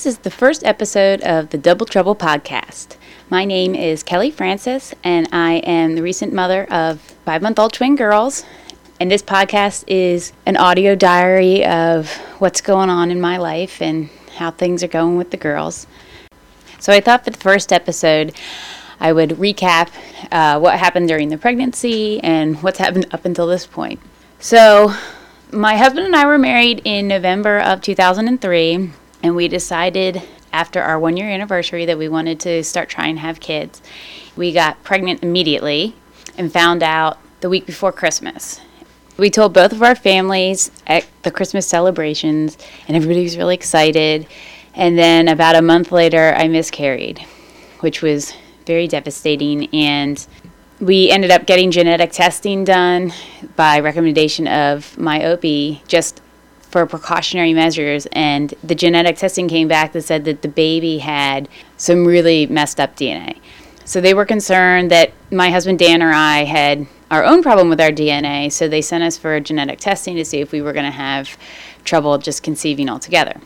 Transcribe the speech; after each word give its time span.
This 0.00 0.14
is 0.14 0.18
the 0.20 0.30
first 0.30 0.64
episode 0.64 1.20
of 1.20 1.50
the 1.50 1.58
Double 1.58 1.84
Trouble 1.84 2.16
podcast. 2.16 2.96
My 3.28 3.44
name 3.44 3.74
is 3.74 4.02
Kelly 4.02 4.30
Francis, 4.30 4.94
and 5.04 5.28
I 5.30 5.56
am 5.56 5.94
the 5.94 6.00
recent 6.00 6.32
mother 6.32 6.64
of 6.72 7.02
five 7.26 7.42
month 7.42 7.58
old 7.58 7.74
twin 7.74 7.96
girls. 7.96 8.42
And 8.98 9.10
this 9.10 9.20
podcast 9.22 9.84
is 9.86 10.32
an 10.46 10.56
audio 10.56 10.94
diary 10.94 11.66
of 11.66 12.10
what's 12.38 12.62
going 12.62 12.88
on 12.88 13.10
in 13.10 13.20
my 13.20 13.36
life 13.36 13.82
and 13.82 14.08
how 14.36 14.52
things 14.52 14.82
are 14.82 14.88
going 14.88 15.18
with 15.18 15.32
the 15.32 15.36
girls. 15.36 15.86
So 16.78 16.94
I 16.94 17.02
thought 17.02 17.26
for 17.26 17.30
the 17.30 17.36
first 17.36 17.70
episode, 17.70 18.34
I 19.00 19.12
would 19.12 19.32
recap 19.32 19.90
uh, 20.32 20.58
what 20.60 20.78
happened 20.78 21.08
during 21.08 21.28
the 21.28 21.36
pregnancy 21.36 22.20
and 22.22 22.62
what's 22.62 22.78
happened 22.78 23.04
up 23.10 23.26
until 23.26 23.46
this 23.46 23.66
point. 23.66 24.00
So, 24.38 24.94
my 25.52 25.76
husband 25.76 26.06
and 26.06 26.16
I 26.16 26.24
were 26.24 26.38
married 26.38 26.80
in 26.86 27.06
November 27.06 27.58
of 27.58 27.82
2003, 27.82 28.92
and 29.22 29.36
we 29.36 29.48
decided 29.48 30.22
after 30.52 30.82
our 30.82 30.98
one 30.98 31.16
year 31.16 31.28
anniversary 31.28 31.84
that 31.86 31.98
we 31.98 32.08
wanted 32.08 32.40
to 32.40 32.64
start 32.64 32.88
trying 32.88 33.14
to 33.16 33.20
have 33.20 33.40
kids. 33.40 33.82
We 34.36 34.52
got 34.52 34.82
pregnant 34.82 35.22
immediately 35.22 35.94
and 36.36 36.52
found 36.52 36.82
out 36.82 37.18
the 37.40 37.48
week 37.48 37.66
before 37.66 37.92
Christmas. 37.92 38.60
We 39.16 39.30
told 39.30 39.52
both 39.52 39.72
of 39.72 39.82
our 39.82 39.94
families 39.94 40.70
at 40.86 41.06
the 41.22 41.30
Christmas 41.30 41.66
celebrations, 41.66 42.56
and 42.88 42.96
everybody 42.96 43.22
was 43.22 43.36
really 43.36 43.54
excited. 43.54 44.26
And 44.74 44.96
then 44.96 45.28
about 45.28 45.56
a 45.56 45.62
month 45.62 45.92
later, 45.92 46.32
I 46.34 46.48
miscarried, 46.48 47.18
which 47.80 48.00
was 48.00 48.32
very 48.66 48.88
devastating. 48.88 49.68
And 49.74 50.26
we 50.80 51.10
ended 51.10 51.30
up 51.30 51.44
getting 51.44 51.70
genetic 51.70 52.12
testing 52.12 52.64
done 52.64 53.12
by 53.56 53.80
recommendation 53.80 54.48
of 54.48 54.96
my 54.96 55.22
OB 55.32 55.86
just 55.86 56.22
for 56.70 56.86
precautionary 56.86 57.52
measures. 57.52 58.06
And 58.12 58.54
the 58.62 58.74
genetic 58.74 59.16
testing 59.16 59.48
came 59.48 59.68
back 59.68 59.92
that 59.92 60.02
said 60.02 60.24
that 60.24 60.42
the 60.42 60.48
baby 60.48 60.98
had 60.98 61.48
some 61.76 62.06
really 62.06 62.46
messed 62.46 62.80
up 62.80 62.96
DNA. 62.96 63.38
So 63.84 64.00
they 64.00 64.14
were 64.14 64.24
concerned 64.24 64.90
that 64.90 65.12
my 65.32 65.50
husband 65.50 65.78
Dan 65.78 66.02
or 66.02 66.12
I 66.12 66.44
had 66.44 66.86
our 67.10 67.24
own 67.24 67.42
problem 67.42 67.68
with 67.68 67.80
our 67.80 67.90
DNA. 67.90 68.52
So 68.52 68.68
they 68.68 68.82
sent 68.82 69.02
us 69.02 69.18
for 69.18 69.38
genetic 69.40 69.80
testing 69.80 70.14
to 70.16 70.24
see 70.24 70.40
if 70.40 70.52
we 70.52 70.62
were 70.62 70.72
going 70.72 70.84
to 70.84 70.92
have 70.92 71.36
trouble 71.84 72.16
just 72.18 72.42
conceiving 72.42 72.88
altogether. 72.88 73.40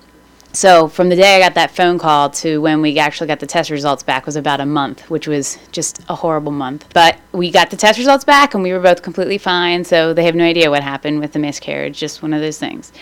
So 0.55 0.87
from 0.87 1.09
the 1.09 1.17
day 1.17 1.35
I 1.35 1.41
got 1.41 1.55
that 1.55 1.73
phone 1.73 1.99
call 1.99 2.31
to 2.31 2.61
when 2.61 2.81
we 2.81 2.97
actually 2.99 3.27
got 3.27 3.41
the 3.41 3.47
test 3.47 3.71
results 3.71 4.05
back 4.05 4.25
was 4.25 4.37
about 4.37 4.61
a 4.61 4.67
month, 4.67 5.11
which 5.11 5.27
was 5.27 5.59
just 5.73 6.01
a 6.09 6.15
horrible 6.15 6.53
month. 6.53 6.87
But 6.95 7.19
we 7.33 7.51
got 7.51 7.71
the 7.71 7.77
test 7.77 7.99
results 7.99 8.25
back 8.25 8.55
and 8.55 8.63
we 8.63 8.73
were 8.73 8.79
both 8.79 9.03
completely 9.03 9.37
fine. 9.37 9.83
So 9.83 10.15
they 10.15 10.25
have 10.25 10.37
no 10.37 10.45
idea 10.45 10.71
what 10.71 10.85
happened 10.85 11.19
with 11.19 11.33
the 11.33 11.41
miscarriage, 11.41 11.99
just 11.99 12.23
one 12.23 12.33
of 12.33 12.41
those 12.41 12.57
things. 12.57 12.93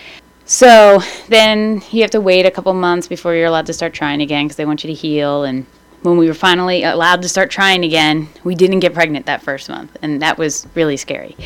So 0.45 0.99
then 1.29 1.83
you 1.91 2.01
have 2.01 2.09
to 2.11 2.21
wait 2.21 2.47
a 2.47 2.51
couple 2.51 2.73
months 2.73 3.07
before 3.07 3.35
you're 3.35 3.45
allowed 3.45 3.67
to 3.67 3.73
start 3.73 3.93
trying 3.93 4.21
again 4.21 4.45
because 4.45 4.57
they 4.57 4.65
want 4.65 4.83
you 4.83 4.87
to 4.87 4.93
heal. 4.93 5.43
And 5.43 5.67
when 6.01 6.17
we 6.17 6.27
were 6.27 6.33
finally 6.33 6.83
allowed 6.83 7.21
to 7.21 7.29
start 7.29 7.51
trying 7.51 7.85
again, 7.85 8.29
we 8.43 8.55
didn't 8.55 8.79
get 8.79 8.95
pregnant 8.95 9.27
that 9.27 9.41
first 9.41 9.69
month, 9.69 9.95
and 10.01 10.21
that 10.21 10.37
was 10.37 10.67
really 10.75 10.97
scary. 10.97 11.37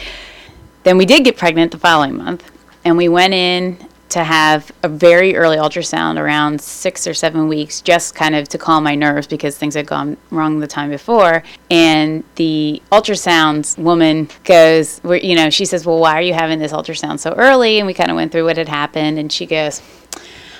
Then 0.84 0.98
we 0.98 1.06
did 1.06 1.26
get 1.26 1.38
pregnant 1.38 1.72
the 1.72 1.78
following 1.78 2.18
month, 2.18 2.50
and 2.84 2.98
we 2.98 3.08
went 3.08 3.36
in 3.36 3.78
to 4.10 4.24
have 4.24 4.72
a 4.84 4.88
very 4.88 5.36
early 5.36 5.58
ultrasound 5.58 6.18
around 6.18 6.62
six 6.62 7.06
or 7.06 7.14
seven 7.14 7.48
weeks, 7.48 7.82
just 7.82 8.16
kind 8.16 8.36
of 8.36 8.48
to 8.50 8.58
calm 8.58 8.84
my 8.84 8.96
nerves 8.96 9.28
because 9.28 9.58
things 9.58 9.76
had 9.76 9.86
gone 9.86 10.18
wrong 10.32 10.60
the 10.60 10.68
time 10.68 10.90
before. 10.90 11.44
And 11.70 12.24
the 12.36 12.82
ultrasound 12.92 13.78
woman 13.78 14.30
goes, 14.44 15.02
you 15.04 15.36
know, 15.36 15.50
she 15.50 15.66
says, 15.66 15.86
Well, 15.86 16.00
why 16.00 16.14
are 16.14 16.22
you 16.22 16.34
having 16.34 16.60
this 16.60 16.72
ultrasound 16.72 17.20
so 17.20 17.34
early? 17.34 17.80
And 17.80 17.88
we 17.88 17.94
kind 17.94 18.10
of 18.10 18.16
went 18.16 18.32
through 18.32 18.46
what 18.46 18.58
had 18.58 18.70
happened. 18.70 19.20
And 19.20 19.32
she 19.32 19.46
goes, 19.46 19.82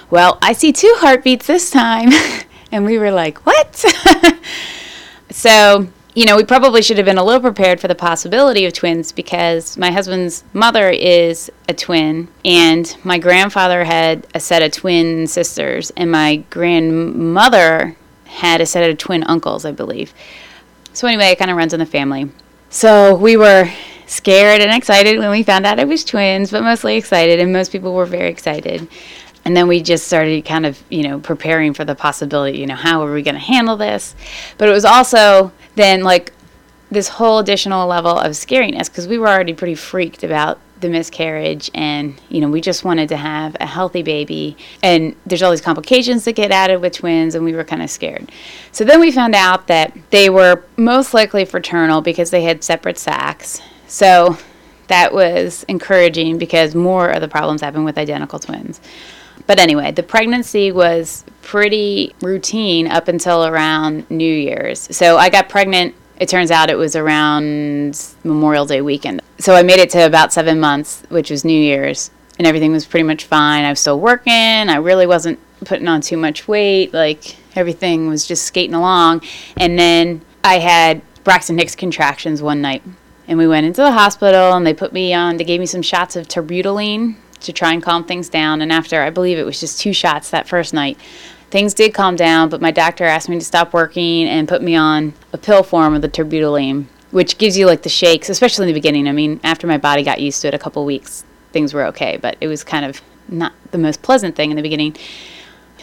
Well, 0.10 0.38
I 0.42 0.54
see 0.54 0.74
two 0.74 0.94
heartbeats 0.98 1.48
this 1.48 1.70
time. 1.70 2.10
and 2.72 2.86
we 2.86 2.98
were 2.98 3.12
like, 3.12 3.46
What? 3.46 3.76
so 5.32 5.88
you 6.18 6.26
know, 6.26 6.36
we 6.36 6.44
probably 6.44 6.82
should 6.82 6.98
have 6.98 7.06
been 7.06 7.20
a 7.20 7.24
little 7.24 7.40
prepared 7.40 7.80
for 7.80 7.88
the 7.88 7.94
possibility 7.94 8.66
of 8.66 8.74
twins 8.74 9.12
because 9.12 9.78
my 9.78 9.92
husband's 9.92 10.44
mother 10.52 10.90
is 10.90 11.52
a 11.70 11.76
twin, 11.76 12.28
and 12.44 12.98
my 13.04 13.20
grandfather 13.20 13.84
had 13.84 14.26
a 14.34 14.40
set 14.40 14.64
of 14.64 14.72
twin 14.72 15.28
sisters, 15.28 15.92
and 15.96 16.12
my 16.12 16.38
grandmother 16.50 17.96
had 18.26 18.62
a 18.62 18.66
set 18.66 18.90
of 18.90 18.98
twin 18.98 19.26
uncles, 19.26 19.64
I 19.64 19.72
believe. 19.72 20.12
So, 20.92 21.08
anyway, 21.08 21.28
it 21.28 21.38
kind 21.38 21.52
of 21.52 21.58
runs 21.58 21.74
in 21.74 21.80
the 21.80 21.86
family. 21.86 22.32
So, 22.72 23.14
we 23.16 23.38
were 23.38 23.72
scared 24.08 24.62
and 24.62 24.74
excited 24.74 25.20
when 25.20 25.30
we 25.30 25.44
found 25.44 25.68
out 25.68 25.78
it 25.78 25.88
was 25.88 26.04
twins, 26.04 26.50
but 26.50 26.64
mostly 26.64 26.96
excited, 26.98 27.40
and 27.40 27.54
most 27.54 27.72
people 27.72 27.94
were 27.94 28.08
very 28.08 28.32
excited. 28.32 28.88
And 29.46 29.56
then 29.56 29.68
we 29.68 29.84
just 29.84 30.08
started 30.08 30.44
kind 30.46 30.66
of, 30.66 30.82
you 30.90 31.04
know, 31.04 31.20
preparing 31.20 31.76
for 31.76 31.86
the 31.86 31.94
possibility, 31.94 32.58
you 32.58 32.66
know, 32.66 32.76
how 32.76 33.06
are 33.06 33.14
we 33.14 33.22
going 33.22 33.36
to 33.36 33.40
handle 33.40 33.78
this? 33.78 34.16
But 34.58 34.68
it 34.68 34.72
was 34.72 34.84
also 34.84 35.54
then 35.78 36.04
like 36.04 36.34
this 36.92 37.08
whole 37.08 37.40
additional 37.40 37.88
level 37.88 38.18
of 38.18 38.32
scariness 38.32 38.90
because 38.90 39.08
we 39.08 39.18
were 39.18 39.28
already 39.28 39.54
pretty 39.54 39.76
freaked 39.76 40.24
about 40.24 40.60
the 40.80 40.90
miscarriage 40.90 41.72
and 41.74 42.22
you 42.30 42.40
know 42.40 42.48
we 42.48 42.62
just 42.62 42.84
wanted 42.84 43.10
to 43.10 43.18
have 43.18 43.58
a 43.60 43.66
healthy 43.66 44.04
baby. 44.04 44.56
And 44.84 45.16
there's 45.26 45.42
all 45.42 45.52
these 45.52 45.62
complications 45.62 46.24
that 46.26 46.34
get 46.34 46.52
added 46.52 46.82
with 46.82 46.94
twins 46.94 47.36
and 47.36 47.44
we 47.44 47.54
were 47.54 47.64
kind 47.64 47.82
of 47.82 47.90
scared. 47.90 48.32
So 48.72 48.84
then 48.84 49.00
we 49.00 49.12
found 49.12 49.36
out 49.36 49.68
that 49.68 49.98
they 50.12 50.30
were 50.30 50.64
most 50.78 51.14
likely 51.14 51.46
fraternal 51.46 52.02
because 52.02 52.30
they 52.30 52.44
had 52.44 52.64
separate 52.64 52.98
sacs. 52.98 53.62
So 53.88 54.38
that 54.88 55.14
was 55.14 55.64
encouraging 55.64 56.38
because 56.38 56.76
more 56.76 57.10
of 57.10 57.22
the 57.22 57.28
problems 57.28 57.62
happen 57.62 57.84
with 57.84 57.98
identical 57.98 58.40
twins 58.40 58.80
but 59.48 59.60
anyway 59.60 59.92
the 59.92 60.04
pregnancy 60.04 60.72
was 60.72 61.24
pretty 61.48 62.14
routine 62.22 62.88
up 62.88 63.08
until 63.08 63.46
around 63.46 64.10
New 64.12 64.34
Year's. 64.34 64.96
So 64.96 65.18
I 65.18 65.30
got 65.30 65.48
pregnant. 65.48 65.96
It 66.20 66.28
turns 66.28 66.52
out 66.52 66.70
it 66.70 66.78
was 66.78 66.96
around 66.96 68.16
Memorial 68.26 68.66
Day 68.66 68.82
weekend. 68.82 69.22
So 69.40 69.56
I 69.56 69.64
made 69.64 69.80
it 69.80 69.90
to 69.92 70.06
about 70.06 70.34
seven 70.34 70.60
months, 70.60 71.04
which 71.10 71.30
was 71.30 71.46
New 71.46 71.58
Year's, 71.58 72.12
and 72.38 72.46
everything 72.46 72.74
was 72.74 72.86
pretty 72.86 73.04
much 73.04 73.24
fine. 73.24 73.64
I 73.64 73.70
was 73.70 73.80
still 73.80 74.00
working. 74.00 74.34
I 74.34 74.76
really 74.76 75.08
wasn't 75.08 75.40
putting 75.64 75.88
on 75.88 76.02
too 76.02 76.18
much 76.18 76.50
weight. 76.50 76.94
Like 76.94 77.38
everything 77.56 78.10
was 78.10 78.28
just 78.28 78.46
skating 78.46 78.76
along. 78.76 79.22
And 79.56 79.80
then 79.80 80.22
I 80.44 80.60
had 80.60 81.02
Braxton 81.24 81.58
Hicks 81.58 81.76
contractions 81.76 82.42
one 82.42 82.62
night. 82.62 82.84
And 83.28 83.38
we 83.38 83.48
went 83.48 83.66
into 83.66 83.82
the 83.82 83.92
hospital 83.92 84.54
and 84.54 84.66
they 84.66 84.74
put 84.74 84.94
me 84.94 85.14
on, 85.14 85.38
they 85.38 85.44
gave 85.44 85.60
me 85.60 85.66
some 85.66 85.82
shots 85.82 86.16
of 86.16 86.28
terbutaline 86.28 87.16
to 87.42 87.54
try 87.54 87.74
and 87.74 87.82
calm 87.84 88.04
things 88.04 88.30
down. 88.30 88.62
And 88.62 88.72
after, 88.72 89.02
I 89.02 89.10
believe 89.10 89.38
it 89.38 89.46
was 89.46 89.60
just 89.60 89.80
two 89.80 89.94
shots 89.94 90.30
that 90.32 90.48
first 90.48 90.74
night, 90.74 90.98
things 91.50 91.74
did 91.74 91.94
calm 91.94 92.16
down, 92.16 92.50
but 92.50 92.62
my 92.62 92.72
doctor 92.72 93.06
asked 93.06 93.30
me 93.30 93.40
to 93.40 93.46
stop 93.46 93.74
working 93.74 94.28
and 94.28 94.48
put 94.48 94.62
me 94.62 94.76
on 94.76 95.14
a 95.34 95.38
pill 95.38 95.64
form 95.64 95.94
of 95.94 96.02
the 96.02 96.10
terbutaline, 96.10 96.86
which 97.12 97.38
gives 97.38 97.58
you 97.58 97.66
like 97.66 97.84
the 97.84 97.90
shakes, 97.90 98.30
especially 98.30 98.64
in 98.64 98.68
the 98.68 98.74
beginning. 98.74 99.08
I 99.08 99.12
mean, 99.12 99.40
after 99.44 99.68
my 99.68 99.78
body 99.78 100.04
got 100.04 100.20
used 100.20 100.42
to 100.42 100.50
it 100.50 100.54
a 100.54 100.60
couple 100.60 100.84
weeks, 100.86 101.24
things 101.52 101.74
were 101.74 101.86
okay, 101.86 102.18
but 102.18 102.38
it 102.42 102.48
was 102.48 102.64
kind 102.64 102.86
of 102.86 103.02
not 103.30 103.54
the 103.72 103.78
most 103.78 104.02
pleasant 104.02 104.36
thing 104.36 104.52
in 104.52 104.56
the 104.56 104.62
beginning. 104.62 104.96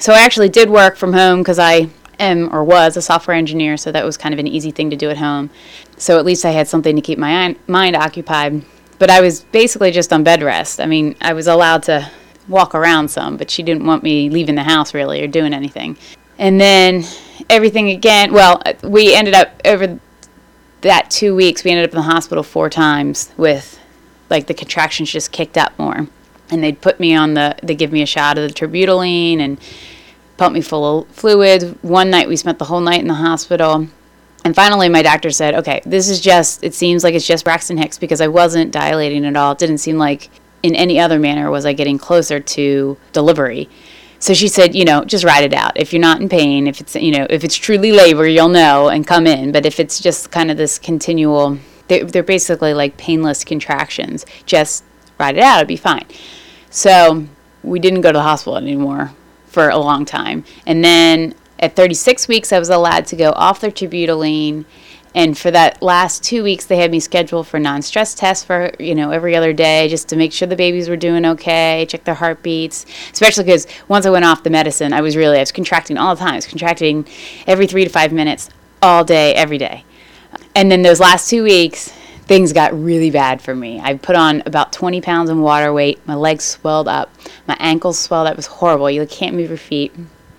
So 0.01 0.13
I 0.13 0.21
actually 0.21 0.49
did 0.49 0.71
work 0.71 0.97
from 0.97 1.13
home 1.13 1.41
because 1.41 1.59
I 1.59 1.89
am 2.19 2.55
or 2.55 2.63
was 2.65 2.97
a 2.97 3.03
software 3.03 3.37
engineer, 3.37 3.77
so 3.77 3.91
that 3.93 4.05
was 4.05 4.17
kind 4.17 4.33
of 4.33 4.39
an 4.39 4.47
easy 4.47 4.71
thing 4.71 4.91
to 4.91 4.97
do 4.97 5.11
at 5.11 5.17
home. 5.17 5.51
So 5.97 6.19
at 6.19 6.25
least 6.25 6.45
I 6.45 6.51
had 6.51 6.69
something 6.69 6.95
to 6.97 7.03
keep 7.03 7.19
my 7.19 7.57
mind 7.67 7.97
occupied. 7.97 8.65
But 8.99 9.11
I 9.11 9.21
was 9.21 9.41
basically 9.41 9.91
just 9.91 10.13
on 10.13 10.23
bed 10.25 10.43
rest. 10.43 10.81
I 10.81 10.87
mean, 10.87 11.17
I 11.21 11.33
was 11.33 11.47
allowed 11.47 11.83
to 11.85 12.11
walk 12.49 12.75
around 12.75 13.09
some, 13.09 13.37
but 13.37 13.51
she 13.51 13.63
didn't 13.63 13.87
want 13.87 14.03
me 14.03 14.31
leaving 14.31 14.55
the 14.55 14.63
house 14.63 14.95
really 14.95 15.23
or 15.23 15.27
doing 15.27 15.55
anything. 15.55 15.97
And 16.39 16.61
then 16.61 17.05
everything 17.49 17.91
again, 17.91 18.33
well, 18.33 18.63
we 18.83 19.15
ended 19.15 19.35
up 19.35 19.61
over 19.65 19.99
that 20.83 21.11
two 21.11 21.35
weeks, 21.35 21.65
we 21.65 21.71
ended 21.71 21.89
up 21.89 21.93
in 21.93 21.97
the 21.97 22.03
hospital 22.03 22.43
four 22.43 22.69
times 22.69 23.33
with 23.37 23.81
like 24.31 24.47
the 24.47 24.55
contractions 24.55 25.11
just 25.11 25.33
kicked 25.33 25.57
up 25.57 25.79
more. 25.79 26.07
And 26.51 26.63
they'd 26.63 26.81
put 26.81 27.01
me 27.01 27.15
on 27.15 27.35
the, 27.35 27.57
they 27.63 27.75
give 27.75 27.91
me 27.91 28.03
a 28.03 28.07
shot 28.07 28.37
of 28.37 28.47
the 28.47 28.55
terbutaline 28.55 29.39
and 29.39 29.59
pump 30.37 30.55
me 30.55 30.61
full 30.61 31.01
of 31.01 31.09
fluids. 31.09 31.65
One 31.83 32.11
night 32.11 32.29
we 32.29 32.37
spent 32.37 32.59
the 32.59 32.67
whole 32.67 32.81
night 32.81 33.01
in 33.01 33.09
the 33.09 33.15
hospital. 33.15 33.89
And 34.45 34.55
finally, 34.55 34.91
my 34.91 35.01
doctor 35.01 35.31
said, 35.31 35.55
okay, 35.55 35.81
this 35.87 36.11
is 36.11 36.21
just, 36.21 36.63
it 36.63 36.75
seems 36.75 37.03
like 37.03 37.15
it's 37.15 37.27
just 37.27 37.45
Braxton 37.45 37.79
Hicks 37.79 37.99
because 37.99 38.21
I 38.21 38.29
wasn't 38.29 38.73
dilating 38.73 39.25
at 39.25 39.37
all. 39.37 39.53
It 39.53 39.59
didn't 39.59 39.79
seem 39.79 39.97
like 39.97 40.31
in 40.63 40.75
any 40.75 41.01
other 41.01 41.19
manner 41.19 41.51
was 41.51 41.65
I 41.65 41.73
getting 41.73 41.99
closer 41.99 42.41
to 42.41 42.97
delivery. 43.13 43.71
So 44.19 44.33
she 44.33 44.49
said, 44.49 44.75
you 44.75 44.85
know, 44.85 45.05
just 45.05 45.25
ride 45.25 45.45
it 45.45 45.53
out. 45.53 45.73
If 45.77 45.93
you're 45.93 46.01
not 46.01 46.21
in 46.21 46.29
pain, 46.29 46.67
if 46.67 46.81
it's, 46.81 46.95
you 46.95 47.11
know, 47.11 47.27
if 47.29 47.43
it's 47.43 47.57
truly 47.57 47.93
labor, 47.93 48.27
you'll 48.27 48.49
know 48.49 48.89
and 48.89 49.07
come 49.07 49.27
in. 49.27 49.53
But 49.53 49.67
if 49.67 49.81
it's 49.81 50.01
just 50.01 50.31
kind 50.31 50.51
of 50.51 50.57
this 50.57 50.79
continual, 50.79 51.59
they're, 51.89 52.05
they're 52.05 52.23
basically 52.23 52.73
like 52.75 52.97
painless 52.97 53.45
contractions, 53.45 54.25
just 54.47 54.85
ride 55.19 55.37
it 55.37 55.43
out, 55.43 55.61
it'll 55.61 55.69
be 55.69 55.77
fine. 55.77 56.07
So 56.71 57.27
we 57.63 57.79
didn't 57.79 58.01
go 58.01 58.13
to 58.13 58.19
the 58.19 58.23
hospital 58.23 58.57
anymore 58.57 59.13
for 59.47 59.69
a 59.69 59.79
long 59.79 60.05
time. 60.05 60.45
And 60.67 60.83
then 60.83 61.35
at 61.65 61.77
36 61.77 62.29
weeks, 62.29 62.53
I 62.53 62.59
was 62.59 62.69
allowed 62.69 63.07
to 63.07 63.17
go 63.17 63.31
off 63.31 63.61
their 63.61 63.71
terbutaline 63.71 64.67
And 65.15 65.39
for 65.39 65.51
that 65.53 65.81
last 65.81 66.25
two 66.25 66.43
weeks, 66.43 66.67
they 66.67 66.77
had 66.77 66.91
me 66.91 67.01
scheduled 67.01 67.47
for 67.47 67.61
non-stress 67.61 68.15
tests 68.15 68.45
for 68.45 68.73
you 68.81 68.95
know 68.97 69.11
every 69.13 69.37
other 69.37 69.53
day, 69.53 69.89
just 69.89 70.09
to 70.09 70.17
make 70.17 70.33
sure 70.33 70.49
the 70.49 70.57
babies 70.57 70.89
were 70.89 70.97
doing 70.97 71.25
okay, 71.25 71.87
check 71.89 72.05
their 72.05 72.17
heartbeats. 72.17 72.85
Especially 73.13 73.45
because 73.45 73.67
once 73.89 74.07
I 74.07 74.11
went 74.11 74.25
off 74.25 74.43
the 74.43 74.51
medicine, 74.51 74.93
I 74.93 75.01
was 75.03 75.17
really 75.17 75.37
I 75.39 75.41
was 75.41 75.53
contracting 75.53 75.97
all 75.99 76.15
the 76.15 76.21
time. 76.21 76.33
I 76.35 76.37
was 76.37 76.47
contracting 76.47 77.07
every 77.47 77.67
three 77.69 77.85
to 77.85 77.91
five 77.91 78.13
minutes, 78.13 78.51
all 78.83 79.05
day, 79.05 79.35
every 79.35 79.59
day. 79.59 79.85
And 80.57 80.71
then 80.71 80.83
those 80.83 81.01
last 81.01 81.31
two 81.31 81.45
weeks, 81.45 81.91
things 82.27 82.53
got 82.53 82.75
really 82.75 83.11
bad 83.11 83.41
for 83.41 83.55
me. 83.55 83.81
I 83.81 83.95
put 83.97 84.17
on 84.17 84.43
about 84.47 84.73
20 84.73 85.01
pounds 85.01 85.31
of 85.31 85.39
water 85.39 85.73
weight. 85.73 86.05
My 86.07 86.15
legs 86.15 86.45
swelled 86.45 86.89
up. 86.89 87.13
My 87.47 87.57
ankles 87.61 87.99
swelled 87.99 88.27
up. 88.27 88.33
It 88.33 88.37
was 88.37 88.47
horrible. 88.47 88.91
You 88.91 89.07
can't 89.07 89.37
move 89.37 89.49
your 89.49 89.59
feet. 89.59 89.93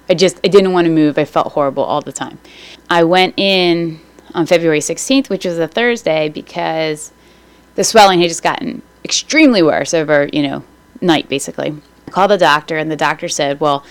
I 0.09 0.13
just 0.13 0.39
I 0.43 0.47
didn't 0.47 0.73
want 0.73 0.85
to 0.85 0.91
move. 0.91 1.17
I 1.17 1.25
felt 1.25 1.53
horrible 1.53 1.83
all 1.83 2.01
the 2.01 2.11
time. 2.11 2.39
I 2.89 3.03
went 3.03 3.33
in 3.37 3.99
on 4.33 4.45
February 4.45 4.79
16th, 4.79 5.29
which 5.29 5.45
was 5.45 5.57
a 5.57 5.67
Thursday, 5.67 6.29
because 6.29 7.11
the 7.75 7.83
swelling 7.83 8.19
had 8.19 8.29
just 8.29 8.43
gotten 8.43 8.81
extremely 9.03 9.63
worse 9.63 9.93
over, 9.93 10.29
you 10.33 10.43
know, 10.43 10.63
night 11.01 11.29
basically. 11.29 11.75
I 12.07 12.11
called 12.11 12.31
the 12.31 12.37
doctor 12.37 12.77
and 12.77 12.91
the 12.91 12.95
doctor 12.95 13.27
said, 13.27 13.59
"Well, 13.59 13.83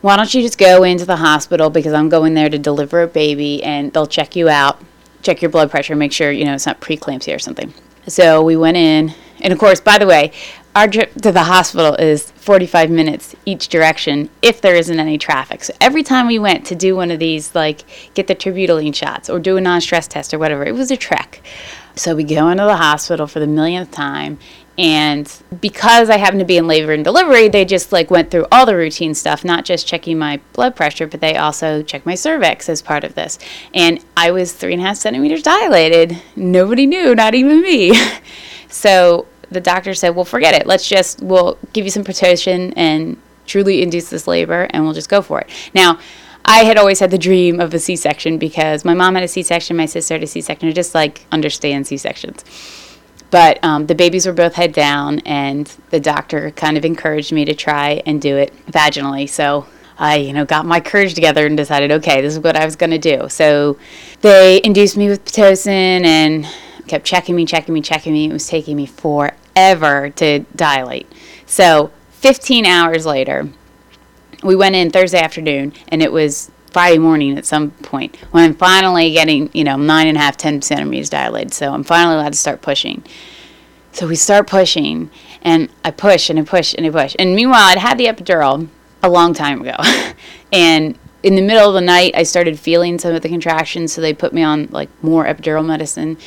why 0.00 0.16
don't 0.16 0.32
you 0.34 0.42
just 0.42 0.58
go 0.58 0.82
into 0.82 1.04
the 1.06 1.16
hospital 1.16 1.70
because 1.70 1.92
I'm 1.92 2.08
going 2.08 2.34
there 2.34 2.50
to 2.50 2.58
deliver 2.58 3.02
a 3.02 3.06
baby 3.06 3.62
and 3.62 3.92
they'll 3.92 4.06
check 4.06 4.36
you 4.36 4.48
out, 4.48 4.80
check 5.22 5.40
your 5.40 5.50
blood 5.50 5.70
pressure, 5.70 5.96
make 5.96 6.12
sure, 6.12 6.30
you 6.30 6.44
know, 6.44 6.54
it's 6.54 6.66
not 6.66 6.80
preeclampsia 6.80 7.34
or 7.34 7.38
something." 7.38 7.72
So 8.06 8.42
we 8.42 8.56
went 8.56 8.76
in, 8.76 9.14
and 9.40 9.52
of 9.52 9.58
course, 9.58 9.80
by 9.80 9.98
the 9.98 10.06
way, 10.06 10.32
our 10.74 10.88
trip 10.88 11.14
to 11.22 11.30
the 11.30 11.44
hospital 11.44 11.94
is 11.94 12.32
45 12.32 12.90
minutes 12.90 13.36
each 13.46 13.68
direction 13.68 14.28
if 14.42 14.60
there 14.60 14.74
isn't 14.74 14.98
any 14.98 15.18
traffic. 15.18 15.62
So 15.62 15.72
every 15.80 16.02
time 16.02 16.26
we 16.26 16.38
went 16.38 16.66
to 16.66 16.74
do 16.74 16.96
one 16.96 17.12
of 17.12 17.20
these, 17.20 17.54
like 17.54 17.84
get 18.14 18.26
the 18.26 18.34
terbutaline 18.34 18.94
shots 18.94 19.30
or 19.30 19.38
do 19.38 19.56
a 19.56 19.60
non 19.60 19.80
stress 19.80 20.08
test 20.08 20.34
or 20.34 20.38
whatever, 20.38 20.64
it 20.64 20.74
was 20.74 20.90
a 20.90 20.96
trek. 20.96 21.42
So 21.94 22.16
we 22.16 22.24
go 22.24 22.48
into 22.48 22.64
the 22.64 22.76
hospital 22.76 23.28
for 23.28 23.38
the 23.38 23.46
millionth 23.46 23.92
time. 23.92 24.38
And 24.76 25.32
because 25.60 26.10
I 26.10 26.16
happen 26.16 26.40
to 26.40 26.44
be 26.44 26.56
in 26.56 26.66
labor 26.66 26.92
and 26.92 27.04
delivery, 27.04 27.46
they 27.46 27.64
just 27.64 27.92
like 27.92 28.10
went 28.10 28.32
through 28.32 28.46
all 28.50 28.66
the 28.66 28.74
routine 28.74 29.14
stuff, 29.14 29.44
not 29.44 29.64
just 29.64 29.86
checking 29.86 30.18
my 30.18 30.40
blood 30.52 30.74
pressure, 30.74 31.06
but 31.06 31.20
they 31.20 31.36
also 31.36 31.84
checked 31.84 32.04
my 32.04 32.16
cervix 32.16 32.68
as 32.68 32.82
part 32.82 33.04
of 33.04 33.14
this. 33.14 33.38
And 33.72 34.04
I 34.16 34.32
was 34.32 34.52
three 34.52 34.72
and 34.72 34.82
a 34.82 34.86
half 34.86 34.96
centimeters 34.96 35.44
dilated. 35.44 36.20
Nobody 36.34 36.86
knew, 36.86 37.14
not 37.14 37.36
even 37.36 37.62
me. 37.62 37.96
so 38.68 39.28
the 39.54 39.60
doctor 39.60 39.94
said, 39.94 40.10
well, 40.10 40.24
forget 40.24 40.54
it. 40.54 40.66
Let's 40.66 40.86
just, 40.88 41.22
we'll 41.22 41.58
give 41.72 41.84
you 41.84 41.90
some 41.90 42.04
Pitocin 42.04 42.72
and 42.76 43.16
truly 43.46 43.82
induce 43.82 44.10
this 44.10 44.26
labor 44.26 44.66
and 44.70 44.84
we'll 44.84 44.94
just 44.94 45.08
go 45.08 45.22
for 45.22 45.40
it. 45.40 45.50
Now, 45.74 45.98
I 46.44 46.64
had 46.64 46.76
always 46.76 47.00
had 47.00 47.10
the 47.10 47.18
dream 47.18 47.58
of 47.58 47.72
a 47.72 47.78
C 47.78 47.96
section 47.96 48.36
because 48.36 48.84
my 48.84 48.92
mom 48.92 49.14
had 49.14 49.24
a 49.24 49.28
C 49.28 49.42
section, 49.42 49.76
my 49.76 49.86
sister 49.86 50.14
had 50.14 50.22
a 50.22 50.26
C 50.26 50.42
section. 50.42 50.68
I 50.68 50.72
just 50.72 50.94
like 50.94 51.24
understand 51.32 51.86
C 51.86 51.96
sections. 51.96 52.44
But 53.30 53.64
um, 53.64 53.86
the 53.86 53.94
babies 53.94 54.26
were 54.26 54.32
both 54.32 54.54
head 54.54 54.72
down, 54.72 55.18
and 55.20 55.66
the 55.90 55.98
doctor 55.98 56.52
kind 56.52 56.76
of 56.76 56.84
encouraged 56.84 57.32
me 57.32 57.44
to 57.46 57.54
try 57.54 58.00
and 58.06 58.20
do 58.20 58.36
it 58.36 58.54
vaginally. 58.66 59.28
So 59.28 59.66
I, 59.98 60.16
you 60.16 60.32
know, 60.32 60.44
got 60.44 60.66
my 60.66 60.80
courage 60.80 61.14
together 61.14 61.46
and 61.46 61.56
decided, 61.56 61.90
okay, 61.90 62.20
this 62.20 62.34
is 62.34 62.40
what 62.40 62.56
I 62.56 62.64
was 62.64 62.76
going 62.76 62.90
to 62.90 62.98
do. 62.98 63.28
So 63.28 63.78
they 64.20 64.60
induced 64.62 64.96
me 64.96 65.08
with 65.08 65.24
Pitocin 65.24 66.04
and 66.04 66.46
kept 66.86 67.04
checking 67.04 67.36
me, 67.36 67.46
checking 67.46 67.74
me, 67.74 67.80
checking 67.80 68.12
me. 68.12 68.26
It 68.26 68.32
was 68.32 68.48
taking 68.48 68.76
me 68.76 68.86
forever 68.86 70.10
to 70.10 70.40
dilate. 70.56 71.10
So 71.46 71.90
15 72.10 72.66
hours 72.66 73.06
later, 73.06 73.48
we 74.42 74.56
went 74.56 74.74
in 74.74 74.90
Thursday 74.90 75.20
afternoon, 75.20 75.72
and 75.88 76.02
it 76.02 76.12
was 76.12 76.50
Friday 76.70 76.98
morning 76.98 77.38
at 77.38 77.46
some 77.46 77.70
point 77.70 78.16
when 78.32 78.44
I'm 78.44 78.54
finally 78.54 79.12
getting, 79.12 79.48
you 79.52 79.62
know, 79.62 79.76
nine 79.76 80.08
and 80.08 80.16
a 80.16 80.20
half, 80.20 80.36
10 80.36 80.62
centimeters 80.62 81.08
dilated. 81.08 81.54
So 81.54 81.72
I'm 81.72 81.84
finally 81.84 82.16
allowed 82.16 82.32
to 82.32 82.38
start 82.38 82.62
pushing. 82.62 83.04
So 83.92 84.08
we 84.08 84.16
start 84.16 84.48
pushing, 84.48 85.10
and 85.42 85.68
I 85.84 85.92
push 85.92 86.28
and 86.28 86.38
I 86.38 86.42
push 86.42 86.74
and 86.74 86.84
I 86.84 86.90
push. 86.90 87.14
And 87.18 87.36
meanwhile, 87.36 87.62
I'd 87.62 87.78
had 87.78 87.96
the 87.96 88.06
epidural 88.06 88.68
a 89.02 89.08
long 89.08 89.34
time 89.34 89.60
ago. 89.60 89.76
and 90.52 90.98
in 91.22 91.36
the 91.36 91.42
middle 91.42 91.68
of 91.68 91.74
the 91.74 91.80
night, 91.80 92.14
I 92.16 92.24
started 92.24 92.58
feeling 92.58 92.98
some 92.98 93.14
of 93.14 93.22
the 93.22 93.28
contractions, 93.28 93.92
so 93.92 94.00
they 94.00 94.12
put 94.12 94.32
me 94.32 94.42
on 94.42 94.66
like 94.72 94.90
more 95.02 95.24
epidural 95.26 95.64
medicine 95.64 96.18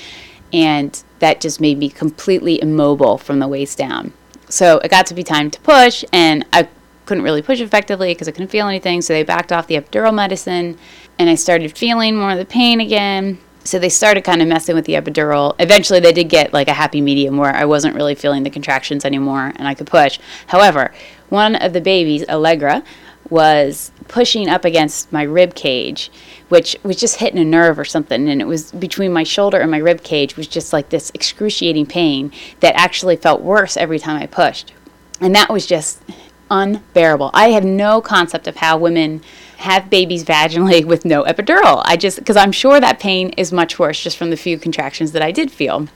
and 0.54 1.04
that 1.20 1.42
just 1.42 1.60
made 1.60 1.78
me 1.78 1.90
completely 1.90 2.62
immobile 2.62 3.18
from 3.18 3.40
the 3.40 3.48
waist 3.48 3.78
down. 3.78 4.14
So 4.50 4.78
it 4.80 4.92
got 4.92 5.06
to 5.08 5.14
be 5.14 5.24
time 5.24 5.52
to 5.52 5.60
push, 5.62 6.06
and 6.14 6.46
I 6.54 6.70
couldn't 7.06 7.24
really 7.24 7.42
push 7.42 7.60
effectively 7.60 8.14
because 8.14 8.28
I 8.28 8.32
couldn't 8.32 8.50
feel 8.50 8.68
anything. 8.68 9.02
So 9.02 9.14
they 9.14 9.24
backed 9.24 9.52
off 9.52 9.68
the 9.68 9.76
epidural 9.76 10.14
medicine, 10.14 10.78
and 11.20 11.30
I 11.30 11.36
started 11.36 11.78
feeling 11.78 12.16
more 12.16 12.32
of 12.32 12.38
the 12.38 12.46
pain 12.46 12.80
again. 12.80 13.40
So 13.64 13.80
they 13.80 13.90
started 13.90 14.24
kind 14.24 14.42
of 14.42 14.48
messing 14.48 14.76
with 14.76 14.86
the 14.86 14.94
epidural. 14.94 15.54
Eventually, 15.60 16.00
they 16.00 16.14
did 16.14 16.30
get 16.30 16.54
like 16.54 16.70
a 16.70 16.74
happy 16.74 17.02
medium 17.02 17.36
where 17.36 17.54
I 17.54 17.66
wasn't 17.66 17.96
really 17.96 18.16
feeling 18.16 18.44
the 18.44 18.50
contractions 18.50 19.04
anymore 19.04 19.52
and 19.58 19.68
I 19.68 19.74
could 19.74 19.88
push. 19.88 20.20
However, 20.48 20.94
one 21.28 21.56
of 21.56 21.74
the 21.74 21.82
babies, 21.82 22.24
Allegra, 22.30 22.82
was 23.30 23.92
pushing 24.08 24.48
up 24.48 24.66
against 24.66 25.12
my 25.12 25.24
rib 25.24 25.56
cage, 25.56 26.12
which 26.50 26.76
was 26.84 26.98
just 26.98 27.18
hitting 27.18 27.40
a 27.40 27.46
nerve 27.46 27.78
or 27.78 27.86
something. 27.86 28.30
And 28.30 28.42
it 28.42 28.48
was 28.48 28.72
between 28.72 29.12
my 29.12 29.24
shoulder 29.24 29.60
and 29.60 29.72
my 29.72 29.78
rib 29.78 30.04
cage 30.04 30.38
was 30.38 30.48
just 30.48 30.74
like 30.74 30.90
this 30.90 31.12
excruciating 31.14 31.88
pain 31.88 32.32
that 32.62 32.76
actually 32.76 33.16
felt 33.16 33.42
worse 33.42 33.78
every 33.78 34.00
time 34.00 34.22
I 34.22 34.28
pushed. 34.28 34.74
And 35.20 35.36
that 35.36 35.50
was 35.50 35.66
just 35.66 36.02
unbearable. 36.50 37.32
I 37.34 37.50
have 37.50 37.66
no 37.66 38.02
concept 38.02 38.48
of 38.48 38.58
how 38.58 38.78
women 38.78 39.22
have 39.58 39.90
babies 39.90 40.24
vaginally 40.24 40.86
with 40.86 41.04
no 41.04 41.24
epidural. 41.24 41.82
I 41.86 41.98
just, 41.98 42.20
because 42.20 42.38
I'm 42.38 42.52
sure 42.52 42.80
that 42.80 43.00
pain 43.00 43.30
is 43.30 43.52
much 43.52 43.80
worse 43.80 44.02
just 44.02 44.18
from 44.18 44.30
the 44.30 44.38
few 44.38 44.58
contractions 44.58 45.12
that 45.14 45.22
I 45.22 45.32
did 45.32 45.52
feel. 45.52 45.88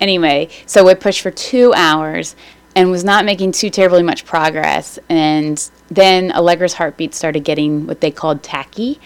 Anyway, 0.00 0.48
so 0.66 0.88
I 0.88 0.94
pushed 0.94 1.20
for 1.20 1.30
two 1.30 1.72
hours 1.74 2.36
and 2.74 2.90
was 2.90 3.04
not 3.04 3.24
making 3.24 3.52
too 3.52 3.70
terribly 3.70 4.02
much 4.02 4.24
progress. 4.24 4.98
And 5.08 5.70
then 5.88 6.30
Allegra's 6.32 6.74
heartbeat 6.74 7.14
started 7.14 7.44
getting 7.44 7.86
what 7.86 8.00
they 8.00 8.10
called 8.10 8.42
tacky, 8.42 9.00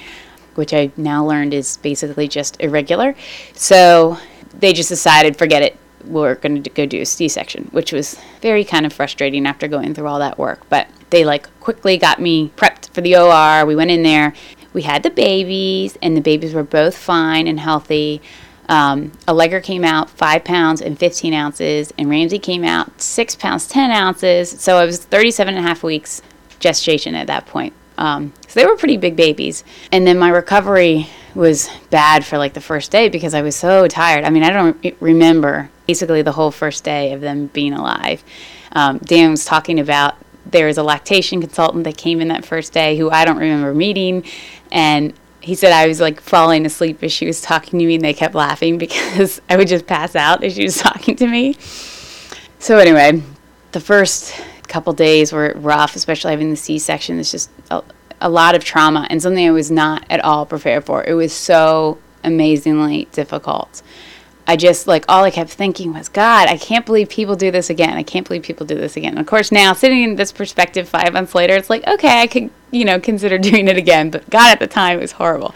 which 0.54 0.72
I 0.72 0.90
now 0.96 1.26
learned 1.26 1.54
is 1.54 1.76
basically 1.78 2.28
just 2.28 2.60
irregular. 2.60 3.14
So 3.54 4.18
they 4.58 4.72
just 4.72 4.88
decided, 4.88 5.36
forget 5.36 5.62
it, 5.62 5.76
we're 6.04 6.34
going 6.36 6.62
to 6.62 6.70
go 6.70 6.86
do 6.86 7.02
a 7.02 7.06
C-section, 7.06 7.64
which 7.72 7.92
was 7.92 8.18
very 8.40 8.64
kind 8.64 8.86
of 8.86 8.92
frustrating 8.92 9.46
after 9.46 9.68
going 9.68 9.94
through 9.94 10.06
all 10.06 10.18
that 10.18 10.38
work. 10.38 10.68
But 10.68 10.88
they 11.10 11.24
like 11.24 11.48
quickly 11.60 11.98
got 11.98 12.20
me 12.20 12.50
prepped 12.56 12.90
for 12.90 13.00
the 13.00 13.16
OR. 13.16 13.66
We 13.66 13.76
went 13.76 13.90
in 13.90 14.02
there. 14.02 14.32
We 14.72 14.82
had 14.82 15.02
the 15.02 15.10
babies, 15.10 15.98
and 16.00 16.16
the 16.16 16.20
babies 16.20 16.54
were 16.54 16.62
both 16.62 16.96
fine 16.96 17.46
and 17.46 17.58
healthy. 17.58 18.22
Um, 18.68 19.10
Allegra 19.26 19.60
came 19.60 19.84
out 19.84 20.08
five 20.08 20.44
pounds 20.44 20.80
and 20.80 20.96
15 20.96 21.34
ounces, 21.34 21.92
and 21.98 22.08
Ramsey 22.08 22.38
came 22.38 22.62
out 22.62 23.00
six 23.00 23.34
pounds, 23.34 23.66
10 23.66 23.90
ounces. 23.90 24.48
So 24.48 24.76
I 24.76 24.84
was 24.84 24.98
37 24.98 25.56
and 25.56 25.64
a 25.64 25.68
half 25.68 25.82
weeks 25.82 26.22
gestation 26.60 27.14
at 27.14 27.26
that 27.26 27.46
point. 27.46 27.72
Um, 27.98 28.32
so 28.48 28.58
they 28.58 28.66
were 28.66 28.76
pretty 28.76 28.96
big 28.96 29.16
babies. 29.16 29.64
And 29.92 30.06
then 30.06 30.18
my 30.18 30.30
recovery 30.30 31.08
was 31.34 31.68
bad 31.90 32.24
for 32.24 32.38
like 32.38 32.54
the 32.54 32.60
first 32.60 32.90
day 32.90 33.08
because 33.08 33.34
I 33.34 33.42
was 33.42 33.54
so 33.56 33.86
tired. 33.88 34.24
I 34.24 34.30
mean, 34.30 34.42
I 34.42 34.50
don't 34.50 34.76
re- 34.82 34.96
remember 35.00 35.70
basically 35.86 36.22
the 36.22 36.32
whole 36.32 36.50
first 36.50 36.82
day 36.84 37.12
of 37.12 37.20
them 37.20 37.48
being 37.48 37.72
alive. 37.72 38.24
Um, 38.72 38.98
Dan 38.98 39.32
was 39.32 39.44
talking 39.44 39.78
about 39.80 40.16
there 40.46 40.66
was 40.66 40.78
a 40.78 40.82
lactation 40.82 41.40
consultant 41.40 41.84
that 41.84 41.96
came 41.96 42.20
in 42.20 42.28
that 42.28 42.44
first 42.44 42.72
day 42.72 42.96
who 42.96 43.10
I 43.10 43.24
don't 43.24 43.36
remember 43.36 43.74
meeting. 43.74 44.24
And 44.72 45.12
he 45.40 45.54
said 45.54 45.72
I 45.72 45.86
was 45.86 46.00
like 46.00 46.20
falling 46.20 46.66
asleep 46.66 47.02
as 47.02 47.12
she 47.12 47.26
was 47.26 47.40
talking 47.40 47.78
to 47.78 47.86
me, 47.86 47.96
and 47.96 48.04
they 48.04 48.14
kept 48.14 48.34
laughing 48.34 48.78
because 48.78 49.40
I 49.48 49.56
would 49.56 49.68
just 49.68 49.86
pass 49.86 50.16
out 50.16 50.42
as 50.42 50.54
she 50.54 50.64
was 50.64 50.78
talking 50.78 51.16
to 51.16 51.26
me. 51.26 51.56
So, 52.58 52.78
anyway, 52.78 53.22
the 53.72 53.80
first 53.80 54.34
couple 54.70 54.92
days 54.92 55.32
were 55.32 55.52
rough, 55.56 55.96
especially 55.96 56.30
having 56.30 56.50
the 56.50 56.56
C 56.56 56.78
section. 56.78 57.18
It's 57.18 57.30
just 57.30 57.50
a, 57.70 57.82
a 58.20 58.28
lot 58.30 58.54
of 58.54 58.64
trauma 58.64 59.06
and 59.10 59.20
something 59.20 59.46
I 59.46 59.50
was 59.50 59.70
not 59.70 60.06
at 60.08 60.20
all 60.24 60.46
prepared 60.46 60.84
for. 60.84 61.04
It 61.04 61.14
was 61.14 61.32
so 61.32 61.98
amazingly 62.24 63.08
difficult. 63.12 63.82
I 64.46 64.56
just 64.56 64.86
like 64.86 65.04
all 65.08 65.22
I 65.22 65.30
kept 65.30 65.50
thinking 65.50 65.92
was, 65.92 66.08
God, 66.08 66.48
I 66.48 66.56
can't 66.56 66.84
believe 66.84 67.08
people 67.08 67.36
do 67.36 67.50
this 67.50 67.70
again. 67.70 67.96
I 67.96 68.02
can't 68.02 68.26
believe 68.26 68.42
people 68.42 68.66
do 68.66 68.74
this 68.74 68.96
again. 68.96 69.12
And 69.12 69.20
of 69.20 69.26
course, 69.26 69.52
now 69.52 69.72
sitting 69.74 70.02
in 70.02 70.16
this 70.16 70.32
perspective 70.32 70.88
five 70.88 71.12
months 71.12 71.34
later, 71.34 71.54
it's 71.54 71.70
like, 71.70 71.86
okay, 71.86 72.20
I 72.20 72.26
could, 72.26 72.50
you 72.70 72.84
know, 72.84 72.98
consider 72.98 73.38
doing 73.38 73.68
it 73.68 73.76
again. 73.76 74.10
But 74.10 74.28
God, 74.28 74.50
at 74.50 74.58
the 74.58 74.66
time, 74.66 74.98
it 74.98 75.02
was 75.02 75.12
horrible. 75.12 75.54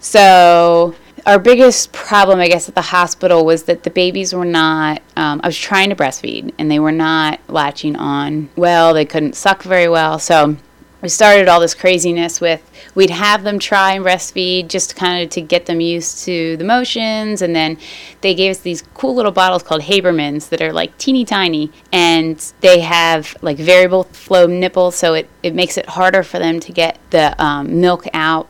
So 0.00 0.94
our 1.26 1.38
biggest 1.38 1.92
problem, 1.92 2.40
I 2.40 2.48
guess, 2.48 2.68
at 2.68 2.74
the 2.74 2.82
hospital 2.82 3.44
was 3.44 3.64
that 3.64 3.82
the 3.82 3.90
babies 3.90 4.34
were 4.34 4.44
not. 4.44 5.02
Um, 5.16 5.40
I 5.42 5.48
was 5.48 5.58
trying 5.58 5.90
to 5.90 5.96
breastfeed, 5.96 6.52
and 6.58 6.70
they 6.70 6.78
were 6.78 6.92
not 6.92 7.40
latching 7.48 7.96
on 7.96 8.48
well. 8.56 8.94
They 8.94 9.04
couldn't 9.04 9.34
suck 9.34 9.62
very 9.62 9.88
well, 9.88 10.18
so 10.18 10.56
we 11.02 11.08
started 11.08 11.48
all 11.48 11.60
this 11.60 11.74
craziness 11.74 12.40
with 12.40 12.62
we'd 12.94 13.10
have 13.10 13.42
them 13.42 13.58
try 13.58 13.92
and 13.92 14.04
breastfeed 14.04 14.68
just 14.68 14.96
kind 14.96 15.22
of 15.22 15.30
to 15.30 15.40
get 15.40 15.66
them 15.66 15.80
used 15.80 16.24
to 16.24 16.56
the 16.56 16.64
motions 16.64 17.42
and 17.42 17.54
then 17.54 17.78
they 18.20 18.34
gave 18.34 18.50
us 18.50 18.60
these 18.60 18.82
cool 18.94 19.14
little 19.14 19.32
bottles 19.32 19.62
called 19.62 19.82
habermans 19.82 20.48
that 20.48 20.60
are 20.60 20.72
like 20.72 20.96
teeny 20.98 21.24
tiny 21.24 21.70
and 21.92 22.52
they 22.60 22.80
have 22.80 23.36
like 23.42 23.56
variable 23.56 24.04
flow 24.04 24.46
nipples 24.46 24.94
so 24.94 25.14
it, 25.14 25.28
it 25.42 25.54
makes 25.54 25.78
it 25.78 25.86
harder 25.86 26.22
for 26.22 26.38
them 26.38 26.60
to 26.60 26.72
get 26.72 26.98
the 27.10 27.40
um, 27.42 27.80
milk 27.80 28.06
out 28.12 28.48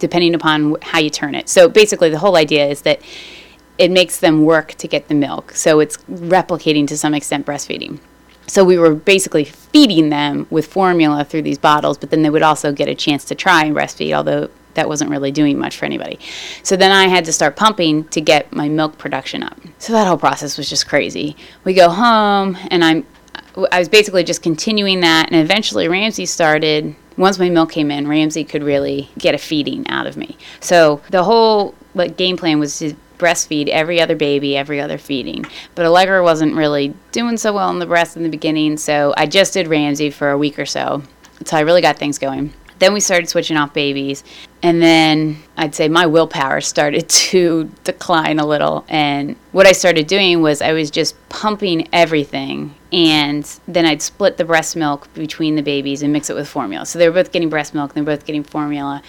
depending 0.00 0.34
upon 0.34 0.76
how 0.82 0.98
you 0.98 1.10
turn 1.10 1.36
it. 1.36 1.48
So 1.48 1.68
basically, 1.68 2.10
the 2.10 2.18
whole 2.18 2.36
idea 2.36 2.66
is 2.66 2.82
that 2.82 3.00
it 3.78 3.90
makes 3.90 4.18
them 4.18 4.44
work 4.44 4.72
to 4.74 4.88
get 4.88 5.08
the 5.08 5.14
milk. 5.14 5.52
So 5.52 5.80
it's 5.80 5.96
replicating 6.08 6.86
to 6.88 6.98
some 6.98 7.14
extent 7.14 7.46
breastfeeding. 7.46 8.00
So 8.46 8.64
we 8.64 8.78
were 8.78 8.94
basically 8.94 9.44
feeding 9.44 10.10
them 10.10 10.48
with 10.50 10.66
formula 10.66 11.24
through 11.24 11.42
these 11.42 11.58
bottles, 11.58 11.96
but 11.96 12.10
then 12.10 12.22
they 12.22 12.30
would 12.30 12.42
also 12.42 12.72
get 12.72 12.88
a 12.88 12.96
chance 12.96 13.24
to 13.26 13.36
try 13.36 13.64
and 13.64 13.76
breastfeed, 13.76 14.12
although 14.12 14.50
that 14.74 14.88
wasn't 14.88 15.10
really 15.10 15.30
doing 15.30 15.58
much 15.58 15.76
for 15.76 15.84
anybody. 15.84 16.18
So 16.62 16.76
then 16.76 16.90
I 16.90 17.06
had 17.06 17.24
to 17.26 17.32
start 17.32 17.56
pumping 17.56 18.04
to 18.08 18.20
get 18.20 18.52
my 18.52 18.68
milk 18.68 18.98
production 18.98 19.42
up. 19.42 19.58
So 19.78 19.92
that 19.92 20.06
whole 20.06 20.18
process 20.18 20.58
was 20.58 20.68
just 20.68 20.88
crazy. 20.88 21.36
We 21.64 21.74
go 21.74 21.90
home 21.90 22.58
and 22.70 22.84
I'm 22.84 23.06
I 23.72 23.78
was 23.78 23.88
basically 23.88 24.24
just 24.24 24.42
continuing 24.42 25.00
that 25.00 25.30
and 25.30 25.40
eventually 25.40 25.88
Ramsey 25.88 26.26
started 26.26 26.94
once 27.20 27.38
my 27.38 27.50
milk 27.50 27.70
came 27.70 27.90
in, 27.90 28.08
Ramsey 28.08 28.44
could 28.44 28.62
really 28.62 29.10
get 29.18 29.34
a 29.34 29.38
feeding 29.38 29.86
out 29.88 30.06
of 30.06 30.16
me. 30.16 30.36
So 30.60 31.02
the 31.10 31.22
whole 31.22 31.74
like 31.94 32.16
game 32.16 32.36
plan 32.36 32.58
was 32.58 32.78
to 32.78 32.94
breastfeed 33.18 33.68
every 33.68 34.00
other 34.00 34.16
baby, 34.16 34.56
every 34.56 34.80
other 34.80 34.96
feeding. 34.96 35.44
But 35.74 35.84
Allegra 35.84 36.22
wasn't 36.24 36.54
really 36.54 36.94
doing 37.12 37.36
so 37.36 37.52
well 37.52 37.70
in 37.70 37.78
the 37.78 37.86
breast 37.86 38.16
in 38.16 38.22
the 38.22 38.30
beginning, 38.30 38.78
so 38.78 39.12
I 39.16 39.26
just 39.26 39.52
did 39.52 39.68
Ramsey 39.68 40.10
for 40.10 40.30
a 40.30 40.38
week 40.38 40.58
or 40.58 40.64
so 40.64 41.02
until 41.38 41.58
I 41.58 41.60
really 41.60 41.82
got 41.82 41.98
things 41.98 42.18
going. 42.18 42.54
Then 42.80 42.94
we 42.94 43.00
started 43.00 43.28
switching 43.28 43.56
off 43.56 43.72
babies. 43.72 44.24
And 44.62 44.82
then 44.82 45.38
I'd 45.56 45.74
say 45.74 45.88
my 45.88 46.06
willpower 46.06 46.60
started 46.60 47.08
to 47.08 47.70
decline 47.84 48.38
a 48.38 48.46
little. 48.46 48.84
And 48.88 49.36
what 49.52 49.66
I 49.66 49.72
started 49.72 50.06
doing 50.06 50.42
was 50.42 50.60
I 50.60 50.72
was 50.72 50.90
just 50.90 51.14
pumping 51.28 51.88
everything. 51.92 52.74
And 52.92 53.44
then 53.68 53.86
I'd 53.86 54.02
split 54.02 54.36
the 54.36 54.44
breast 54.44 54.74
milk 54.74 55.12
between 55.14 55.54
the 55.54 55.62
babies 55.62 56.02
and 56.02 56.12
mix 56.12 56.28
it 56.28 56.34
with 56.34 56.48
formula. 56.48 56.84
So 56.86 56.98
they 56.98 57.08
were 57.08 57.14
both 57.14 57.30
getting 57.30 57.48
breast 57.48 57.72
milk 57.72 57.94
they 57.94 58.00
were 58.00 58.16
both 58.16 58.26
getting 58.26 58.42
formula. 58.42 59.02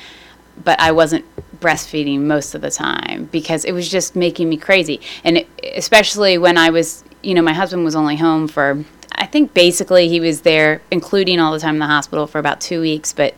But 0.64 0.80
I 0.80 0.92
wasn't 0.92 1.26
breastfeeding 1.60 2.22
most 2.22 2.54
of 2.54 2.62
the 2.62 2.70
time 2.70 3.30
because 3.32 3.64
it 3.64 3.72
was 3.72 3.90
just 3.90 4.16
making 4.16 4.50
me 4.50 4.58
crazy. 4.58 5.00
And 5.24 5.38
it, 5.38 5.48
especially 5.76 6.38
when 6.38 6.58
I 6.58 6.70
was, 6.70 7.04
you 7.24 7.34
know, 7.34 7.42
my 7.42 7.54
husband 7.54 7.86
was 7.86 7.96
only 7.96 8.18
home 8.18 8.48
for 8.48 8.84
I 9.14 9.26
think 9.26 9.54
basically 9.54 10.08
he 10.08 10.20
was 10.20 10.42
there, 10.42 10.82
including 10.92 11.40
all 11.40 11.54
the 11.54 11.60
time 11.60 11.76
in 11.76 11.80
the 11.80 11.88
hospital, 11.88 12.28
for 12.28 12.40
about 12.40 12.62
two 12.62 12.82
weeks. 12.82 13.14
But 13.14 13.36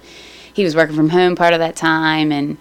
he 0.53 0.63
was 0.63 0.75
working 0.75 0.96
from 0.96 1.10
home 1.10 1.36
part 1.36 1.53
of 1.53 1.60
that 1.60 1.75
time, 1.75 2.32
and 2.32 2.58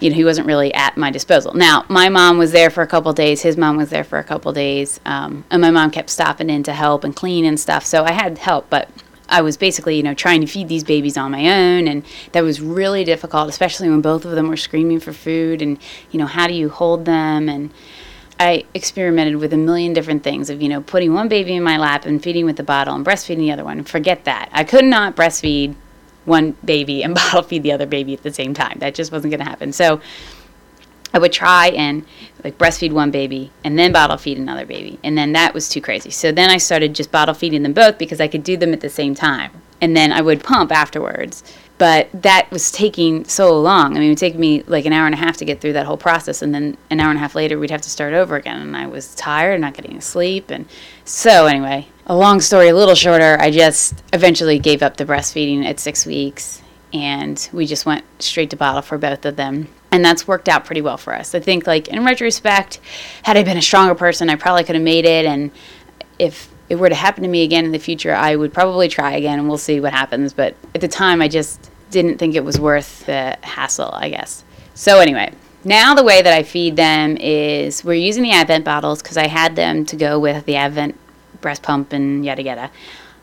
you 0.00 0.10
know 0.10 0.16
he 0.16 0.24
wasn't 0.24 0.46
really 0.46 0.72
at 0.74 0.96
my 0.96 1.10
disposal. 1.10 1.54
Now 1.54 1.84
my 1.88 2.08
mom 2.08 2.38
was 2.38 2.52
there 2.52 2.70
for 2.70 2.82
a 2.82 2.86
couple 2.86 3.12
days. 3.12 3.42
His 3.42 3.56
mom 3.56 3.76
was 3.76 3.90
there 3.90 4.04
for 4.04 4.18
a 4.18 4.24
couple 4.24 4.52
days, 4.52 5.00
um, 5.04 5.44
and 5.50 5.60
my 5.60 5.70
mom 5.70 5.90
kept 5.90 6.10
stopping 6.10 6.50
in 6.50 6.62
to 6.64 6.72
help 6.72 7.04
and 7.04 7.14
clean 7.14 7.44
and 7.44 7.58
stuff. 7.58 7.84
So 7.84 8.04
I 8.04 8.12
had 8.12 8.38
help, 8.38 8.68
but 8.70 8.88
I 9.28 9.40
was 9.40 9.56
basically, 9.56 9.96
you 9.96 10.02
know, 10.02 10.14
trying 10.14 10.42
to 10.42 10.46
feed 10.46 10.68
these 10.68 10.84
babies 10.84 11.16
on 11.16 11.30
my 11.30 11.48
own, 11.48 11.88
and 11.88 12.04
that 12.32 12.42
was 12.42 12.60
really 12.60 13.04
difficult, 13.04 13.48
especially 13.48 13.88
when 13.88 14.02
both 14.02 14.24
of 14.24 14.32
them 14.32 14.48
were 14.48 14.56
screaming 14.56 15.00
for 15.00 15.12
food. 15.12 15.62
And 15.62 15.78
you 16.10 16.18
know, 16.18 16.26
how 16.26 16.46
do 16.46 16.54
you 16.54 16.68
hold 16.68 17.04
them? 17.04 17.48
And 17.48 17.72
I 18.38 18.64
experimented 18.74 19.36
with 19.36 19.52
a 19.52 19.56
million 19.56 19.92
different 19.92 20.22
things 20.24 20.50
of, 20.50 20.60
you 20.60 20.68
know, 20.68 20.80
putting 20.80 21.14
one 21.14 21.28
baby 21.28 21.54
in 21.54 21.62
my 21.62 21.78
lap 21.78 22.04
and 22.04 22.22
feeding 22.22 22.44
with 22.44 22.56
the 22.56 22.62
bottle 22.62 22.94
and 22.94 23.04
breastfeeding 23.04 23.38
the 23.38 23.52
other 23.52 23.64
one. 23.64 23.84
Forget 23.84 24.24
that. 24.24 24.48
I 24.52 24.64
could 24.64 24.84
not 24.84 25.14
breastfeed 25.14 25.74
one 26.24 26.52
baby 26.64 27.02
and 27.02 27.14
bottle 27.14 27.42
feed 27.42 27.62
the 27.62 27.72
other 27.72 27.86
baby 27.86 28.12
at 28.14 28.22
the 28.22 28.32
same 28.32 28.54
time. 28.54 28.78
That 28.80 28.94
just 28.94 29.12
wasn't 29.12 29.30
going 29.30 29.44
to 29.44 29.48
happen. 29.48 29.72
So 29.72 30.00
I 31.12 31.18
would 31.18 31.32
try 31.32 31.68
and 31.68 32.04
like 32.42 32.58
breastfeed 32.58 32.92
one 32.92 33.12
baby 33.12 33.52
and 33.62 33.78
then 33.78 33.92
bottle 33.92 34.16
feed 34.16 34.36
another 34.36 34.66
baby. 34.66 34.98
And 35.04 35.16
then 35.16 35.32
that 35.32 35.54
was 35.54 35.68
too 35.68 35.80
crazy. 35.80 36.10
So 36.10 36.32
then 36.32 36.50
I 36.50 36.58
started 36.58 36.94
just 36.94 37.12
bottle 37.12 37.34
feeding 37.34 37.62
them 37.62 37.72
both 37.72 37.98
because 37.98 38.20
I 38.20 38.26
could 38.26 38.42
do 38.42 38.56
them 38.56 38.72
at 38.72 38.80
the 38.80 38.90
same 38.90 39.14
time. 39.14 39.52
And 39.80 39.96
then 39.96 40.12
I 40.12 40.22
would 40.22 40.42
pump 40.42 40.72
afterwards 40.72 41.44
but 41.78 42.08
that 42.12 42.48
was 42.50 42.70
taking 42.70 43.24
so 43.24 43.60
long. 43.60 43.96
I 43.96 44.00
mean, 44.00 44.04
it 44.04 44.08
would 44.10 44.18
take 44.18 44.36
me 44.36 44.62
like 44.62 44.86
an 44.86 44.92
hour 44.92 45.06
and 45.06 45.14
a 45.14 45.18
half 45.18 45.36
to 45.38 45.44
get 45.44 45.60
through 45.60 45.72
that 45.74 45.86
whole 45.86 45.96
process, 45.96 46.42
and 46.42 46.54
then 46.54 46.76
an 46.90 47.00
hour 47.00 47.10
and 47.10 47.18
a 47.18 47.20
half 47.20 47.34
later, 47.34 47.58
we'd 47.58 47.70
have 47.70 47.82
to 47.82 47.90
start 47.90 48.14
over 48.14 48.36
again. 48.36 48.60
And 48.60 48.76
I 48.76 48.86
was 48.86 49.14
tired, 49.14 49.60
not 49.60 49.74
getting 49.74 50.00
sleep, 50.00 50.50
and 50.50 50.66
so 51.04 51.46
anyway, 51.46 51.88
a 52.06 52.16
long 52.16 52.40
story, 52.40 52.68
a 52.68 52.74
little 52.74 52.94
shorter. 52.94 53.36
I 53.40 53.50
just 53.50 54.02
eventually 54.12 54.58
gave 54.58 54.82
up 54.82 54.96
the 54.96 55.04
breastfeeding 55.04 55.64
at 55.64 55.80
six 55.80 56.06
weeks, 56.06 56.62
and 56.92 57.48
we 57.52 57.66
just 57.66 57.86
went 57.86 58.04
straight 58.20 58.50
to 58.50 58.56
bottle 58.56 58.82
for 58.82 58.98
both 58.98 59.24
of 59.24 59.36
them. 59.36 59.68
And 59.90 60.04
that's 60.04 60.26
worked 60.26 60.48
out 60.48 60.64
pretty 60.64 60.80
well 60.80 60.96
for 60.96 61.14
us. 61.14 61.34
I 61.34 61.40
think, 61.40 61.66
like 61.66 61.88
in 61.88 62.04
retrospect, 62.04 62.80
had 63.22 63.36
I 63.36 63.42
been 63.42 63.56
a 63.56 63.62
stronger 63.62 63.94
person, 63.94 64.28
I 64.28 64.36
probably 64.36 64.64
could 64.64 64.74
have 64.74 64.84
made 64.84 65.04
it. 65.04 65.24
And 65.24 65.50
if 66.18 66.48
it 66.74 66.80
were 66.80 66.88
to 66.88 66.94
happen 66.94 67.22
to 67.22 67.28
me 67.28 67.42
again 67.42 67.64
in 67.64 67.72
the 67.72 67.78
future, 67.78 68.14
I 68.14 68.36
would 68.36 68.52
probably 68.52 68.88
try 68.88 69.12
again 69.12 69.38
and 69.38 69.48
we'll 69.48 69.58
see 69.58 69.80
what 69.80 69.92
happens. 69.92 70.32
But 70.32 70.54
at 70.74 70.80
the 70.80 70.88
time, 70.88 71.22
I 71.22 71.28
just 71.28 71.70
didn't 71.90 72.18
think 72.18 72.34
it 72.34 72.44
was 72.44 72.60
worth 72.60 73.06
the 73.06 73.38
hassle, 73.42 73.90
I 73.92 74.10
guess. 74.10 74.44
So, 74.74 75.00
anyway, 75.00 75.32
now 75.64 75.94
the 75.94 76.02
way 76.02 76.20
that 76.20 76.32
I 76.32 76.42
feed 76.42 76.76
them 76.76 77.16
is 77.16 77.84
we're 77.84 77.94
using 77.94 78.22
the 78.24 78.30
Avent 78.30 78.64
bottles 78.64 79.00
because 79.00 79.16
I 79.16 79.28
had 79.28 79.56
them 79.56 79.86
to 79.86 79.96
go 79.96 80.18
with 80.18 80.44
the 80.44 80.54
Avent 80.54 80.94
breast 81.40 81.62
pump 81.62 81.92
and 81.92 82.24
yada 82.24 82.42
yada. 82.42 82.70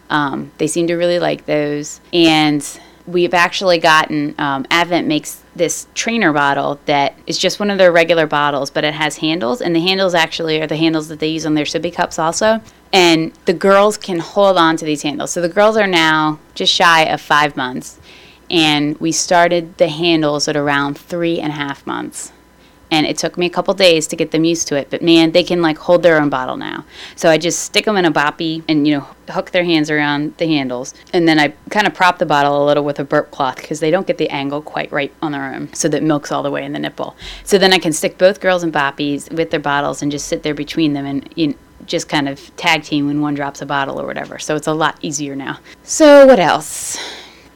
Um, 0.09 0.51
they 0.57 0.67
seem 0.67 0.87
to 0.87 0.95
really 0.95 1.19
like 1.19 1.45
those. 1.45 2.01
And 2.13 2.63
we've 3.07 3.33
actually 3.33 3.77
gotten 3.77 4.35
um, 4.37 4.63
Avent 4.65 5.05
makes 5.05 5.41
this 5.55 5.87
trainer 5.93 6.31
bottle 6.31 6.79
that 6.85 7.15
is 7.27 7.37
just 7.37 7.59
one 7.59 7.69
of 7.69 7.77
their 7.77 7.91
regular 7.91 8.25
bottles, 8.25 8.69
but 8.69 8.83
it 8.83 8.93
has 8.93 9.17
handles, 9.17 9.61
and 9.61 9.75
the 9.75 9.81
handles 9.81 10.13
actually 10.13 10.61
are 10.61 10.67
the 10.67 10.77
handles 10.77 11.07
that 11.09 11.19
they 11.19 11.27
use 11.27 11.45
on 11.45 11.53
their 11.53 11.65
sippy 11.65 11.93
cups 11.93 12.17
also. 12.19 12.61
And 12.93 13.33
the 13.45 13.53
girls 13.53 13.97
can 13.97 14.19
hold 14.19 14.57
on 14.57 14.75
to 14.77 14.85
these 14.85 15.01
handles. 15.01 15.31
So 15.31 15.41
the 15.41 15.49
girls 15.49 15.77
are 15.77 15.87
now 15.87 16.39
just 16.55 16.73
shy 16.73 17.03
of 17.03 17.21
five 17.21 17.55
months, 17.55 17.99
and 18.49 18.97
we 18.99 19.11
started 19.11 19.77
the 19.77 19.87
handles 19.87 20.47
at 20.47 20.55
around 20.55 20.97
three 20.97 21.39
and 21.39 21.51
a 21.51 21.55
half 21.55 21.85
months 21.87 22.31
and 22.91 23.07
it 23.07 23.17
took 23.17 23.37
me 23.37 23.45
a 23.45 23.49
couple 23.49 23.73
days 23.73 24.05
to 24.07 24.15
get 24.15 24.31
them 24.31 24.43
used 24.43 24.67
to 24.67 24.75
it. 24.75 24.89
But 24.89 25.01
man, 25.01 25.31
they 25.31 25.43
can 25.43 25.61
like 25.61 25.77
hold 25.77 26.03
their 26.03 26.21
own 26.21 26.29
bottle 26.29 26.57
now. 26.57 26.85
So 27.15 27.29
I 27.29 27.37
just 27.37 27.59
stick 27.59 27.85
them 27.85 27.97
in 27.97 28.05
a 28.05 28.11
boppy 28.11 28.63
and 28.67 28.87
you 28.87 28.95
know 28.95 29.07
hook 29.29 29.51
their 29.51 29.63
hands 29.63 29.89
around 29.89 30.35
the 30.37 30.45
handles, 30.45 30.93
and 31.13 31.27
then 31.27 31.39
I 31.39 31.53
kind 31.69 31.87
of 31.87 31.93
prop 31.93 32.19
the 32.19 32.25
bottle 32.25 32.63
a 32.63 32.65
little 32.65 32.83
with 32.83 32.99
a 32.99 33.03
burp 33.05 33.31
cloth 33.31 33.55
because 33.55 33.79
they 33.79 33.89
don't 33.89 34.05
get 34.05 34.17
the 34.17 34.29
angle 34.29 34.61
quite 34.61 34.91
right 34.91 35.13
on 35.21 35.31
their 35.31 35.53
own, 35.53 35.73
so 35.73 35.87
that 35.87 36.03
milk's 36.03 36.31
all 36.31 36.43
the 36.43 36.51
way 36.51 36.65
in 36.65 36.73
the 36.73 36.79
nipple. 36.79 37.15
So 37.45 37.57
then 37.57 37.71
I 37.71 37.79
can 37.79 37.93
stick 37.93 38.17
both 38.17 38.41
girls 38.41 38.63
in 38.63 38.71
boppies 38.71 39.31
with 39.31 39.49
their 39.49 39.59
bottles 39.59 40.01
and 40.01 40.11
just 40.11 40.27
sit 40.27 40.43
there 40.43 40.53
between 40.53 40.93
them 40.93 41.05
and 41.05 41.31
you 41.35 41.47
know, 41.47 41.53
just 41.85 42.09
kind 42.09 42.29
of 42.29 42.55
tag 42.57 42.83
team 42.83 43.07
when 43.07 43.21
one 43.21 43.33
drops 43.33 43.61
a 43.61 43.65
bottle 43.65 43.99
or 43.99 44.05
whatever. 44.05 44.37
So 44.37 44.55
it's 44.55 44.67
a 44.67 44.73
lot 44.73 44.97
easier 45.01 45.35
now. 45.35 45.59
So 45.83 46.27
what 46.27 46.39
else? 46.39 46.97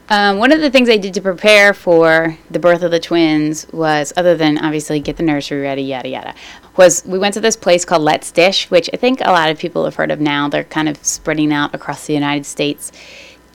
Um, 0.07 0.37
one 0.37 0.51
of 0.51 0.61
the 0.61 0.69
things 0.69 0.87
I 0.87 0.97
did 0.97 1.15
to 1.15 1.21
prepare 1.21 1.73
for 1.73 2.37
the 2.51 2.59
birth 2.59 2.83
of 2.83 2.91
the 2.91 2.99
twins 2.99 3.65
was, 3.71 4.13
other 4.15 4.37
than 4.37 4.59
obviously 4.59 4.99
get 4.99 5.17
the 5.17 5.23
nursery 5.23 5.61
ready, 5.61 5.81
yada 5.81 6.07
yada, 6.07 6.35
was 6.77 7.03
we 7.05 7.17
went 7.17 7.33
to 7.33 7.41
this 7.41 7.55
place 7.55 7.85
called 7.85 8.03
Let's 8.03 8.31
Dish, 8.31 8.69
which 8.69 8.87
I 8.93 8.97
think 8.97 9.19
a 9.21 9.31
lot 9.31 9.49
of 9.49 9.57
people 9.57 9.83
have 9.85 9.95
heard 9.95 10.11
of 10.11 10.19
now. 10.21 10.47
They're 10.47 10.63
kind 10.63 10.87
of 10.87 11.03
spreading 11.03 11.51
out 11.51 11.73
across 11.73 12.05
the 12.05 12.13
United 12.13 12.45
States. 12.45 12.91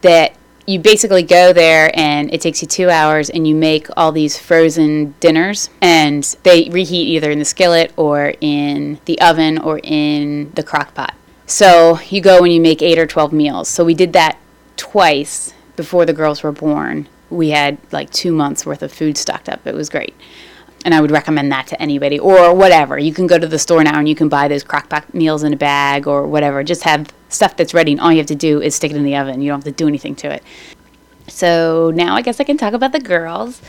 That 0.00 0.34
you 0.66 0.80
basically 0.80 1.22
go 1.22 1.52
there 1.52 1.90
and 1.94 2.32
it 2.34 2.40
takes 2.40 2.62
you 2.62 2.68
two 2.68 2.90
hours 2.90 3.30
and 3.30 3.46
you 3.46 3.54
make 3.54 3.86
all 3.96 4.10
these 4.10 4.38
frozen 4.38 5.14
dinners 5.20 5.70
and 5.80 6.24
they 6.42 6.68
reheat 6.70 7.08
either 7.08 7.30
in 7.30 7.38
the 7.38 7.44
skillet 7.44 7.92
or 7.96 8.34
in 8.40 9.00
the 9.04 9.20
oven 9.20 9.58
or 9.58 9.80
in 9.82 10.50
the 10.54 10.62
crock 10.62 10.94
pot. 10.94 11.14
So 11.46 12.00
you 12.08 12.20
go 12.20 12.44
and 12.44 12.52
you 12.52 12.60
make 12.60 12.82
eight 12.82 12.98
or 12.98 13.06
12 13.06 13.32
meals. 13.32 13.68
So 13.68 13.84
we 13.84 13.94
did 13.94 14.12
that 14.14 14.38
twice 14.76 15.52
before 15.80 16.04
the 16.04 16.12
girls 16.12 16.42
were 16.42 16.52
born, 16.52 17.08
we 17.30 17.48
had 17.48 17.78
like 17.90 18.10
two 18.10 18.32
months 18.32 18.66
worth 18.66 18.82
of 18.82 18.92
food 18.92 19.16
stocked 19.16 19.48
up. 19.48 19.66
It 19.66 19.74
was 19.74 19.88
great. 19.88 20.14
And 20.84 20.92
I 20.94 21.00
would 21.00 21.10
recommend 21.10 21.50
that 21.52 21.66
to 21.68 21.80
anybody 21.80 22.18
or 22.18 22.54
whatever. 22.54 22.98
You 22.98 23.14
can 23.14 23.26
go 23.26 23.38
to 23.38 23.46
the 23.46 23.58
store 23.58 23.82
now 23.82 23.98
and 23.98 24.06
you 24.06 24.14
can 24.14 24.28
buy 24.28 24.46
those 24.46 24.62
crock-pot 24.62 25.14
meals 25.14 25.42
in 25.42 25.54
a 25.54 25.56
bag 25.56 26.06
or 26.06 26.26
whatever. 26.26 26.62
Just 26.62 26.82
have 26.82 27.08
stuff 27.30 27.56
that's 27.56 27.72
ready 27.72 27.92
and 27.92 28.00
all 28.00 28.12
you 28.12 28.18
have 28.18 28.26
to 28.26 28.34
do 28.34 28.60
is 28.60 28.74
stick 28.74 28.90
it 28.90 28.96
in 28.98 29.04
the 29.04 29.16
oven. 29.16 29.40
You 29.40 29.50
don't 29.50 29.64
have 29.64 29.72
to 29.72 29.72
do 29.72 29.88
anything 29.88 30.14
to 30.16 30.30
it. 30.30 30.42
So 31.28 31.90
now 31.94 32.14
I 32.14 32.20
guess 32.20 32.40
I 32.40 32.44
can 32.44 32.58
talk 32.58 32.74
about 32.74 32.92
the 32.92 33.00
girls. 33.00 33.62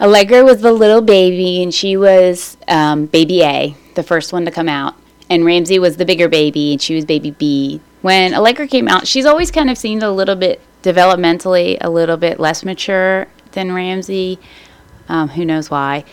Allegra 0.00 0.42
was 0.42 0.62
the 0.62 0.72
little 0.72 1.02
baby 1.02 1.62
and 1.62 1.74
she 1.74 1.98
was 1.98 2.56
um, 2.68 3.04
baby 3.04 3.42
A, 3.42 3.76
the 3.96 4.02
first 4.02 4.32
one 4.32 4.46
to 4.46 4.50
come 4.50 4.68
out. 4.68 4.94
And 5.28 5.44
Ramsey 5.44 5.78
was 5.78 5.98
the 5.98 6.06
bigger 6.06 6.28
baby 6.28 6.72
and 6.72 6.80
she 6.80 6.94
was 6.94 7.04
baby 7.04 7.32
B. 7.32 7.82
When 8.00 8.32
Allegra 8.32 8.66
came 8.66 8.88
out, 8.88 9.06
she's 9.06 9.26
always 9.26 9.50
kind 9.50 9.68
of 9.68 9.76
seemed 9.76 10.02
a 10.02 10.10
little 10.10 10.36
bit 10.36 10.60
developmentally 10.82 11.78
a 11.80 11.90
little 11.90 12.16
bit 12.16 12.40
less 12.40 12.64
mature 12.64 13.26
than 13.52 13.72
Ramsey. 13.72 14.38
Um, 15.08 15.28
who 15.28 15.44
knows 15.44 15.70
why? 15.70 16.04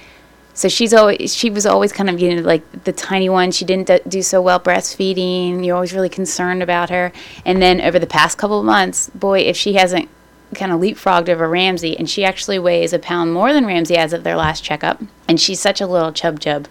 So 0.54 0.70
she's 0.70 0.92
always 0.92 1.36
she 1.36 1.52
was 1.52 1.68
always 1.68 1.92
kind 1.92 2.10
of 2.10 2.20
you 2.20 2.36
know 2.36 2.42
like 2.42 2.84
the 2.84 2.92
tiny 2.92 3.30
one. 3.30 3.52
She 3.52 3.64
didn't 3.64 4.10
do 4.10 4.24
so 4.24 4.42
well 4.42 4.60
breastfeeding. 4.60 5.64
You're 5.64 5.76
always 5.76 5.94
really 5.94 6.10
concerned 6.10 6.64
about 6.64 6.90
her. 6.90 7.12
And 7.46 7.62
then 7.62 7.80
over 7.80 8.00
the 8.00 8.08
past 8.08 8.40
couple 8.40 8.60
of 8.60 8.66
months, 8.66 9.10
boy, 9.12 9.42
if 9.42 9.56
she 9.56 9.74
hasn't 9.74 10.10
kind 10.56 10.72
of 10.72 10.80
leapfrogged 10.80 11.30
over 11.30 11.48
Ramsey, 11.48 11.98
and 11.98 12.10
she 12.10 12.24
actually 12.24 12.58
weighs 12.58 12.94
a 12.94 13.00
pound 13.00 13.34
more 13.34 13.54
than 13.54 13.66
Ramsey 13.66 13.98
as 13.98 14.14
of 14.14 14.24
their 14.24 14.36
last 14.36 14.64
checkup. 14.64 15.02
And 15.28 15.40
she's 15.40 15.60
such 15.60 15.82
a 15.82 15.88
little 15.88 16.12
chub 16.12 16.40
chub. 16.40 16.68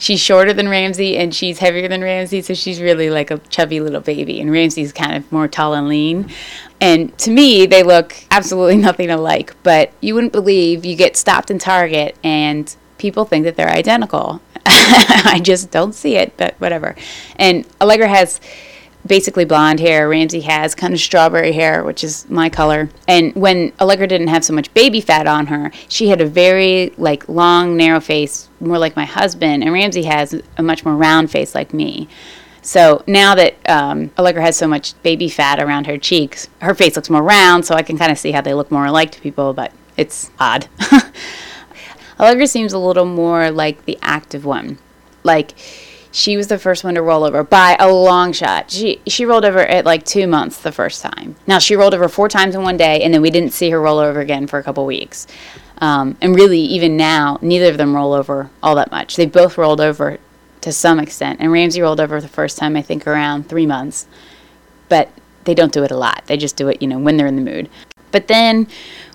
She's 0.00 0.18
shorter 0.18 0.54
than 0.54 0.66
Ramsey 0.66 1.18
and 1.18 1.34
she's 1.34 1.58
heavier 1.58 1.86
than 1.86 2.00
Ramsey, 2.00 2.40
so 2.40 2.54
she's 2.54 2.80
really 2.80 3.10
like 3.10 3.30
a 3.30 3.36
chubby 3.50 3.80
little 3.80 4.00
baby. 4.00 4.40
And 4.40 4.50
Ramsey's 4.50 4.92
kind 4.92 5.14
of 5.14 5.30
more 5.30 5.46
tall 5.46 5.74
and 5.74 5.88
lean. 5.88 6.30
And 6.80 7.16
to 7.18 7.30
me, 7.30 7.66
they 7.66 7.82
look 7.82 8.16
absolutely 8.30 8.76
nothing 8.88 9.10
alike. 9.10 9.54
But 9.62 9.92
you 10.00 10.14
wouldn't 10.14 10.32
believe 10.32 10.86
you 10.86 10.96
get 10.96 11.18
stopped 11.18 11.50
in 11.50 11.58
Target 11.58 12.16
and 12.24 12.74
people 12.96 13.26
think 13.26 13.44
that 13.44 13.56
they're 13.56 13.68
identical. 13.68 14.40
I 14.66 15.38
just 15.42 15.70
don't 15.70 15.94
see 15.94 16.16
it, 16.16 16.34
but 16.38 16.54
whatever. 16.54 16.96
And 17.36 17.66
Allegra 17.78 18.08
has 18.08 18.40
basically 19.06 19.44
blonde 19.44 19.80
hair. 19.80 20.08
Ramsey 20.08 20.40
has 20.42 20.74
kind 20.74 20.92
of 20.92 21.00
strawberry 21.00 21.52
hair, 21.52 21.84
which 21.84 22.04
is 22.04 22.28
my 22.28 22.48
color. 22.48 22.90
And 23.08 23.34
when 23.34 23.72
Allegra 23.80 24.06
didn't 24.06 24.28
have 24.28 24.44
so 24.44 24.52
much 24.52 24.72
baby 24.74 25.00
fat 25.00 25.26
on 25.26 25.46
her, 25.46 25.70
she 25.88 26.08
had 26.08 26.20
a 26.20 26.26
very 26.26 26.92
like 26.96 27.28
long, 27.28 27.76
narrow 27.76 28.00
face, 28.00 28.48
more 28.60 28.78
like 28.78 28.96
my 28.96 29.04
husband. 29.04 29.62
And 29.62 29.72
Ramsey 29.72 30.04
has 30.04 30.40
a 30.56 30.62
much 30.62 30.84
more 30.84 30.96
round 30.96 31.30
face 31.30 31.54
like 31.54 31.72
me. 31.72 32.08
So 32.62 33.02
now 33.06 33.34
that 33.36 33.54
um, 33.68 34.10
Allegra 34.18 34.42
has 34.42 34.56
so 34.56 34.68
much 34.68 35.00
baby 35.02 35.28
fat 35.28 35.58
around 35.58 35.86
her 35.86 35.96
cheeks, 35.96 36.48
her 36.60 36.74
face 36.74 36.94
looks 36.94 37.08
more 37.08 37.22
round, 37.22 37.64
so 37.64 37.74
I 37.74 37.82
can 37.82 37.96
kind 37.96 38.12
of 38.12 38.18
see 38.18 38.32
how 38.32 38.42
they 38.42 38.52
look 38.52 38.70
more 38.70 38.84
alike 38.84 39.10
to 39.12 39.20
people, 39.20 39.54
but 39.54 39.72
it's 39.96 40.30
odd. 40.38 40.68
Allegra 42.20 42.46
seems 42.46 42.74
a 42.74 42.78
little 42.78 43.06
more 43.06 43.50
like 43.50 43.86
the 43.86 43.98
active 44.02 44.44
one. 44.44 44.78
Like, 45.22 45.54
she 46.12 46.36
was 46.36 46.48
the 46.48 46.58
first 46.58 46.82
one 46.82 46.94
to 46.94 47.02
roll 47.02 47.24
over 47.24 47.44
by 47.44 47.76
a 47.78 47.92
long 47.92 48.32
shot. 48.32 48.70
She 48.70 49.00
she 49.06 49.24
rolled 49.24 49.44
over 49.44 49.60
at 49.60 49.84
like 49.84 50.04
two 50.04 50.26
months 50.26 50.58
the 50.58 50.72
first 50.72 51.02
time. 51.02 51.36
Now 51.46 51.58
she 51.58 51.76
rolled 51.76 51.94
over 51.94 52.08
four 52.08 52.28
times 52.28 52.54
in 52.54 52.62
one 52.62 52.76
day, 52.76 53.02
and 53.02 53.14
then 53.14 53.22
we 53.22 53.30
didn't 53.30 53.52
see 53.52 53.70
her 53.70 53.80
roll 53.80 53.98
over 53.98 54.20
again 54.20 54.46
for 54.46 54.58
a 54.58 54.62
couple 54.62 54.84
weeks. 54.86 55.26
Um, 55.78 56.16
and 56.20 56.34
really, 56.34 56.60
even 56.60 56.96
now, 56.96 57.38
neither 57.40 57.70
of 57.70 57.78
them 57.78 57.94
roll 57.94 58.12
over 58.12 58.50
all 58.62 58.74
that 58.74 58.90
much. 58.90 59.16
They 59.16 59.26
both 59.26 59.56
rolled 59.56 59.80
over 59.80 60.18
to 60.60 60.72
some 60.72 60.98
extent, 60.98 61.40
and 61.40 61.52
Ramsey 61.52 61.80
rolled 61.80 62.00
over 62.00 62.20
the 62.20 62.28
first 62.28 62.58
time 62.58 62.76
I 62.76 62.82
think 62.82 63.06
around 63.06 63.48
three 63.48 63.66
months, 63.66 64.06
but 64.88 65.10
they 65.44 65.54
don't 65.54 65.72
do 65.72 65.84
it 65.84 65.90
a 65.90 65.96
lot. 65.96 66.24
They 66.26 66.36
just 66.36 66.56
do 66.56 66.68
it, 66.68 66.82
you 66.82 66.88
know, 66.88 66.98
when 66.98 67.16
they're 67.16 67.26
in 67.26 67.36
the 67.36 67.50
mood. 67.50 67.70
But 68.12 68.26
then 68.26 68.66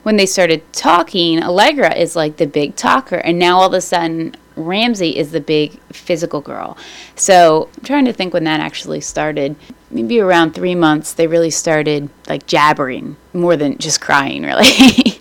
when 0.04 0.16
they 0.16 0.26
started 0.26 0.72
talking, 0.74 1.44
Allegra 1.44 1.94
is 1.94 2.16
like 2.16 2.38
the 2.38 2.48
big 2.48 2.76
talker, 2.76 3.18
and 3.18 3.38
now 3.38 3.60
all 3.60 3.68
of 3.68 3.74
a 3.74 3.82
sudden 3.82 4.36
Ramsey 4.56 5.18
is 5.18 5.32
the 5.32 5.42
big 5.42 5.80
physical 5.92 6.42
girl. 6.42 6.78
So 7.16 7.70
I'm 7.78 7.84
trying 7.84 8.06
to 8.06 8.14
think 8.14 8.34
when 8.34 8.44
that 8.46 8.60
actually 8.60 9.02
started. 9.02 9.56
Maybe 9.92 10.20
around 10.20 10.54
three 10.54 10.76
months, 10.76 11.14
they 11.14 11.28
really 11.28 11.50
started 11.52 12.10
like 12.28 12.48
jabbering 12.48 13.18
more 13.34 13.56
than 13.56 13.78
just 13.78 14.02
crying, 14.02 14.44
really. 14.52 15.20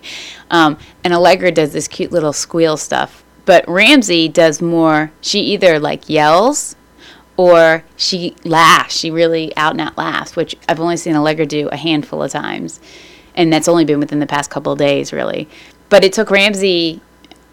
um, 0.51 0.77
and 1.03 1.13
Allegra 1.13 1.51
does 1.51 1.73
this 1.73 1.87
cute 1.87 2.11
little 2.11 2.33
squeal 2.33 2.77
stuff. 2.77 3.23
But 3.45 3.67
Ramsey 3.67 4.27
does 4.27 4.61
more, 4.61 5.11
she 5.21 5.39
either 5.39 5.79
like 5.79 6.09
yells 6.09 6.75
or 7.37 7.83
she 7.95 8.35
laughs. 8.43 8.97
She 8.97 9.11
really 9.11 9.55
out 9.55 9.73
and 9.73 9.81
out 9.81 9.97
laughs, 9.97 10.35
which 10.35 10.55
I've 10.67 10.79
only 10.79 10.97
seen 10.97 11.15
Allegra 11.15 11.45
do 11.45 11.67
a 11.69 11.77
handful 11.77 12.23
of 12.23 12.31
times. 12.31 12.79
And 13.35 13.51
that's 13.51 13.67
only 13.67 13.85
been 13.85 13.99
within 13.99 14.19
the 14.19 14.27
past 14.27 14.49
couple 14.49 14.71
of 14.71 14.79
days, 14.79 15.11
really. 15.11 15.47
But 15.89 16.03
it 16.03 16.13
took 16.13 16.31
Ramsey 16.31 17.01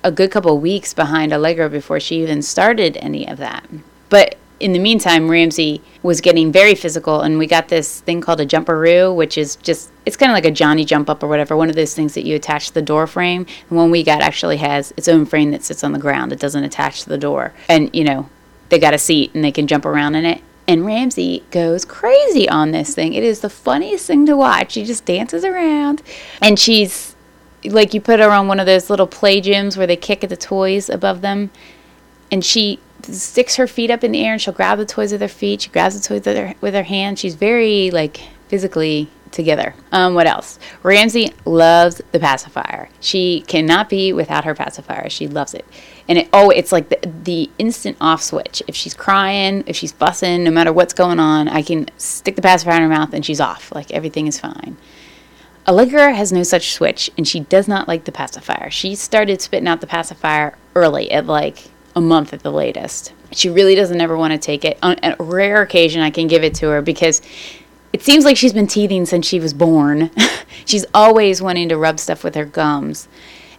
a 0.05 0.13
good 0.13 0.31
couple 0.31 0.57
weeks 0.59 0.95
behind 0.95 1.33
Allegra 1.33 1.69
before 1.69 2.01
she 2.01 2.23
even 2.23 2.43
started 2.43 2.97
any 2.99 3.27
of 3.27 3.39
that. 3.39 3.69
But 4.09 4.37
in 4.61 4.73
the 4.73 4.79
meantime, 4.79 5.29
Ramsey 5.29 5.83
was 6.03 6.21
getting 6.21 6.53
very 6.53 6.77
physical, 6.77 7.21
and 7.21 7.37
we 7.37 7.49
got 7.49 7.69
this 7.69 8.01
thing 8.01 8.21
called 8.21 8.41
a 8.41 8.47
jumperoo, 8.47 9.15
which 9.15 9.37
is 9.37 9.57
just, 9.57 9.91
it's 10.07 10.17
kind 10.17 10.31
of 10.31 10.35
like 10.35 10.45
a 10.45 10.53
Johnny 10.53 10.85
jump 10.85 11.11
up 11.11 11.23
or 11.23 11.27
whatever, 11.27 11.57
one 11.57 11.69
of 11.69 11.75
those 11.75 11.95
things 11.95 12.15
that 12.15 12.25
you 12.25 12.37
attach 12.37 12.69
to 12.69 12.75
the 12.75 12.83
door 12.83 13.09
frame. 13.09 13.45
And 13.69 13.77
one 13.77 13.91
we 13.91 14.05
got 14.05 14.23
actually 14.23 14.59
has 14.59 14.95
its 14.97 15.09
own 15.09 15.27
frame 15.27 15.51
that 15.51 15.65
sits 15.65 15.83
on 15.83 15.93
the 15.93 15.99
ground, 15.99 16.33
it 16.33 16.39
doesn't 16.39 16.63
attach 16.63 17.03
to 17.03 17.09
the 17.09 17.19
door. 17.19 17.53
And, 17.69 17.91
you 17.93 18.05
know, 18.05 18.29
they 18.69 18.79
got 18.79 18.95
a 18.95 18.99
seat 18.99 19.35
and 19.35 19.43
they 19.43 19.53
can 19.53 19.67
jump 19.67 19.85
around 19.85 20.15
in 20.15 20.25
it. 20.25 20.43
And 20.69 20.87
Ramsey 20.87 21.43
goes 21.51 21.85
crazy 21.85 22.49
on 22.49 22.71
this 22.71 22.95
thing. 22.95 23.15
It 23.15 23.25
is 23.25 23.41
the 23.41 23.51
funniest 23.51 24.07
thing 24.07 24.27
to 24.27 24.37
watch. 24.37 24.73
She 24.73 24.85
just 24.85 25.05
dances 25.05 25.45
around, 25.45 26.03
and 26.41 26.57
she's 26.57 27.12
like 27.65 27.95
you 27.95 28.01
put 28.01 28.21
her 28.21 28.31
on 28.31 28.49
one 28.49 28.61
of 28.61 28.67
those 28.67 28.91
little 28.91 29.07
play 29.07 29.41
gyms 29.41 29.77
where 29.77 29.87
they 29.87 29.97
kick 29.97 30.25
at 30.25 30.31
the 30.31 30.37
toys 30.37 30.89
above 30.89 31.21
them, 31.21 31.51
and 32.31 32.45
she 32.45 32.81
sticks 33.03 33.57
her 33.57 33.67
feet 33.67 33.91
up 33.91 34.05
in 34.05 34.13
the 34.13 34.25
air 34.25 34.33
and 34.33 34.41
she'll 34.41 34.55
grab 34.55 34.79
the 34.79 34.87
toys 34.87 35.13
with 35.13 35.21
her 35.21 35.29
feet. 35.29 35.63
She 35.63 35.71
grabs 35.71 36.01
the 36.01 36.07
toys 36.07 36.25
with 36.25 36.37
her 36.37 36.55
with 36.61 36.75
her 36.75 36.83
hand. 36.83 37.19
She's 37.19 37.35
very 37.35 37.91
like 37.91 38.21
physically 38.49 39.09
together. 39.33 39.75
Um, 39.91 40.15
what 40.15 40.27
else? 40.27 40.59
Ramsey 40.83 41.33
loves 41.45 42.03
the 42.13 42.21
pacifier. 42.21 42.91
She 43.01 43.43
cannot 43.47 43.89
be 43.89 44.13
without 44.13 44.45
her 44.45 44.55
pacifier. 44.55 45.09
She 45.09 45.27
loves 45.27 45.55
it. 45.55 45.65
And 46.07 46.19
it, 46.19 46.29
oh, 46.33 46.51
it's 46.51 46.71
like 46.71 46.91
the, 46.91 46.99
the 47.07 47.51
instant 47.59 47.97
off 48.01 48.23
switch. 48.23 48.63
If 48.69 48.77
she's 48.77 48.95
crying, 48.95 49.65
if 49.67 49.75
she's 49.75 49.93
fussing, 49.93 50.45
no 50.45 50.51
matter 50.51 50.73
what's 50.73 50.93
going 50.93 51.19
on, 51.19 51.49
I 51.49 51.63
can 51.63 51.89
stick 51.97 52.37
the 52.37 52.43
pacifier 52.43 52.77
in 52.77 52.83
her 52.83 52.89
mouth 52.89 53.15
and 53.15 53.25
she's 53.25 53.41
off. 53.41 53.73
Like 53.75 53.91
everything 53.91 54.27
is 54.27 54.39
fine. 54.39 54.77
Allegra 55.69 56.13
has 56.13 56.33
no 56.33 56.43
such 56.43 56.73
switch, 56.73 57.11
and 57.17 57.27
she 57.27 57.41
does 57.41 57.69
not 57.69 57.87
like 57.87 58.05
the 58.05 58.13
pacifier. 58.13 58.69
She 58.71 58.95
started 58.95 59.41
spitting 59.41 59.69
out 59.69 59.81
the 59.81 59.87
pacifier 59.87 60.57
early, 60.75 61.11
at 61.13 61.27
like 61.27 61.71
a 61.95 62.01
month 62.01 62.33
at 62.33 62.43
the 62.43 62.51
latest. 62.51 63.13
She 63.31 63.49
really 63.49 63.75
doesn't 63.75 64.01
ever 64.01 64.17
want 64.17 64.33
to 64.33 64.39
take 64.39 64.65
it. 64.65 64.79
On 64.83 64.97
a 65.03 65.17
rare 65.23 65.63
occasion, 65.63 66.03
I 66.03 66.11
can 66.11 66.27
give 66.27 66.43
it 66.43 66.55
to 66.57 66.69
her 66.69 66.83
because 66.83 67.23
it 67.93 68.03
seems 68.03 68.25
like 68.25 68.37
she's 68.37 68.53
been 68.53 68.67
teething 68.67 69.07
since 69.07 69.27
she 69.27 69.39
was 69.39 69.55
born. 69.55 70.11
she's 70.65 70.85
always 70.95 71.41
wanting 71.41 71.69
to 71.69 71.77
rub 71.77 72.01
stuff 72.01 72.25
with 72.25 72.35
her 72.35 72.45
gums. 72.45 73.09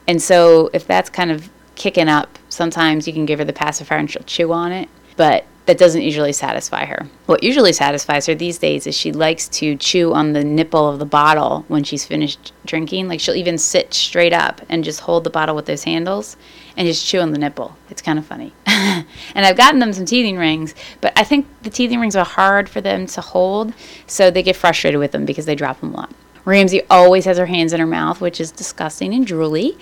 And 0.07 0.21
so, 0.21 0.69
if 0.73 0.85
that's 0.85 1.09
kind 1.09 1.31
of 1.31 1.49
kicking 1.75 2.09
up, 2.09 2.37
sometimes 2.49 3.07
you 3.07 3.13
can 3.13 3.25
give 3.25 3.39
her 3.39 3.45
the 3.45 3.53
pacifier 3.53 3.97
and 3.97 4.11
she'll 4.11 4.23
chew 4.23 4.51
on 4.51 4.71
it. 4.71 4.89
But 5.15 5.45
that 5.65 5.78
doesn't 5.78 6.02
usually 6.02 6.34
satisfy 6.34 6.86
her. 6.86 7.08
What 7.26 7.41
usually 7.41 7.71
satisfies 7.71 8.26
her 8.26 8.36
these 8.36 8.58
days 8.58 8.86
is 8.86 8.95
she 8.95 9.12
likes 9.12 9.47
to 9.49 9.78
chew 9.78 10.13
on 10.13 10.34
the 10.34 10.43
nipple 10.43 10.89
of 10.89 10.99
the 10.99 11.06
bottle 11.06 11.63
when 11.69 11.84
she's 11.84 12.06
finished 12.06 12.52
drinking. 12.65 13.08
Like 13.08 13.21
she'll 13.21 13.36
even 13.36 13.58
sit 13.58 13.93
straight 13.93 14.34
up 14.34 14.62
and 14.67 14.84
just 14.84 15.02
hold 15.02 15.23
the 15.23 15.30
bottle 15.30 15.56
with 15.56 15.65
those 15.65 15.86
handles 15.86 16.36
and 16.76 16.88
just 16.88 17.06
chew 17.06 17.19
on 17.19 17.32
the 17.32 17.38
nipple. 17.38 17.78
It's 17.89 18.02
kind 18.02 18.19
of 18.19 18.26
funny. 18.26 18.54
and 18.65 19.06
I've 19.36 19.58
gotten 19.58 19.80
them 19.80 19.93
some 19.93 20.06
teething 20.06 20.38
rings, 20.38 20.76
but 20.99 21.13
I 21.15 21.23
think 21.23 21.47
the 21.63 21.69
teething 21.69 21.99
rings 21.99 22.15
are 22.15 22.26
hard 22.26 22.67
for 22.67 22.82
them 22.82 23.06
to 23.08 23.21
hold, 23.21 23.73
so 24.08 24.30
they 24.30 24.43
get 24.43 24.56
frustrated 24.56 24.99
with 24.99 25.12
them 25.12 25.26
because 25.26 25.45
they 25.45 25.56
drop 25.56 25.80
them 25.80 25.93
a 25.93 25.97
lot. 25.97 26.13
Ramsey 26.45 26.82
always 26.89 27.25
has 27.25 27.38
her 27.38 27.45
hands 27.45 27.73
in 27.73 27.79
her 27.79 27.88
mouth, 27.88 28.19
which 28.19 28.41
is 28.41 28.51
disgusting 28.51 29.13
and 29.13 29.25
drooly. 29.25 29.77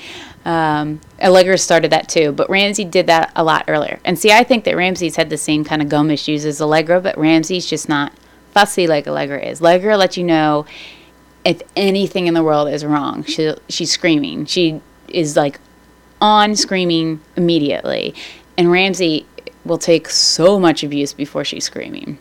Um, 0.45 1.01
Allegra 1.21 1.57
started 1.57 1.91
that 1.91 2.07
too, 2.07 2.31
but 2.31 2.49
Ramsey 2.49 2.85
did 2.85 3.07
that 3.07 3.31
a 3.35 3.43
lot 3.43 3.65
earlier. 3.67 3.99
And 4.05 4.17
see, 4.17 4.31
I 4.31 4.43
think 4.43 4.63
that 4.65 4.75
Ramsey's 4.75 5.15
had 5.15 5.29
the 5.29 5.37
same 5.37 5.63
kind 5.63 5.81
of 5.81 5.89
gum 5.89 6.11
issues 6.11 6.45
as 6.45 6.61
Allegra, 6.61 7.01
but 7.01 7.17
Ramsey's 7.17 7.65
just 7.65 7.89
not 7.89 8.13
fussy 8.51 8.87
like 8.87 9.07
Allegra 9.07 9.43
is. 9.43 9.61
Allegra 9.61 9.97
lets 9.97 10.17
you 10.17 10.23
know 10.23 10.65
if 11.43 11.61
anything 11.75 12.27
in 12.27 12.33
the 12.33 12.43
world 12.43 12.69
is 12.69 12.85
wrong. 12.85 13.23
She 13.23 13.53
she's 13.69 13.91
screaming. 13.91 14.45
She 14.45 14.81
is 15.07 15.35
like 15.35 15.59
on 16.19 16.55
screaming 16.55 17.21
immediately, 17.35 18.13
and 18.57 18.71
Ramsey 18.71 19.25
will 19.65 19.77
take 19.77 20.09
so 20.09 20.59
much 20.59 20.83
abuse 20.83 21.13
before 21.13 21.43
she's 21.43 21.65
screaming. 21.65 22.17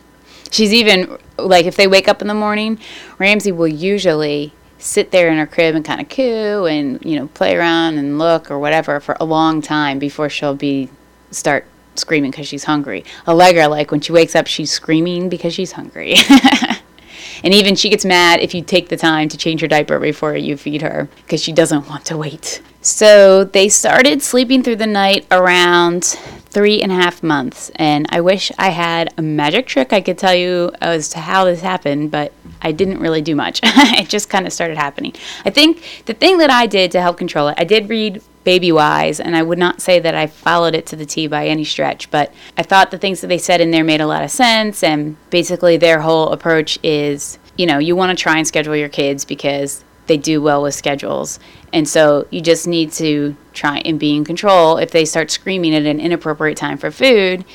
She's 0.51 0.73
even 0.73 1.17
like 1.37 1.65
if 1.65 1.75
they 1.75 1.87
wake 1.87 2.07
up 2.07 2.21
in 2.21 2.27
the 2.27 2.33
morning, 2.35 2.79
Ramsey 3.17 3.51
will 3.51 3.67
usually 3.67 4.53
sit 4.77 5.11
there 5.11 5.29
in 5.29 5.37
her 5.37 5.47
crib 5.47 5.75
and 5.75 5.85
kind 5.85 6.01
of 6.01 6.09
coo 6.09 6.65
and 6.65 7.03
you 7.05 7.17
know 7.17 7.27
play 7.27 7.55
around 7.55 7.97
and 7.97 8.17
look 8.17 8.49
or 8.49 8.59
whatever 8.59 8.99
for 8.99 9.15
a 9.19 9.25
long 9.25 9.61
time 9.61 9.99
before 9.99 10.27
she'll 10.29 10.55
be 10.55 10.89
start 11.29 11.65
screaming 11.95 12.31
because 12.31 12.47
she's 12.47 12.65
hungry. 12.65 13.03
Allegra, 13.27 13.67
like 13.67 13.91
when 13.91 14.01
she 14.01 14.11
wakes 14.11 14.35
up, 14.35 14.47
she's 14.47 14.71
screaming 14.71 15.29
because 15.29 15.53
she's 15.53 15.73
hungry. 15.73 16.15
and 17.43 17.53
even 17.53 17.75
she 17.75 17.89
gets 17.89 18.05
mad 18.05 18.39
if 18.39 18.53
you 18.53 18.61
take 18.61 18.89
the 18.89 18.97
time 18.97 19.29
to 19.29 19.37
change 19.37 19.61
her 19.61 19.67
diaper 19.67 19.99
before 19.99 20.35
you 20.35 20.57
feed 20.57 20.81
her 20.81 21.07
because 21.17 21.41
she 21.41 21.51
doesn't 21.51 21.87
want 21.87 22.05
to 22.05 22.17
wait. 22.17 22.61
So 22.81 23.43
they 23.43 23.69
started 23.69 24.21
sleeping 24.21 24.63
through 24.63 24.77
the 24.77 24.87
night 24.87 25.25
around 25.31 26.17
three 26.51 26.81
and 26.81 26.91
a 26.91 26.95
half 26.95 27.23
months. 27.23 27.71
And 27.75 28.05
I 28.09 28.21
wish 28.21 28.51
I 28.57 28.69
had 28.69 29.13
a 29.17 29.21
magic 29.21 29.67
trick 29.67 29.91
I 29.93 30.01
could 30.01 30.17
tell 30.17 30.35
you 30.35 30.71
as 30.81 31.09
to 31.09 31.19
how 31.19 31.45
this 31.45 31.61
happened, 31.61 32.11
but 32.11 32.33
I 32.61 32.71
didn't 32.71 32.99
really 32.99 33.21
do 33.21 33.35
much. 33.35 33.61
it 33.63 34.09
just 34.09 34.29
kind 34.29 34.45
of 34.45 34.53
started 34.53 34.77
happening. 34.77 35.13
I 35.45 35.49
think 35.49 36.03
the 36.05 36.13
thing 36.13 36.37
that 36.37 36.49
I 36.49 36.67
did 36.67 36.91
to 36.91 37.01
help 37.01 37.17
control 37.17 37.47
it, 37.47 37.55
I 37.57 37.63
did 37.63 37.89
read 37.89 38.21
Baby 38.43 38.71
Wise, 38.71 39.19
and 39.19 39.35
I 39.35 39.43
would 39.43 39.59
not 39.59 39.81
say 39.81 39.99
that 39.99 40.15
I 40.15 40.27
followed 40.27 40.75
it 40.75 40.85
to 40.87 40.95
the 40.95 41.05
T 41.05 41.27
by 41.27 41.47
any 41.47 41.63
stretch, 41.63 42.09
but 42.09 42.33
I 42.57 42.63
thought 42.63 42.91
the 42.91 42.97
things 42.97 43.21
that 43.21 43.27
they 43.27 43.37
said 43.37 43.61
in 43.61 43.71
there 43.71 43.83
made 43.83 44.01
a 44.01 44.07
lot 44.07 44.23
of 44.23 44.31
sense. 44.31 44.83
And 44.83 45.15
basically, 45.29 45.77
their 45.77 46.01
whole 46.01 46.29
approach 46.29 46.79
is 46.81 47.37
you 47.57 47.65
know, 47.65 47.77
you 47.77 47.95
want 47.95 48.17
to 48.17 48.21
try 48.21 48.37
and 48.37 48.47
schedule 48.47 48.75
your 48.75 48.89
kids 48.89 49.25
because 49.25 49.83
they 50.07 50.17
do 50.17 50.41
well 50.41 50.61
with 50.63 50.73
schedules. 50.73 51.39
And 51.73 51.87
so 51.87 52.27
you 52.29 52.41
just 52.41 52.67
need 52.67 52.91
to 52.93 53.35
try 53.53 53.79
and 53.79 53.99
be 53.99 54.15
in 54.15 54.25
control. 54.25 54.77
If 54.77 54.91
they 54.91 55.05
start 55.05 55.31
screaming 55.31 55.73
at 55.75 55.85
an 55.85 55.99
inappropriate 55.99 56.57
time 56.57 56.77
for 56.77 56.91
food, 56.91 57.45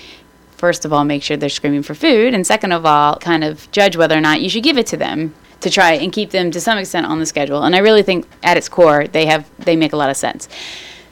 first 0.53 0.85
of 0.85 0.93
all, 0.93 1.05
make 1.05 1.23
sure 1.23 1.37
they're 1.37 1.49
screaming 1.49 1.83
for 1.83 1.95
food. 1.95 2.35
And 2.35 2.47
second 2.47 2.73
of 2.73 2.87
all, 2.87 3.17
kind 3.17 3.45
of 3.45 3.71
judge 3.73 3.97
whether 3.97 4.17
or 4.17 4.21
not 4.21 4.41
you 4.41 4.49
should 4.49 4.63
give 4.63 4.79
it 4.79 4.87
to 4.89 4.97
them 4.97 5.35
to 5.61 5.71
try 5.71 5.93
and 5.93 6.13
keep 6.13 6.31
them 6.31 6.51
to 6.51 6.61
some 6.61 6.79
extent 6.79 7.07
on 7.07 7.19
the 7.19 7.27
schedule. 7.27 7.63
And 7.63 7.75
I 7.75 7.79
really 7.79 8.03
think 8.03 8.27
at 8.43 8.57
its 8.57 8.69
core 8.69 9.07
they 9.07 9.27
have 9.27 9.49
they 9.59 9.77
make 9.77 9.93
a 9.93 9.97
lot 9.97 10.11
of 10.11 10.17
sense. 10.17 10.49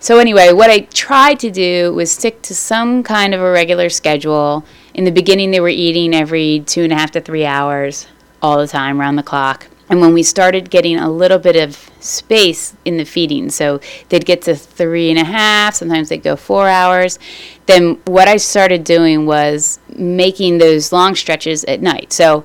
So 0.01 0.19
anyway, 0.19 0.53
what 0.53 0.71
I 0.71 0.81
tried 0.81 1.41
to 1.41 1.51
do 1.51 1.95
was 1.95 2.13
stick 2.13 2.43
to 2.43 2.55
some 2.55 3.03
kind 3.03 3.35
of 3.35 3.41
a 3.41 3.51
regular 3.51 3.89
schedule. 3.89 4.65
In 4.93 5.05
the 5.05 5.11
beginning, 5.11 5.51
they 5.51 5.61
were 5.61 5.71
eating 5.71 6.15
every 6.15 6.63
two 6.67 6.83
and 6.83 6.93
a 6.93 6.97
half 6.97 7.13
to 7.13 7.23
three 7.23 7.47
hours 7.47 8.07
all 8.43 8.59
the 8.59 8.67
time, 8.67 9.01
around 9.01 9.17
the 9.17 9.23
clock. 9.23 9.67
And 9.95 10.01
when 10.01 10.13
we 10.13 10.25
started 10.25 10.71
getting 10.71 10.99
a 10.99 11.09
little 11.09 11.39
bit 11.39 11.55
of 11.55 11.77
space 12.01 12.75
in 12.85 12.97
the 12.97 13.05
feeding, 13.05 13.49
so 13.49 13.79
they'd 14.09 14.25
get 14.25 14.43
to 14.43 14.57
three 14.57 15.09
and 15.09 15.21
a 15.21 15.25
half, 15.25 15.77
sometimes 15.77 16.09
they'd 16.09 16.21
go 16.21 16.35
four 16.35 16.69
hours, 16.69 17.21
then 17.67 18.01
what 18.07 18.27
I 18.27 18.39
started 18.39 18.83
doing 18.83 19.25
was 19.25 19.79
making 19.95 20.59
those 20.59 20.91
long 20.91 21.15
stretches 21.15 21.63
at 21.67 21.81
night. 21.81 22.13
So 22.13 22.45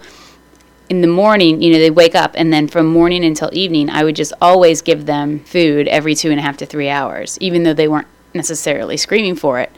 in 0.90 1.02
the 1.02 1.08
morning, 1.08 1.60
you 1.60 1.74
know, 1.74 1.80
they 1.80 1.90
wake 1.90 2.14
up, 2.14 2.36
and 2.36 2.54
then 2.54 2.68
from 2.68 2.86
morning 2.86 3.26
until 3.26 3.50
evening, 3.52 3.90
I 3.90 4.04
would 4.04 4.16
just 4.16 4.34
always 4.40 4.84
give 4.84 5.08
them 5.08 5.40
food 5.40 5.88
every 5.88 6.14
two 6.14 6.30
and 6.30 6.40
a 6.40 6.44
half 6.44 6.58
to 6.58 6.68
three 6.68 6.88
hours, 6.88 7.36
even 7.42 7.64
though 7.64 7.74
they 7.74 7.88
weren't 7.88 8.08
necessarily 8.36 8.96
screaming 8.96 9.36
for 9.36 9.60
it. 9.60 9.72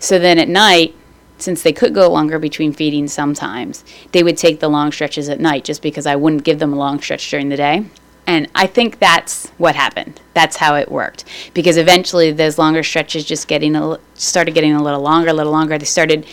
So 0.00 0.18
then 0.18 0.40
at 0.40 0.48
night, 0.48 0.96
since 1.38 1.62
they 1.62 1.72
could 1.72 1.94
go 1.94 2.10
longer 2.10 2.38
between 2.38 2.72
feedings 2.72 3.12
sometimes, 3.12 3.84
they 4.12 4.22
would 4.22 4.36
take 4.36 4.60
the 4.60 4.68
long 4.68 4.92
stretches 4.92 5.28
at 5.28 5.40
night 5.40 5.64
just 5.64 5.82
because 5.82 6.06
I 6.06 6.16
wouldn't 6.16 6.44
give 6.44 6.58
them 6.58 6.72
a 6.72 6.76
long 6.76 7.00
stretch 7.00 7.30
during 7.30 7.48
the 7.48 7.56
day. 7.56 7.86
And 8.26 8.48
I 8.54 8.66
think 8.66 8.98
that's 9.00 9.48
what 9.58 9.74
happened. 9.74 10.20
That's 10.32 10.56
how 10.56 10.76
it 10.76 10.90
worked. 10.90 11.24
Because 11.52 11.76
eventually 11.76 12.32
those 12.32 12.58
longer 12.58 12.82
stretches 12.82 13.24
just 13.24 13.48
getting 13.48 13.76
a, 13.76 13.98
started 14.14 14.54
getting 14.54 14.74
a 14.74 14.82
little 14.82 15.02
longer, 15.02 15.28
a 15.28 15.34
little 15.34 15.52
longer. 15.52 15.76
They 15.76 15.84
started 15.84 16.26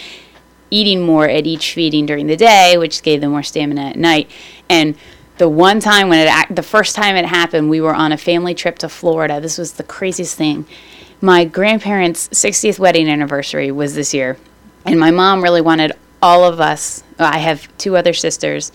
eating 0.69 1.01
more 1.01 1.27
at 1.27 1.45
each 1.45 1.73
feeding 1.73 2.05
during 2.05 2.27
the 2.27 2.37
day, 2.37 2.77
which 2.77 3.03
gave 3.03 3.19
them 3.19 3.31
more 3.31 3.43
stamina 3.43 3.81
at 3.81 3.97
night. 3.97 4.31
And 4.69 4.95
the 5.37 5.49
one 5.49 5.81
time 5.81 6.07
when 6.07 6.27
it, 6.27 6.55
the 6.55 6.63
first 6.63 6.95
time 6.95 7.17
it 7.17 7.25
happened, 7.25 7.69
we 7.69 7.81
were 7.81 7.95
on 7.95 8.13
a 8.13 8.17
family 8.17 8.55
trip 8.55 8.77
to 8.79 8.87
Florida. 8.87 9.41
This 9.41 9.57
was 9.57 9.73
the 9.73 9.83
craziest 9.83 10.37
thing. 10.37 10.65
My 11.19 11.43
grandparents' 11.43 12.29
60th 12.29 12.79
wedding 12.79 13.09
anniversary 13.09 13.69
was 13.69 13.95
this 13.95 14.13
year 14.13 14.37
and 14.85 14.99
my 14.99 15.11
mom 15.11 15.43
really 15.43 15.61
wanted 15.61 15.93
all 16.21 16.43
of 16.43 16.59
us. 16.59 17.03
I 17.19 17.39
have 17.39 17.75
two 17.77 17.97
other 17.97 18.13
sisters, 18.13 18.71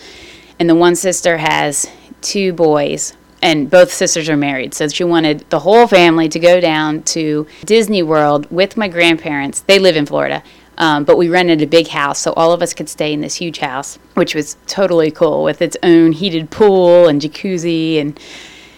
and 0.58 0.68
the 0.68 0.74
one 0.74 0.96
sister 0.96 1.38
has 1.38 1.90
two 2.20 2.52
boys, 2.52 3.16
and 3.42 3.70
both 3.70 3.92
sisters 3.92 4.28
are 4.28 4.36
married. 4.36 4.74
So 4.74 4.88
she 4.88 5.04
wanted 5.04 5.48
the 5.50 5.60
whole 5.60 5.86
family 5.86 6.28
to 6.28 6.38
go 6.38 6.60
down 6.60 7.02
to 7.04 7.46
Disney 7.64 8.02
World 8.02 8.50
with 8.50 8.76
my 8.76 8.88
grandparents. 8.88 9.60
They 9.60 9.78
live 9.78 9.96
in 9.96 10.06
Florida. 10.06 10.42
Um, 10.78 11.04
but 11.04 11.16
we 11.16 11.30
rented 11.30 11.62
a 11.62 11.66
big 11.66 11.88
house, 11.88 12.18
so 12.18 12.34
all 12.34 12.52
of 12.52 12.60
us 12.60 12.74
could 12.74 12.90
stay 12.90 13.12
in 13.12 13.22
this 13.22 13.36
huge 13.36 13.60
house, 13.60 13.98
which 14.12 14.34
was 14.34 14.58
totally 14.66 15.10
cool 15.10 15.42
with 15.42 15.62
its 15.62 15.74
own 15.82 16.12
heated 16.12 16.50
pool 16.50 17.08
and 17.08 17.18
jacuzzi, 17.20 17.98
and 17.98 18.20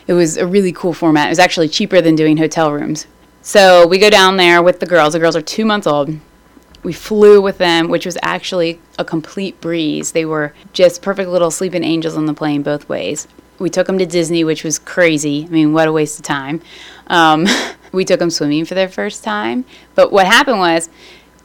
it 0.07 0.13
was 0.13 0.37
a 0.37 0.47
really 0.47 0.71
cool 0.71 0.93
format. 0.93 1.27
It 1.27 1.31
was 1.31 1.41
actually 1.41 1.69
cheaper 1.69 2.01
than 2.01 2.15
doing 2.15 2.37
hotel 2.37 2.73
rooms. 2.73 3.09
So 3.43 3.85
we 3.85 3.99
go 3.99 4.11
down 4.11 4.37
there 4.37 4.63
with 4.63 4.79
the 4.79 4.87
girls. 4.87 5.15
The 5.15 5.19
girls 5.19 5.35
are 5.35 5.43
two 5.43 5.65
months 5.65 5.89
old, 5.89 6.17
we 6.83 6.93
flew 6.93 7.41
with 7.41 7.59
them, 7.59 7.89
which 7.89 8.07
was 8.07 8.17
actually 8.23 8.81
a 8.99 9.05
complete 9.05 9.61
breeze. 9.61 10.13
They 10.13 10.25
were 10.25 10.55
just 10.73 11.03
perfect 11.03 11.29
little 11.29 11.51
sleeping 11.51 11.85
angels 11.85 12.17
on 12.17 12.27
the 12.27 12.35
plane 12.35 12.63
both 12.63 12.89
ways. 12.89 13.27
We 13.59 13.71
took 13.71 13.87
them 13.89 13.99
to 13.99 14.07
Disney, 14.07 14.45
which 14.45 14.63
was 14.63 14.79
crazy. 14.79 15.45
I 15.45 15.49
mean, 15.49 15.73
what 15.73 15.89
a 15.89 15.93
waste 15.93 16.19
of 16.19 16.25
time. 16.25 16.63
Um, 17.09 17.47
we 17.93 18.05
took 18.05 18.21
them 18.21 18.31
swimming 18.31 18.65
for 18.65 18.75
their 18.75 18.89
first 18.89 19.25
time. 19.25 19.65
But 19.95 20.13
what 20.13 20.27
happened 20.27 20.59
was 20.59 20.89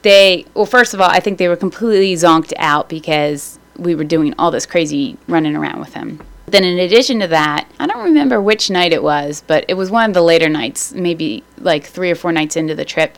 they, 0.04 0.46
well, 0.54 0.66
first 0.66 0.94
of 0.94 1.02
all, 1.02 1.10
I 1.10 1.20
think 1.20 1.38
they 1.38 1.48
were 1.48 1.56
completely 1.56 2.14
zonked 2.14 2.54
out 2.58 2.90
because 2.90 3.58
we 3.78 3.96
were 3.96 4.04
doing 4.04 4.36
all 4.38 4.52
this 4.52 4.66
crazy 4.66 5.18
running 5.28 5.56
around 5.56 5.80
with 5.80 5.94
them. 5.94 6.22
Then, 6.46 6.64
in 6.64 6.78
addition 6.78 7.20
to 7.22 7.28
that, 7.28 7.68
I 7.80 7.88
don't 7.88 8.04
remember 8.04 8.40
which 8.40 8.70
night 8.70 8.94
it 8.94 9.02
was, 9.02 9.44
but 9.48 9.66
it 9.68 9.76
was 9.76 9.90
one 9.90 10.10
of 10.10 10.14
the 10.14 10.22
later 10.22 10.50
nights, 10.50 10.94
maybe 10.94 11.44
like 11.58 11.86
three 11.86 12.12
or 12.12 12.16
four 12.16 12.32
nights 12.32 12.58
into 12.58 12.76
the 12.76 12.86
trip 12.86 13.18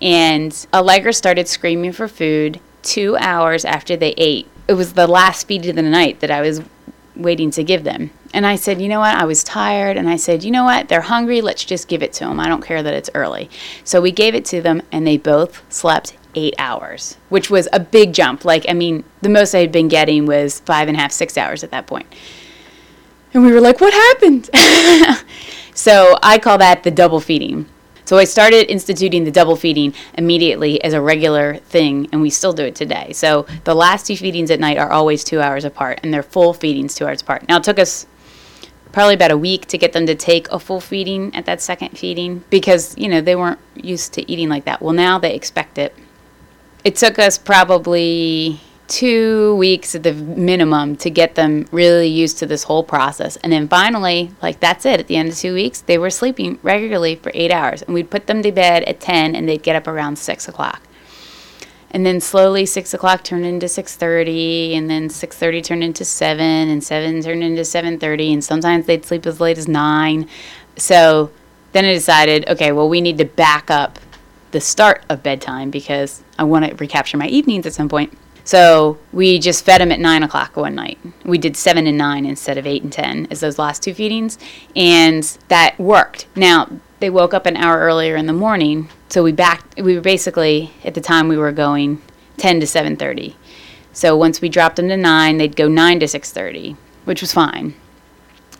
and 0.00 0.66
Allegra 0.72 1.12
started 1.12 1.48
screaming 1.48 1.92
for 1.92 2.08
food 2.08 2.60
two 2.82 3.16
hours 3.18 3.64
after 3.64 3.96
they 3.96 4.14
ate. 4.16 4.48
It 4.68 4.74
was 4.74 4.92
the 4.92 5.06
last 5.06 5.46
feed 5.46 5.66
of 5.66 5.76
the 5.76 5.82
night 5.82 6.20
that 6.20 6.30
I 6.30 6.40
was 6.40 6.62
waiting 7.14 7.50
to 7.52 7.64
give 7.64 7.84
them. 7.84 8.10
And 8.32 8.46
I 8.46 8.56
said, 8.56 8.80
you 8.80 8.88
know 8.88 9.00
what? 9.00 9.16
I 9.16 9.24
was 9.24 9.42
tired. 9.42 9.96
And 9.96 10.08
I 10.08 10.16
said, 10.16 10.44
you 10.44 10.50
know 10.50 10.64
what? 10.64 10.88
They're 10.88 11.00
hungry. 11.00 11.40
Let's 11.40 11.64
just 11.64 11.88
give 11.88 12.02
it 12.02 12.12
to 12.14 12.24
them. 12.24 12.38
I 12.38 12.48
don't 12.48 12.64
care 12.64 12.82
that 12.82 12.94
it's 12.94 13.10
early. 13.14 13.48
So 13.84 14.00
we 14.00 14.12
gave 14.12 14.34
it 14.34 14.44
to 14.46 14.60
them, 14.60 14.82
and 14.92 15.06
they 15.06 15.16
both 15.16 15.62
slept 15.72 16.16
eight 16.34 16.54
hours, 16.58 17.16
which 17.30 17.48
was 17.50 17.68
a 17.72 17.80
big 17.80 18.12
jump. 18.12 18.44
Like, 18.44 18.66
I 18.68 18.74
mean, 18.74 19.04
the 19.22 19.28
most 19.28 19.54
I 19.54 19.60
had 19.60 19.72
been 19.72 19.88
getting 19.88 20.26
was 20.26 20.60
five 20.60 20.88
and 20.88 20.96
a 20.96 21.00
half, 21.00 21.12
six 21.12 21.38
hours 21.38 21.64
at 21.64 21.70
that 21.70 21.86
point. 21.86 22.06
And 23.32 23.44
we 23.44 23.52
were 23.52 23.60
like, 23.60 23.80
what 23.80 23.92
happened? 23.92 24.50
so 25.74 26.18
I 26.22 26.38
call 26.38 26.58
that 26.58 26.82
the 26.82 26.90
double 26.90 27.20
feeding. 27.20 27.66
So 28.06 28.18
I 28.18 28.24
started 28.24 28.70
instituting 28.70 29.24
the 29.24 29.32
double 29.32 29.56
feeding 29.56 29.92
immediately 30.14 30.82
as 30.84 30.92
a 30.92 31.00
regular 31.00 31.56
thing, 31.56 32.08
and 32.12 32.22
we 32.22 32.30
still 32.30 32.52
do 32.52 32.64
it 32.64 32.76
today. 32.76 33.12
So 33.12 33.46
the 33.64 33.74
last 33.74 34.06
two 34.06 34.16
feedings 34.16 34.50
at 34.52 34.60
night 34.60 34.78
are 34.78 34.92
always 34.92 35.24
two 35.24 35.40
hours 35.40 35.64
apart, 35.64 36.00
and 36.02 36.14
they're 36.14 36.22
full 36.22 36.54
feedings 36.54 36.94
two 36.94 37.04
hours 37.04 37.20
apart. 37.20 37.48
Now 37.48 37.56
it 37.56 37.64
took 37.64 37.80
us 37.80 38.06
probably 38.92 39.14
about 39.14 39.32
a 39.32 39.36
week 39.36 39.66
to 39.66 39.76
get 39.76 39.92
them 39.92 40.06
to 40.06 40.14
take 40.14 40.48
a 40.50 40.58
full 40.60 40.80
feeding 40.80 41.34
at 41.34 41.46
that 41.46 41.60
second 41.60 41.98
feeding 41.98 42.44
because 42.48 42.96
you 42.96 43.08
know 43.08 43.20
they 43.20 43.34
weren't 43.34 43.58
used 43.74 44.12
to 44.14 44.30
eating 44.30 44.48
like 44.48 44.64
that. 44.66 44.80
Well, 44.80 44.94
now 44.94 45.18
they 45.18 45.34
expect 45.34 45.76
it. 45.76 45.92
It 46.84 46.94
took 46.94 47.18
us 47.18 47.36
probably 47.36 48.60
two 48.88 49.56
weeks 49.56 49.94
at 49.94 50.02
the 50.02 50.12
minimum 50.12 50.96
to 50.96 51.10
get 51.10 51.34
them 51.34 51.66
really 51.72 52.06
used 52.06 52.38
to 52.38 52.46
this 52.46 52.64
whole 52.64 52.84
process. 52.84 53.36
And 53.36 53.52
then 53.52 53.68
finally, 53.68 54.30
like 54.42 54.60
that's 54.60 54.86
it. 54.86 55.00
At 55.00 55.06
the 55.06 55.16
end 55.16 55.30
of 55.30 55.36
two 55.36 55.54
weeks, 55.54 55.80
they 55.80 55.98
were 55.98 56.10
sleeping 56.10 56.58
regularly 56.62 57.16
for 57.16 57.32
eight 57.34 57.50
hours. 57.50 57.82
And 57.82 57.94
we'd 57.94 58.10
put 58.10 58.26
them 58.26 58.42
to 58.42 58.52
bed 58.52 58.84
at 58.84 59.00
10 59.00 59.34
and 59.34 59.48
they'd 59.48 59.62
get 59.62 59.76
up 59.76 59.86
around 59.86 60.16
6 60.16 60.48
o'clock. 60.48 60.82
And 61.90 62.04
then 62.04 62.20
slowly 62.20 62.66
6 62.66 62.94
o'clock 62.94 63.24
turned 63.24 63.46
into 63.46 63.66
6.30 63.66 64.76
and 64.76 64.90
then 64.90 65.08
6.30 65.08 65.64
turned 65.64 65.84
into 65.84 66.04
7 66.04 66.44
and 66.44 66.82
7 66.82 67.22
turned 67.22 67.42
into 67.42 67.62
7.30 67.62 68.32
and 68.34 68.44
sometimes 68.44 68.86
they'd 68.86 69.04
sleep 69.04 69.26
as 69.26 69.40
late 69.40 69.58
as 69.58 69.66
9. 69.68 70.28
So 70.76 71.30
then 71.72 71.84
I 71.84 71.94
decided, 71.94 72.48
okay, 72.48 72.72
well, 72.72 72.88
we 72.88 73.00
need 73.00 73.18
to 73.18 73.24
back 73.24 73.70
up 73.70 73.98
the 74.50 74.60
start 74.60 75.04
of 75.08 75.22
bedtime 75.22 75.70
because 75.70 76.22
I 76.38 76.44
want 76.44 76.66
to 76.66 76.74
recapture 76.76 77.16
my 77.16 77.28
evenings 77.28 77.66
at 77.66 77.74
some 77.74 77.88
point. 77.88 78.16
So 78.46 78.96
we 79.12 79.40
just 79.40 79.64
fed 79.64 79.80
them 79.80 79.90
at 79.90 79.98
nine 79.98 80.22
o'clock 80.22 80.56
one 80.56 80.76
night. 80.76 80.98
We 81.24 81.36
did 81.36 81.56
seven 81.56 81.88
and 81.88 81.98
nine 81.98 82.24
instead 82.24 82.56
of 82.56 82.66
eight 82.66 82.84
and 82.84 82.92
ten 82.92 83.26
as 83.28 83.40
those 83.40 83.58
last 83.58 83.82
two 83.82 83.92
feedings, 83.92 84.38
and 84.76 85.24
that 85.48 85.76
worked. 85.80 86.28
Now 86.36 86.70
they 87.00 87.10
woke 87.10 87.34
up 87.34 87.44
an 87.44 87.56
hour 87.56 87.80
earlier 87.80 88.14
in 88.14 88.26
the 88.26 88.32
morning, 88.32 88.88
so 89.08 89.24
we 89.24 89.32
backed. 89.32 89.82
We 89.82 89.96
were 89.96 90.00
basically 90.00 90.70
at 90.84 90.94
the 90.94 91.00
time 91.00 91.26
we 91.26 91.36
were 91.36 91.50
going 91.50 92.00
ten 92.36 92.60
to 92.60 92.68
seven 92.68 92.96
thirty. 92.96 93.34
So 93.92 94.16
once 94.16 94.40
we 94.40 94.48
dropped 94.48 94.76
them 94.76 94.88
to 94.90 94.96
nine, 94.96 95.38
they'd 95.38 95.56
go 95.56 95.66
nine 95.66 95.98
to 95.98 96.06
six 96.06 96.30
thirty, 96.30 96.76
which 97.04 97.20
was 97.20 97.32
fine. 97.32 97.74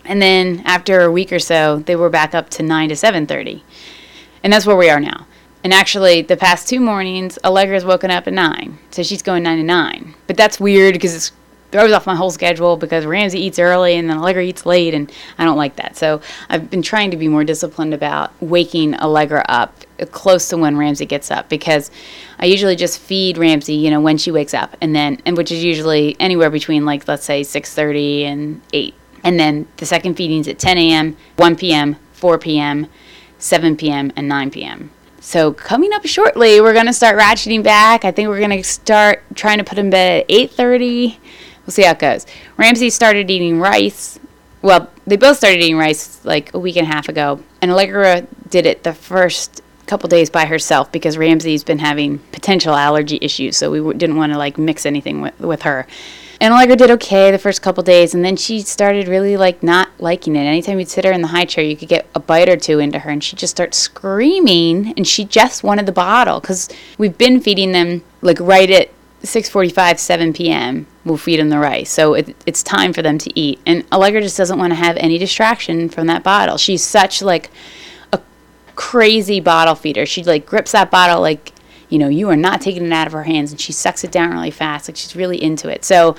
And 0.03 0.21
then 0.21 0.63
after 0.65 0.99
a 0.99 1.11
week 1.11 1.31
or 1.31 1.39
so, 1.39 1.79
they 1.79 1.95
were 1.95 2.09
back 2.09 2.35
up 2.35 2.49
to 2.49 2.61
nine 2.61 2.89
to 2.89 2.95
seven 2.97 3.25
thirty, 3.25 3.63
and 4.43 4.51
that's 4.51 4.65
where 4.65 4.75
we 4.75 4.89
are 4.89 4.99
now. 4.99 5.27
And 5.63 5.73
actually, 5.73 6.21
the 6.21 6.37
past 6.37 6.67
two 6.67 6.79
mornings, 6.79 7.37
Allegra's 7.43 7.83
woken 7.83 8.11
up 8.11 8.27
at 8.27 8.33
9. 8.33 8.77
So 8.91 9.03
she's 9.03 9.21
going 9.21 9.43
9 9.43 9.57
to 9.57 9.63
9. 9.63 10.13
But 10.27 10.37
that's 10.37 10.59
weird 10.59 10.93
because 10.93 11.15
it 11.15 11.31
throws 11.71 11.91
off 11.91 12.05
my 12.05 12.15
whole 12.15 12.31
schedule 12.31 12.77
because 12.77 13.05
Ramsey 13.05 13.39
eats 13.39 13.59
early 13.59 13.95
and 13.95 14.09
then 14.09 14.17
Allegra 14.17 14.43
eats 14.43 14.65
late, 14.65 14.93
and 14.93 15.11
I 15.37 15.45
don't 15.45 15.57
like 15.57 15.75
that. 15.75 15.97
So 15.97 16.21
I've 16.49 16.69
been 16.69 16.81
trying 16.81 17.11
to 17.11 17.17
be 17.17 17.27
more 17.27 17.43
disciplined 17.43 17.93
about 17.93 18.31
waking 18.41 18.95
Allegra 18.95 19.43
up 19.49 19.75
close 20.11 20.47
to 20.49 20.57
when 20.57 20.77
Ramsey 20.77 21.05
gets 21.05 21.31
up 21.31 21.49
because 21.49 21.91
I 22.39 22.45
usually 22.45 22.75
just 22.75 22.99
feed 22.99 23.37
Ramsey, 23.37 23.73
you 23.73 23.89
know, 23.89 23.99
when 23.99 24.17
she 24.17 24.31
wakes 24.31 24.53
up, 24.53 24.77
and 24.79 24.95
then, 24.95 25.21
and 25.25 25.35
which 25.35 25.51
is 25.51 25.63
usually 25.63 26.15
anywhere 26.19 26.49
between 26.49 26.85
like, 26.85 27.07
let's 27.07 27.25
say 27.25 27.41
6.30 27.41 28.21
and 28.23 28.61
8. 28.71 28.93
And 29.23 29.39
then 29.39 29.67
the 29.77 29.85
second 29.85 30.15
feeding's 30.15 30.47
at 30.47 30.59
10 30.59 30.77
a.m., 30.77 31.17
1 31.35 31.55
p.m., 31.57 31.97
4 32.13 32.37
p.m., 32.37 32.87
7 33.39 33.75
p.m., 33.75 34.11
and 34.15 34.29
9 34.29 34.51
p.m. 34.51 34.91
So 35.27 35.51
coming 35.51 35.91
up 35.91 36.05
shortly, 36.05 36.61
we're 36.61 36.73
gonna 36.73 36.93
start 36.93 37.19
ratcheting 37.19 37.61
back. 37.61 38.05
I 38.05 38.11
think 38.11 38.29
we're 38.29 38.39
gonna 38.39 38.63
start 38.63 39.23
trying 39.35 39.57
to 39.57 39.65
put 39.65 39.77
him 39.77 39.87
in 39.87 39.89
bed 39.89 40.21
at 40.21 40.29
8:30. 40.29 41.17
We'll 41.65 41.73
see 41.73 41.81
how 41.81 41.91
it 41.91 41.99
goes. 41.99 42.25
Ramsey 42.55 42.89
started 42.89 43.29
eating 43.29 43.59
rice. 43.59 44.19
Well, 44.61 44.89
they 45.05 45.17
both 45.17 45.35
started 45.35 45.59
eating 45.59 45.77
rice 45.77 46.21
like 46.23 46.53
a 46.53 46.59
week 46.59 46.77
and 46.77 46.87
a 46.87 46.89
half 46.89 47.09
ago, 47.09 47.41
and 47.61 47.71
Allegra 47.71 48.25
did 48.49 48.65
it 48.65 48.83
the 48.83 48.93
first 48.93 49.61
couple 49.85 50.07
days 50.07 50.29
by 50.29 50.45
herself 50.45 50.93
because 50.93 51.17
Ramsey's 51.17 51.61
been 51.65 51.79
having 51.79 52.19
potential 52.31 52.73
allergy 52.73 53.19
issues, 53.21 53.57
so 53.57 53.69
we 53.69 53.79
w- 53.79 53.97
didn't 53.97 54.15
want 54.15 54.31
to 54.31 54.37
like 54.37 54.57
mix 54.57 54.85
anything 54.85 55.19
with, 55.19 55.37
with 55.41 55.63
her. 55.63 55.87
And 56.39 56.53
Allegra 56.53 56.75
did 56.75 56.91
okay 56.91 57.31
the 57.31 57.39
first 57.39 57.61
couple 57.61 57.81
days, 57.83 58.13
and 58.13 58.23
then 58.23 58.35
she 58.35 58.61
started 58.61 59.07
really 59.07 59.37
like 59.37 59.63
not 59.63 59.89
liking 59.99 60.35
it. 60.35 60.41
Anytime 60.41 60.79
you'd 60.79 60.89
sit 60.89 61.05
her 61.05 61.11
in 61.11 61.21
the 61.21 61.27
high 61.27 61.45
chair, 61.45 61.63
you 61.63 61.75
could 61.75 61.89
get 61.89 62.07
a 62.13 62.19
bite 62.19 62.49
or 62.49 62.57
two 62.57 62.79
into 62.79 62.99
her, 62.99 63.09
and 63.09 63.23
she'd 63.23 63.39
just 63.39 63.55
start 63.55 63.73
screaming, 63.73 64.93
and 64.95 65.07
she 65.07 65.25
just 65.25 65.63
wanted 65.63 65.85
the 65.87 65.91
bottle 65.91 66.39
because 66.39 66.69
we've 66.97 67.17
been 67.17 67.41
feeding 67.41 67.71
them 67.71 68.03
like 68.21 68.39
right 68.39 68.69
at 68.69 68.91
6:45, 69.23 69.97
7 69.97 70.33
p.m. 70.33 70.85
We'll 71.03 71.17
feed 71.17 71.39
them 71.39 71.49
the 71.49 71.59
rice. 71.59 71.89
So 71.89 72.13
it, 72.13 72.35
it's 72.45 72.61
time 72.61 72.93
for 72.93 73.01
them 73.01 73.17
to 73.17 73.39
eat. 73.39 73.59
And 73.65 73.83
Allegra 73.91 74.21
just 74.21 74.37
doesn't 74.37 74.59
want 74.59 74.71
to 74.71 74.75
have 74.75 74.95
any 74.97 75.17
distraction 75.17 75.89
from 75.89 76.07
that 76.07 76.23
bottle. 76.23 76.57
She's 76.57 76.83
such 76.83 77.21
like 77.21 77.49
a 78.13 78.21
crazy 78.75 79.39
bottle 79.39 79.75
feeder. 79.75 80.05
She 80.05 80.23
like 80.23 80.45
grips 80.45 80.73
that 80.73 80.91
bottle 80.91 81.21
like 81.21 81.51
you 81.89 81.99
know 81.99 82.07
you 82.07 82.29
are 82.29 82.35
not 82.35 82.61
taking 82.61 82.85
it 82.85 82.91
out 82.91 83.07
of 83.07 83.13
her 83.13 83.23
hands, 83.23 83.51
and 83.51 83.59
she 83.59 83.71
sucks 83.71 84.03
it 84.03 84.11
down 84.11 84.31
really 84.31 84.51
fast. 84.51 84.87
Like 84.87 84.95
she's 84.95 85.15
really 85.15 85.41
into 85.41 85.69
it. 85.69 85.85
So 85.85 86.15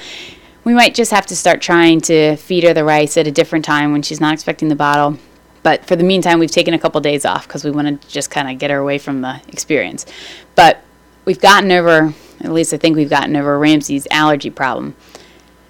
we 0.65 0.75
might 0.75 0.95
just 0.95 1.11
have 1.11 1.27
to 1.27 1.37
start 1.37 1.61
trying 1.61 2.01
to 2.03 2.37
feed 2.37 2.65
her 2.65 2.75
the 2.75 2.85
rice 2.85 3.17
at 3.17 3.27
a 3.27 3.33
different 3.33 3.65
time 3.65 3.93
when 3.93 4.03
she's 4.03 4.21
not 4.21 4.35
expecting 4.35 4.69
the 4.69 4.77
bottle. 4.77 5.19
But 5.63 5.85
for 5.87 5.97
the 5.97 6.05
meantime, 6.05 6.39
we've 6.39 6.51
taken 6.51 6.75
a 6.75 6.79
couple 6.79 7.01
days 7.01 7.25
off 7.25 7.47
because 7.47 7.65
we 7.65 7.71
want 7.71 8.01
to 8.01 8.09
just 8.09 8.31
kind 8.31 8.51
of 8.51 8.59
get 8.59 8.71
her 8.71 8.79
away 8.79 8.99
from 8.99 9.23
the 9.23 9.41
experience. 9.49 10.07
But 10.55 10.83
we've 11.25 11.41
gotten 11.41 11.73
over 11.73 12.15
at 12.41 12.53
least 12.53 12.73
I 12.73 12.77
think 12.77 12.97
we've 12.97 13.11
gotten 13.11 13.37
over 13.37 13.59
Ramsey's 13.59 14.07
allergy 14.11 14.51
problem, 14.51 14.95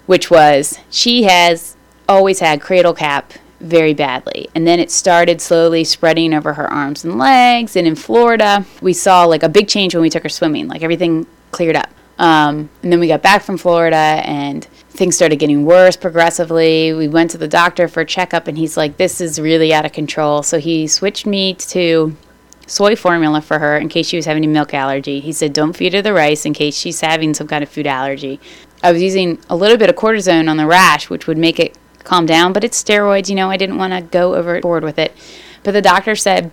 which 0.05 0.29
was 0.29 0.79
she 0.89 1.23
has 1.23 1.75
always 2.07 2.39
had 2.39 2.61
cradle 2.61 2.93
cap 2.93 3.33
very 3.59 3.93
badly. 3.93 4.49
And 4.55 4.65
then 4.65 4.79
it 4.79 4.91
started 4.91 5.41
slowly 5.41 5.83
spreading 5.83 6.33
over 6.33 6.53
her 6.53 6.71
arms 6.71 7.03
and 7.03 7.17
legs. 7.17 7.75
And 7.75 7.85
in 7.85 7.95
Florida, 7.95 8.65
we 8.81 8.93
saw 8.93 9.25
like 9.25 9.43
a 9.43 9.49
big 9.49 9.67
change 9.67 9.93
when 9.93 10.01
we 10.01 10.09
took 10.09 10.23
her 10.23 10.29
swimming, 10.29 10.67
like 10.67 10.81
everything 10.81 11.27
cleared 11.51 11.75
up. 11.75 11.89
Um, 12.17 12.69
and 12.83 12.91
then 12.91 12.99
we 12.99 13.07
got 13.07 13.21
back 13.21 13.43
from 13.43 13.57
Florida 13.57 13.95
and 13.95 14.65
things 14.89 15.15
started 15.15 15.37
getting 15.37 15.65
worse 15.65 15.95
progressively. 15.95 16.91
We 16.93 17.07
went 17.07 17.31
to 17.31 17.37
the 17.37 17.47
doctor 17.47 17.87
for 17.87 18.01
a 18.01 18.05
checkup 18.05 18.47
and 18.47 18.57
he's 18.57 18.75
like, 18.75 18.97
this 18.97 19.21
is 19.21 19.39
really 19.39 19.73
out 19.73 19.85
of 19.85 19.93
control. 19.93 20.43
So 20.43 20.59
he 20.59 20.87
switched 20.87 21.25
me 21.25 21.53
to 21.53 22.15
soy 22.67 22.95
formula 22.95 23.41
for 23.41 23.59
her 23.59 23.77
in 23.77 23.89
case 23.89 24.07
she 24.07 24.17
was 24.17 24.25
having 24.25 24.43
a 24.43 24.47
milk 24.47 24.73
allergy. 24.73 25.21
He 25.21 25.31
said, 25.31 25.53
don't 25.53 25.73
feed 25.73 25.93
her 25.93 26.01
the 26.01 26.13
rice 26.13 26.45
in 26.45 26.53
case 26.53 26.77
she's 26.77 27.01
having 27.01 27.33
some 27.33 27.47
kind 27.47 27.63
of 27.63 27.69
food 27.69 27.87
allergy. 27.87 28.39
I 28.83 28.91
was 28.91 29.01
using 29.01 29.39
a 29.49 29.55
little 29.55 29.77
bit 29.77 29.89
of 29.89 29.95
cortisone 29.95 30.49
on 30.49 30.57
the 30.57 30.67
rash, 30.67 31.09
which 31.09 31.25
would 31.27 31.37
make 31.37 31.59
it 31.59 31.77
calm 32.09 32.25
down, 32.25 32.51
but 32.53 32.63
it's 32.63 32.83
steroids, 32.83 33.29
you 33.29 33.35
know, 33.35 33.49
I 33.49 33.57
didn't 33.57 33.77
want 33.77 33.93
to 33.93 34.01
go 34.01 34.35
overboard 34.35 34.83
with 34.83 34.97
it. 34.97 35.15
But 35.63 35.71
the 35.71 35.81
doctor 35.81 36.15
said 36.15 36.51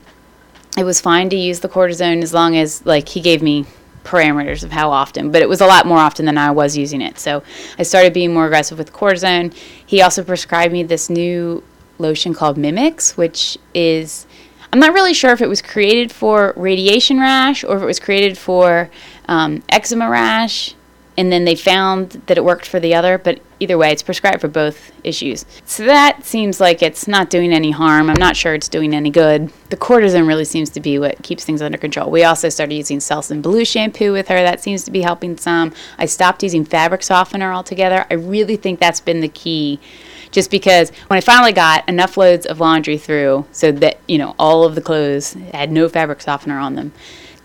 it 0.77 0.85
was 0.85 1.01
fine 1.01 1.31
to 1.31 1.37
use 1.37 1.61
the 1.61 1.69
cortisone 1.69 2.23
as 2.23 2.35
long 2.35 2.57
as, 2.57 2.85
like, 2.85 3.09
he 3.09 3.21
gave 3.21 3.43
me 3.43 3.65
parameters 4.05 4.63
of 4.63 4.71
how 4.71 4.91
often, 4.91 5.33
but 5.33 5.43
it 5.43 5.49
was 5.49 5.61
a 5.61 5.67
lot 5.67 5.87
more 5.87 5.99
often 5.99 6.27
than 6.27 6.39
I 6.39 6.51
was 6.51 6.77
using 6.77 7.01
it. 7.01 7.19
So 7.19 7.43
I 7.79 7.83
started 7.83 8.13
being 8.13 8.33
more 8.33 8.47
aggressive 8.47 8.79
with 8.79 8.93
cortisone. 8.93 9.53
He 9.85 10.01
also 10.01 10.23
prescribed 10.23 10.73
me 10.73 10.85
this 10.85 11.11
new 11.11 11.65
lotion 11.99 12.33
called 12.33 12.57
MimyX, 12.57 13.17
which 13.17 13.59
is 13.75 14.27
I'm 14.73 14.79
not 14.79 14.93
really 14.93 15.15
sure 15.15 15.33
if 15.33 15.41
it 15.41 15.49
was 15.49 15.63
created 15.63 16.13
for 16.13 16.53
radiation 16.55 17.19
rash 17.19 17.65
or 17.65 17.77
if 17.77 17.83
it 17.83 17.87
was 17.87 17.99
created 17.99 18.37
for 18.37 18.91
um, 19.27 19.63
eczema 19.71 20.09
rash, 20.09 20.76
and 21.17 21.33
then 21.33 21.45
they 21.45 21.55
found 21.55 22.23
that 22.27 22.37
it 22.37 22.45
worked 22.45 22.67
for 22.67 22.79
the 22.79 22.95
other, 22.95 23.19
but 23.19 23.41
either 23.59 23.79
way, 23.79 23.91
it's 23.91 24.03
prescribed 24.03 24.41
for 24.41 24.49
both 24.49 24.93
issues. 25.03 25.47
So 25.65 25.85
that 25.87 26.25
seems 26.25 26.61
like 26.61 26.83
it's 26.83 27.09
not 27.09 27.31
doing 27.31 27.53
any 27.53 27.71
harm. 27.71 28.11
I'm 28.11 28.19
not 28.19 28.37
sure 28.37 28.55
it's 28.55 28.69
doing 28.69 28.95
any 28.95 29.11
good. 29.11 29.51
The 29.71 29.77
cortisone 29.77 30.29
really 30.29 30.45
seems 30.45 30.71
to 30.71 30.81
be 30.81 30.99
what 30.99 31.23
keeps 31.23 31.45
things 31.45 31.63
under 31.63 31.79
control. 31.79 32.11
We 32.11 32.25
also 32.25 32.49
started 32.49 32.75
using 32.75 32.99
Selsun 32.99 33.41
Blue 33.41 33.65
shampoo 33.65 34.13
with 34.13 34.29
her. 34.29 34.37
That 34.37 34.61
seems 34.61 34.85
to 34.85 34.91
be 34.91 35.01
helping 35.01 35.39
some. 35.39 35.73
I 35.99 36.07
stopped 36.07 36.43
using 36.43 36.65
fabric 36.65 37.03
softener 37.03 37.53
altogether. 37.53 38.05
I 38.11 38.15
really 38.15 38.57
think 38.57 38.79
that's 38.79 39.01
been 39.01 39.21
the 39.21 39.29
key 39.29 39.81
just 40.31 40.51
because 40.51 40.91
when 41.07 41.17
I 41.17 41.21
finally 41.21 41.53
got 41.53 41.89
enough 41.89 42.17
loads 42.17 42.45
of 42.47 42.61
laundry 42.61 42.99
through 42.99 43.47
so 43.53 43.73
that, 43.73 43.99
you 44.07 44.19
know, 44.19 44.35
all 44.39 44.65
of 44.65 44.75
the 44.75 44.83
clothes 44.83 45.33
had 45.55 45.73
no 45.73 45.89
fabric 45.89 46.21
softener 46.21 46.59
on 46.59 46.75
them, 46.75 46.93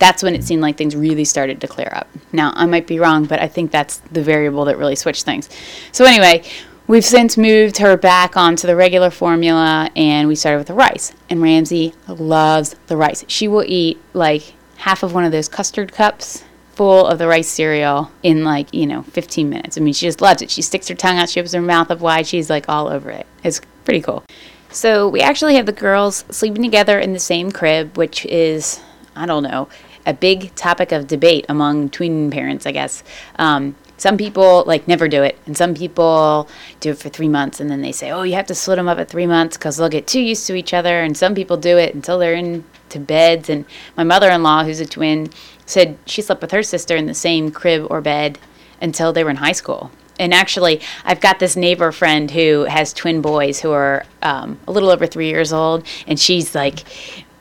that's 0.01 0.23
when 0.23 0.33
it 0.33 0.43
seemed 0.43 0.63
like 0.63 0.77
things 0.77 0.95
really 0.95 1.23
started 1.23 1.61
to 1.61 1.67
clear 1.67 1.89
up. 1.93 2.09
Now, 2.33 2.51
I 2.55 2.65
might 2.65 2.87
be 2.87 2.97
wrong, 2.97 3.25
but 3.25 3.39
I 3.39 3.47
think 3.47 3.69
that's 3.69 3.97
the 4.11 4.23
variable 4.23 4.65
that 4.65 4.77
really 4.79 4.95
switched 4.95 5.25
things. 5.25 5.47
So, 5.91 6.05
anyway, 6.05 6.43
we've 6.87 7.05
since 7.05 7.37
moved 7.37 7.77
her 7.77 7.95
back 7.95 8.35
onto 8.35 8.65
the 8.65 8.75
regular 8.75 9.11
formula 9.11 9.91
and 9.95 10.27
we 10.27 10.33
started 10.33 10.57
with 10.57 10.67
the 10.67 10.73
rice. 10.73 11.13
And 11.29 11.39
Ramsey 11.39 11.93
loves 12.07 12.75
the 12.87 12.97
rice. 12.97 13.23
She 13.27 13.47
will 13.47 13.63
eat 13.63 14.01
like 14.13 14.55
half 14.77 15.03
of 15.03 15.13
one 15.13 15.23
of 15.23 15.31
those 15.31 15.47
custard 15.47 15.93
cups 15.93 16.43
full 16.73 17.05
of 17.05 17.19
the 17.19 17.27
rice 17.27 17.47
cereal 17.47 18.11
in 18.23 18.43
like, 18.43 18.73
you 18.73 18.87
know, 18.87 19.03
15 19.03 19.47
minutes. 19.47 19.77
I 19.77 19.81
mean, 19.81 19.93
she 19.93 20.07
just 20.07 20.19
loves 20.19 20.41
it. 20.41 20.49
She 20.49 20.63
sticks 20.63 20.87
her 20.87 20.95
tongue 20.95 21.19
out, 21.19 21.29
she 21.29 21.39
opens 21.39 21.53
her 21.53 21.61
mouth 21.61 21.91
up 21.91 21.99
wide, 21.99 22.25
she's 22.25 22.49
like 22.49 22.67
all 22.67 22.87
over 22.87 23.11
it. 23.11 23.27
It's 23.43 23.61
pretty 23.85 24.01
cool. 24.01 24.23
So 24.71 25.07
we 25.07 25.21
actually 25.21 25.55
have 25.57 25.67
the 25.67 25.73
girls 25.73 26.25
sleeping 26.31 26.63
together 26.63 26.97
in 26.97 27.13
the 27.13 27.19
same 27.19 27.51
crib, 27.51 27.97
which 27.97 28.25
is, 28.25 28.79
I 29.15 29.27
don't 29.27 29.43
know, 29.43 29.69
a 30.05 30.13
big 30.13 30.53
topic 30.55 30.91
of 30.91 31.07
debate 31.07 31.45
among 31.49 31.89
tween 31.89 32.31
parents, 32.31 32.65
I 32.65 32.71
guess. 32.71 33.03
Um, 33.37 33.75
some 33.97 34.17
people 34.17 34.63
like 34.65 34.87
never 34.87 35.07
do 35.07 35.21
it, 35.21 35.37
and 35.45 35.55
some 35.55 35.75
people 35.75 36.49
do 36.79 36.89
it 36.89 36.97
for 36.97 37.09
three 37.09 37.27
months, 37.27 37.59
and 37.59 37.69
then 37.69 37.81
they 37.81 37.91
say, 37.91 38.09
"Oh, 38.09 38.23
you 38.23 38.33
have 38.33 38.47
to 38.47 38.55
split 38.55 38.77
them 38.77 38.87
up 38.87 38.97
at 38.97 39.09
three 39.09 39.27
months 39.27 39.57
because 39.57 39.77
they'll 39.77 39.89
get 39.89 40.07
too 40.07 40.21
used 40.21 40.47
to 40.47 40.55
each 40.55 40.73
other." 40.73 41.01
And 41.01 41.15
some 41.15 41.35
people 41.35 41.55
do 41.55 41.77
it 41.77 41.93
until 41.93 42.17
they're 42.17 42.33
into 42.33 42.99
beds. 42.99 43.47
And 43.47 43.63
my 43.95 44.03
mother-in-law, 44.03 44.63
who's 44.63 44.79
a 44.79 44.87
twin, 44.87 45.29
said 45.67 45.99
she 46.07 46.23
slept 46.23 46.41
with 46.41 46.51
her 46.51 46.63
sister 46.63 46.95
in 46.95 47.05
the 47.05 47.13
same 47.13 47.51
crib 47.51 47.85
or 47.91 48.01
bed 48.01 48.39
until 48.81 49.13
they 49.13 49.23
were 49.23 49.29
in 49.29 49.35
high 49.35 49.51
school. 49.51 49.91
And 50.19 50.33
actually, 50.33 50.81
I've 51.05 51.21
got 51.21 51.37
this 51.37 51.55
neighbor 51.55 51.91
friend 51.91 52.29
who 52.29 52.65
has 52.65 52.93
twin 52.93 53.21
boys 53.21 53.59
who 53.59 53.71
are 53.71 54.05
um, 54.23 54.59
a 54.67 54.71
little 54.71 54.89
over 54.89 55.05
three 55.05 55.29
years 55.29 55.53
old, 55.53 55.85
and 56.07 56.19
she's 56.19 56.55
like 56.55 56.83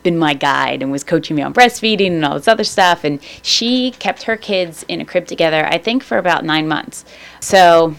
been 0.02 0.18
my 0.18 0.34
guide 0.34 0.82
and 0.82 0.90
was 0.90 1.04
coaching 1.04 1.36
me 1.36 1.42
on 1.42 1.52
breastfeeding 1.52 2.12
and 2.12 2.24
all 2.24 2.34
this 2.34 2.48
other 2.48 2.64
stuff. 2.64 3.04
And 3.04 3.20
she 3.42 3.92
kept 3.92 4.22
her 4.24 4.36
kids 4.36 4.84
in 4.88 5.00
a 5.00 5.04
crib 5.04 5.26
together, 5.26 5.66
I 5.66 5.78
think, 5.78 6.02
for 6.02 6.18
about 6.18 6.44
nine 6.44 6.68
months. 6.68 7.04
So 7.40 7.94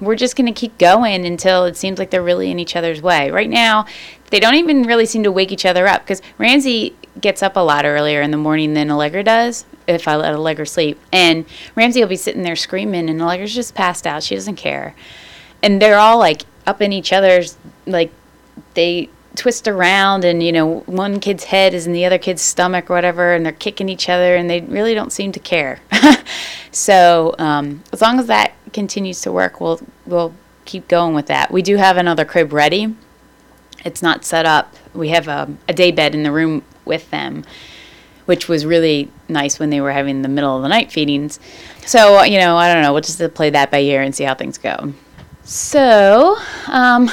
we're 0.00 0.16
just 0.16 0.36
going 0.36 0.52
to 0.52 0.58
keep 0.58 0.76
going 0.78 1.24
until 1.24 1.64
it 1.64 1.76
seems 1.76 1.98
like 1.98 2.10
they're 2.10 2.22
really 2.22 2.50
in 2.50 2.58
each 2.58 2.76
other's 2.76 3.00
way. 3.00 3.30
Right 3.30 3.50
now, 3.50 3.86
they 4.30 4.40
don't 4.40 4.56
even 4.56 4.82
really 4.82 5.06
seem 5.06 5.22
to 5.22 5.32
wake 5.32 5.52
each 5.52 5.64
other 5.64 5.86
up 5.86 6.02
because 6.02 6.20
Ramsey 6.38 6.96
gets 7.20 7.42
up 7.42 7.56
a 7.56 7.60
lot 7.60 7.84
earlier 7.84 8.20
in 8.20 8.30
the 8.30 8.36
morning 8.36 8.74
than 8.74 8.90
Allegra 8.90 9.22
does 9.22 9.66
if 9.86 10.08
I 10.08 10.16
let 10.16 10.34
Allegra 10.34 10.66
sleep. 10.66 10.98
And 11.12 11.44
Ramsey 11.76 12.00
will 12.00 12.08
be 12.08 12.16
sitting 12.16 12.42
there 12.42 12.56
screaming, 12.56 13.08
and 13.08 13.20
Allegra's 13.20 13.54
just 13.54 13.74
passed 13.74 14.06
out. 14.06 14.22
She 14.22 14.34
doesn't 14.34 14.56
care. 14.56 14.94
And 15.62 15.80
they're 15.80 15.98
all 15.98 16.18
like 16.18 16.42
up 16.66 16.82
in 16.82 16.92
each 16.92 17.12
other's, 17.12 17.56
like, 17.86 18.10
they 18.74 19.08
twist 19.36 19.68
around, 19.68 20.24
and, 20.24 20.42
you 20.42 20.52
know, 20.52 20.80
one 20.80 21.20
kid's 21.20 21.44
head 21.44 21.74
is 21.74 21.86
in 21.86 21.92
the 21.92 22.04
other 22.04 22.18
kid's 22.18 22.42
stomach 22.42 22.90
or 22.90 22.94
whatever, 22.94 23.34
and 23.34 23.44
they're 23.44 23.52
kicking 23.52 23.88
each 23.88 24.08
other, 24.08 24.36
and 24.36 24.48
they 24.48 24.60
really 24.62 24.94
don't 24.94 25.12
seem 25.12 25.32
to 25.32 25.40
care. 25.40 25.80
so, 26.70 27.34
um, 27.38 27.82
as 27.92 28.00
long 28.00 28.18
as 28.18 28.26
that 28.26 28.52
continues 28.72 29.20
to 29.22 29.32
work, 29.32 29.60
we'll, 29.60 29.80
we'll 30.06 30.34
keep 30.64 30.88
going 30.88 31.14
with 31.14 31.26
that. 31.26 31.50
We 31.50 31.62
do 31.62 31.76
have 31.76 31.96
another 31.96 32.24
crib 32.24 32.52
ready. 32.52 32.94
It's 33.84 34.02
not 34.02 34.24
set 34.24 34.46
up. 34.46 34.74
We 34.94 35.08
have 35.10 35.28
a, 35.28 35.54
a 35.68 35.74
day 35.74 35.90
bed 35.90 36.14
in 36.14 36.22
the 36.22 36.32
room 36.32 36.62
with 36.84 37.10
them, 37.10 37.44
which 38.26 38.48
was 38.48 38.64
really 38.64 39.10
nice 39.28 39.58
when 39.58 39.70
they 39.70 39.80
were 39.80 39.92
having 39.92 40.22
the 40.22 40.28
middle 40.28 40.56
of 40.56 40.62
the 40.62 40.68
night 40.68 40.90
feedings. 40.90 41.38
So, 41.84 42.22
you 42.22 42.38
know, 42.38 42.56
I 42.56 42.72
don't 42.72 42.82
know. 42.82 42.92
We'll 42.92 43.02
just 43.02 43.34
play 43.34 43.50
that 43.50 43.70
by 43.70 43.80
ear 43.80 44.00
and 44.00 44.14
see 44.14 44.24
how 44.24 44.34
things 44.34 44.58
go. 44.58 44.94
So, 45.42 46.36
um, 46.68 47.10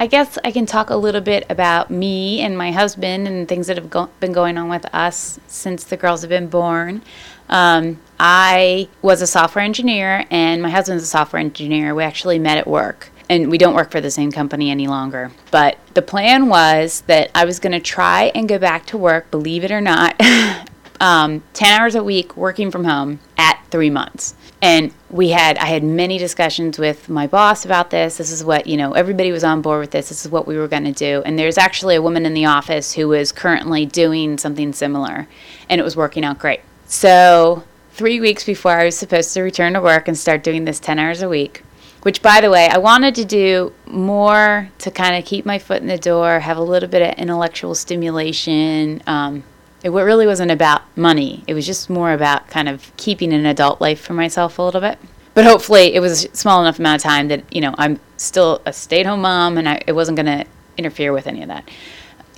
I 0.00 0.06
guess 0.06 0.38
I 0.44 0.52
can 0.52 0.64
talk 0.64 0.90
a 0.90 0.96
little 0.96 1.20
bit 1.20 1.44
about 1.50 1.90
me 1.90 2.40
and 2.40 2.56
my 2.56 2.70
husband 2.70 3.26
and 3.26 3.48
things 3.48 3.66
that 3.66 3.76
have 3.76 3.90
go- 3.90 4.10
been 4.20 4.32
going 4.32 4.56
on 4.56 4.68
with 4.68 4.86
us 4.94 5.40
since 5.48 5.82
the 5.82 5.96
girls 5.96 6.20
have 6.20 6.30
been 6.30 6.46
born. 6.46 7.02
Um, 7.48 7.98
I 8.20 8.88
was 9.02 9.22
a 9.22 9.26
software 9.26 9.64
engineer, 9.64 10.24
and 10.30 10.62
my 10.62 10.70
husband's 10.70 11.02
a 11.02 11.06
software 11.06 11.40
engineer. 11.40 11.96
We 11.96 12.04
actually 12.04 12.38
met 12.38 12.58
at 12.58 12.68
work 12.68 13.10
and 13.28 13.50
we 13.50 13.58
don't 13.58 13.74
work 13.74 13.90
for 13.90 14.00
the 14.00 14.10
same 14.10 14.32
company 14.32 14.70
any 14.70 14.86
longer. 14.86 15.32
But 15.50 15.78
the 15.94 16.02
plan 16.02 16.48
was 16.48 17.02
that 17.08 17.30
I 17.34 17.44
was 17.44 17.58
going 17.58 17.72
to 17.72 17.80
try 17.80 18.30
and 18.34 18.48
go 18.48 18.58
back 18.58 18.86
to 18.86 18.96
work, 18.96 19.30
believe 19.30 19.64
it 19.64 19.70
or 19.70 19.80
not, 19.80 20.18
um, 21.00 21.42
10 21.52 21.80
hours 21.80 21.94
a 21.94 22.02
week 22.02 22.36
working 22.36 22.70
from 22.70 22.84
home 22.84 23.20
at 23.36 23.60
three 23.70 23.90
months. 23.90 24.34
And 24.60 24.92
we 25.08 25.28
had, 25.28 25.56
I 25.58 25.66
had 25.66 25.84
many 25.84 26.18
discussions 26.18 26.78
with 26.78 27.08
my 27.08 27.26
boss 27.26 27.64
about 27.64 27.90
this. 27.90 28.16
This 28.16 28.32
is 28.32 28.42
what, 28.42 28.66
you 28.66 28.76
know, 28.76 28.92
everybody 28.92 29.30
was 29.30 29.44
on 29.44 29.62
board 29.62 29.80
with 29.80 29.92
this. 29.92 30.08
This 30.08 30.24
is 30.24 30.30
what 30.30 30.46
we 30.48 30.56
were 30.56 30.66
going 30.66 30.84
to 30.84 30.92
do. 30.92 31.22
And 31.24 31.38
there's 31.38 31.58
actually 31.58 31.94
a 31.94 32.02
woman 32.02 32.26
in 32.26 32.34
the 32.34 32.46
office 32.46 32.94
who 32.94 33.08
was 33.08 33.30
currently 33.30 33.86
doing 33.86 34.36
something 34.36 34.72
similar, 34.72 35.28
and 35.68 35.80
it 35.80 35.84
was 35.84 35.96
working 35.96 36.24
out 36.24 36.40
great. 36.40 36.60
So, 36.86 37.62
three 37.92 38.20
weeks 38.20 38.44
before 38.44 38.72
I 38.72 38.84
was 38.84 38.96
supposed 38.96 39.32
to 39.34 39.42
return 39.42 39.74
to 39.74 39.80
work 39.80 40.08
and 40.08 40.16
start 40.16 40.42
doing 40.42 40.64
this 40.64 40.80
10 40.80 40.98
hours 40.98 41.22
a 41.22 41.28
week, 41.28 41.62
which 42.02 42.22
by 42.22 42.40
the 42.40 42.50
way 42.50 42.68
i 42.68 42.78
wanted 42.78 43.14
to 43.14 43.24
do 43.24 43.72
more 43.86 44.70
to 44.78 44.90
kind 44.90 45.16
of 45.16 45.24
keep 45.24 45.44
my 45.44 45.58
foot 45.58 45.82
in 45.82 45.88
the 45.88 45.98
door 45.98 46.40
have 46.40 46.56
a 46.56 46.62
little 46.62 46.88
bit 46.88 47.02
of 47.02 47.18
intellectual 47.18 47.74
stimulation 47.74 49.02
um, 49.06 49.42
it 49.82 49.90
really 49.90 50.26
wasn't 50.26 50.50
about 50.50 50.82
money 50.96 51.44
it 51.46 51.54
was 51.54 51.66
just 51.66 51.88
more 51.88 52.12
about 52.12 52.48
kind 52.48 52.68
of 52.68 52.94
keeping 52.96 53.32
an 53.32 53.46
adult 53.46 53.80
life 53.80 54.00
for 54.00 54.14
myself 54.14 54.58
a 54.58 54.62
little 54.62 54.80
bit 54.80 54.98
but 55.34 55.44
hopefully 55.44 55.94
it 55.94 56.00
was 56.00 56.24
a 56.24 56.36
small 56.36 56.60
enough 56.60 56.78
amount 56.78 56.96
of 56.96 57.02
time 57.02 57.28
that 57.28 57.42
you 57.52 57.60
know 57.60 57.74
i'm 57.78 57.98
still 58.16 58.60
a 58.66 58.72
stay-at-home 58.72 59.20
mom 59.20 59.56
and 59.58 59.68
I, 59.68 59.80
it 59.86 59.92
wasn't 59.92 60.16
going 60.16 60.26
to 60.26 60.44
interfere 60.76 61.12
with 61.12 61.26
any 61.26 61.42
of 61.42 61.48
that 61.48 61.68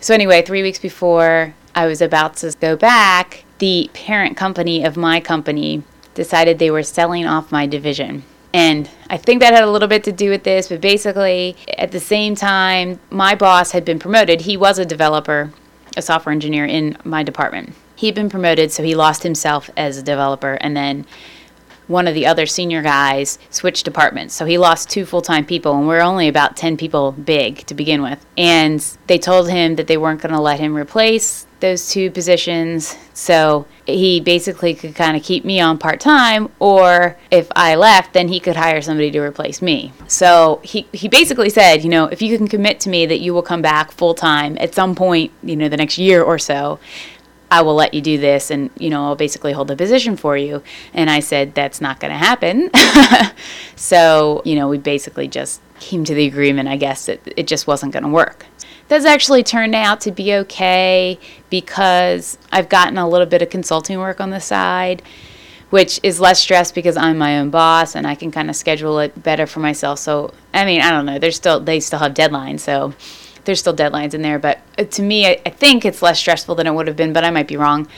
so 0.00 0.14
anyway 0.14 0.42
three 0.42 0.62
weeks 0.62 0.78
before 0.78 1.54
i 1.74 1.86
was 1.86 2.00
about 2.00 2.36
to 2.36 2.54
go 2.60 2.76
back 2.76 3.44
the 3.58 3.90
parent 3.92 4.36
company 4.36 4.84
of 4.84 4.96
my 4.96 5.20
company 5.20 5.82
decided 6.14 6.58
they 6.58 6.70
were 6.70 6.82
selling 6.82 7.26
off 7.26 7.52
my 7.52 7.66
division. 7.66 8.24
And 8.52 8.90
I 9.08 9.16
think 9.16 9.40
that 9.40 9.54
had 9.54 9.62
a 9.62 9.70
little 9.70 9.88
bit 9.88 10.02
to 10.04 10.12
do 10.12 10.30
with 10.30 10.42
this, 10.42 10.68
but 10.68 10.80
basically, 10.80 11.56
at 11.78 11.92
the 11.92 12.00
same 12.00 12.34
time, 12.34 12.98
my 13.10 13.36
boss 13.36 13.70
had 13.70 13.84
been 13.84 14.00
promoted. 14.00 14.40
He 14.40 14.56
was 14.56 14.78
a 14.78 14.84
developer, 14.84 15.52
a 15.96 16.02
software 16.02 16.32
engineer 16.32 16.64
in 16.64 16.96
my 17.04 17.22
department. 17.22 17.74
He'd 17.96 18.14
been 18.14 18.30
promoted, 18.30 18.72
so 18.72 18.82
he 18.82 18.94
lost 18.94 19.22
himself 19.22 19.68
as 19.76 19.98
a 19.98 20.02
developer, 20.02 20.54
and 20.54 20.76
then 20.76 21.06
one 21.90 22.06
of 22.06 22.14
the 22.14 22.24
other 22.24 22.46
senior 22.46 22.82
guys 22.82 23.38
switched 23.50 23.84
departments. 23.84 24.32
So 24.34 24.46
he 24.46 24.56
lost 24.58 24.88
two 24.88 25.04
full 25.04 25.22
time 25.22 25.44
people, 25.44 25.76
and 25.76 25.88
we're 25.88 26.00
only 26.00 26.28
about 26.28 26.56
10 26.56 26.76
people 26.76 27.12
big 27.12 27.66
to 27.66 27.74
begin 27.74 28.00
with. 28.00 28.24
And 28.38 28.80
they 29.08 29.18
told 29.18 29.50
him 29.50 29.76
that 29.76 29.88
they 29.88 29.96
weren't 29.96 30.22
going 30.22 30.34
to 30.34 30.40
let 30.40 30.60
him 30.60 30.76
replace 30.76 31.46
those 31.58 31.90
two 31.90 32.10
positions. 32.10 32.96
So 33.12 33.66
he 33.86 34.20
basically 34.20 34.74
could 34.74 34.94
kind 34.94 35.16
of 35.16 35.22
keep 35.22 35.44
me 35.44 35.60
on 35.60 35.78
part 35.78 36.00
time, 36.00 36.50
or 36.58 37.18
if 37.30 37.48
I 37.54 37.74
left, 37.74 38.12
then 38.12 38.28
he 38.28 38.40
could 38.40 38.56
hire 38.56 38.80
somebody 38.80 39.10
to 39.10 39.20
replace 39.20 39.60
me. 39.60 39.92
So 40.06 40.60
he, 40.62 40.86
he 40.92 41.08
basically 41.08 41.50
said, 41.50 41.82
you 41.82 41.90
know, 41.90 42.06
if 42.06 42.22
you 42.22 42.38
can 42.38 42.48
commit 42.48 42.80
to 42.80 42.88
me 42.88 43.04
that 43.06 43.20
you 43.20 43.34
will 43.34 43.42
come 43.42 43.62
back 43.62 43.90
full 43.90 44.14
time 44.14 44.56
at 44.60 44.74
some 44.74 44.94
point, 44.94 45.32
you 45.42 45.56
know, 45.56 45.68
the 45.68 45.76
next 45.76 45.98
year 45.98 46.22
or 46.22 46.38
so, 46.38 46.78
I 47.50 47.62
will 47.62 47.74
let 47.74 47.94
you 47.94 48.00
do 48.00 48.16
this 48.16 48.50
and, 48.50 48.70
you 48.78 48.90
know, 48.90 49.04
I'll 49.04 49.16
basically 49.16 49.52
hold 49.52 49.68
the 49.68 49.76
position 49.76 50.16
for 50.16 50.36
you. 50.36 50.62
And 50.94 51.10
I 51.10 51.20
said, 51.20 51.54
that's 51.54 51.80
not 51.80 51.98
going 51.98 52.12
to 52.12 52.18
happen. 52.18 52.70
so, 53.76 54.40
you 54.44 54.54
know, 54.54 54.68
we 54.68 54.78
basically 54.78 55.26
just 55.26 55.60
came 55.80 56.04
to 56.04 56.14
the 56.14 56.26
agreement, 56.26 56.68
I 56.68 56.76
guess, 56.76 57.06
that 57.06 57.20
it 57.36 57.48
just 57.48 57.66
wasn't 57.66 57.92
going 57.92 58.04
to 58.04 58.08
work. 58.08 58.46
That's 58.86 59.04
actually 59.04 59.42
turned 59.42 59.74
out 59.74 60.00
to 60.02 60.12
be 60.12 60.34
okay 60.34 61.18
because 61.48 62.38
I've 62.52 62.68
gotten 62.68 62.98
a 62.98 63.08
little 63.08 63.26
bit 63.26 63.42
of 63.42 63.50
consulting 63.50 63.98
work 63.98 64.20
on 64.20 64.30
the 64.30 64.40
side, 64.40 65.02
which 65.70 65.98
is 66.02 66.20
less 66.20 66.40
stress 66.40 66.70
because 66.70 66.96
I'm 66.96 67.18
my 67.18 67.38
own 67.38 67.50
boss 67.50 67.96
and 67.96 68.06
I 68.06 68.14
can 68.14 68.30
kind 68.30 68.50
of 68.50 68.56
schedule 68.56 68.98
it 69.00 69.20
better 69.22 69.46
for 69.46 69.60
myself. 69.60 69.98
So, 69.98 70.32
I 70.52 70.64
mean, 70.64 70.80
I 70.80 70.90
don't 70.90 71.06
know. 71.06 71.18
They're 71.18 71.30
still, 71.30 71.60
they 71.60 71.80
still 71.80 72.00
have 72.00 72.14
deadlines. 72.14 72.60
So, 72.60 72.94
there's 73.44 73.60
still 73.60 73.74
deadlines 73.74 74.14
in 74.14 74.22
there, 74.22 74.38
but 74.38 74.60
uh, 74.78 74.84
to 74.84 75.02
me, 75.02 75.26
I, 75.26 75.40
I 75.44 75.50
think 75.50 75.84
it's 75.84 76.02
less 76.02 76.18
stressful 76.18 76.54
than 76.54 76.66
it 76.66 76.74
would 76.74 76.86
have 76.86 76.96
been, 76.96 77.12
but 77.12 77.24
I 77.24 77.30
might 77.30 77.48
be 77.48 77.56
wrong. 77.56 77.88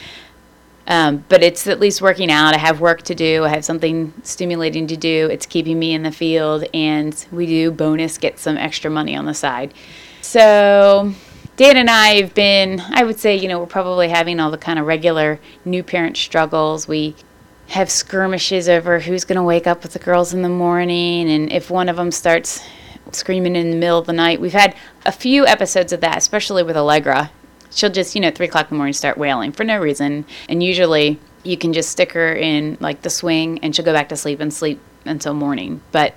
Um, 0.86 1.24
but 1.28 1.42
it's 1.42 1.66
at 1.68 1.78
least 1.78 2.02
working 2.02 2.30
out. 2.30 2.54
I 2.54 2.58
have 2.58 2.80
work 2.80 3.02
to 3.02 3.14
do. 3.14 3.44
I 3.44 3.48
have 3.50 3.64
something 3.64 4.12
stimulating 4.24 4.88
to 4.88 4.96
do. 4.96 5.28
It's 5.30 5.46
keeping 5.46 5.78
me 5.78 5.92
in 5.92 6.02
the 6.02 6.10
field, 6.10 6.64
and 6.74 7.24
we 7.30 7.46
do 7.46 7.70
bonus 7.70 8.18
get 8.18 8.38
some 8.38 8.56
extra 8.56 8.90
money 8.90 9.14
on 9.14 9.24
the 9.24 9.34
side. 9.34 9.74
So 10.22 11.14
Dan 11.56 11.76
and 11.76 11.90
I 11.90 12.20
have 12.20 12.34
been, 12.34 12.80
I 12.80 13.04
would 13.04 13.20
say, 13.20 13.36
you 13.36 13.46
know, 13.46 13.60
we're 13.60 13.66
probably 13.66 14.08
having 14.08 14.40
all 14.40 14.50
the 14.50 14.58
kind 14.58 14.78
of 14.78 14.86
regular 14.86 15.38
new 15.64 15.82
parent 15.82 16.16
struggles. 16.16 16.88
We 16.88 17.14
have 17.68 17.90
skirmishes 17.90 18.68
over 18.68 19.00
who's 19.00 19.24
going 19.24 19.36
to 19.36 19.42
wake 19.42 19.66
up 19.66 19.82
with 19.82 19.92
the 19.92 19.98
girls 19.98 20.34
in 20.34 20.42
the 20.42 20.48
morning, 20.48 21.30
and 21.30 21.52
if 21.52 21.70
one 21.70 21.88
of 21.88 21.96
them 21.96 22.10
starts 22.10 22.64
screaming 23.14 23.56
in 23.56 23.70
the 23.70 23.76
middle 23.76 23.98
of 23.98 24.06
the 24.06 24.12
night. 24.12 24.40
We've 24.40 24.52
had 24.52 24.74
a 25.04 25.12
few 25.12 25.46
episodes 25.46 25.92
of 25.92 26.00
that, 26.00 26.18
especially 26.18 26.62
with 26.62 26.76
Allegra. 26.76 27.30
She'll 27.70 27.90
just, 27.90 28.14
you 28.14 28.20
know, 28.20 28.30
three 28.30 28.46
o'clock 28.46 28.66
in 28.66 28.76
the 28.76 28.78
morning 28.78 28.92
start 28.92 29.16
wailing 29.16 29.52
for 29.52 29.64
no 29.64 29.78
reason. 29.78 30.26
And 30.48 30.62
usually 30.62 31.18
you 31.42 31.56
can 31.56 31.72
just 31.72 31.90
stick 31.90 32.12
her 32.12 32.34
in 32.34 32.76
like 32.80 33.02
the 33.02 33.10
swing 33.10 33.58
and 33.60 33.74
she'll 33.74 33.84
go 33.84 33.92
back 33.92 34.08
to 34.10 34.16
sleep 34.16 34.40
and 34.40 34.52
sleep 34.52 34.80
until 35.04 35.34
morning. 35.34 35.80
But 35.90 36.14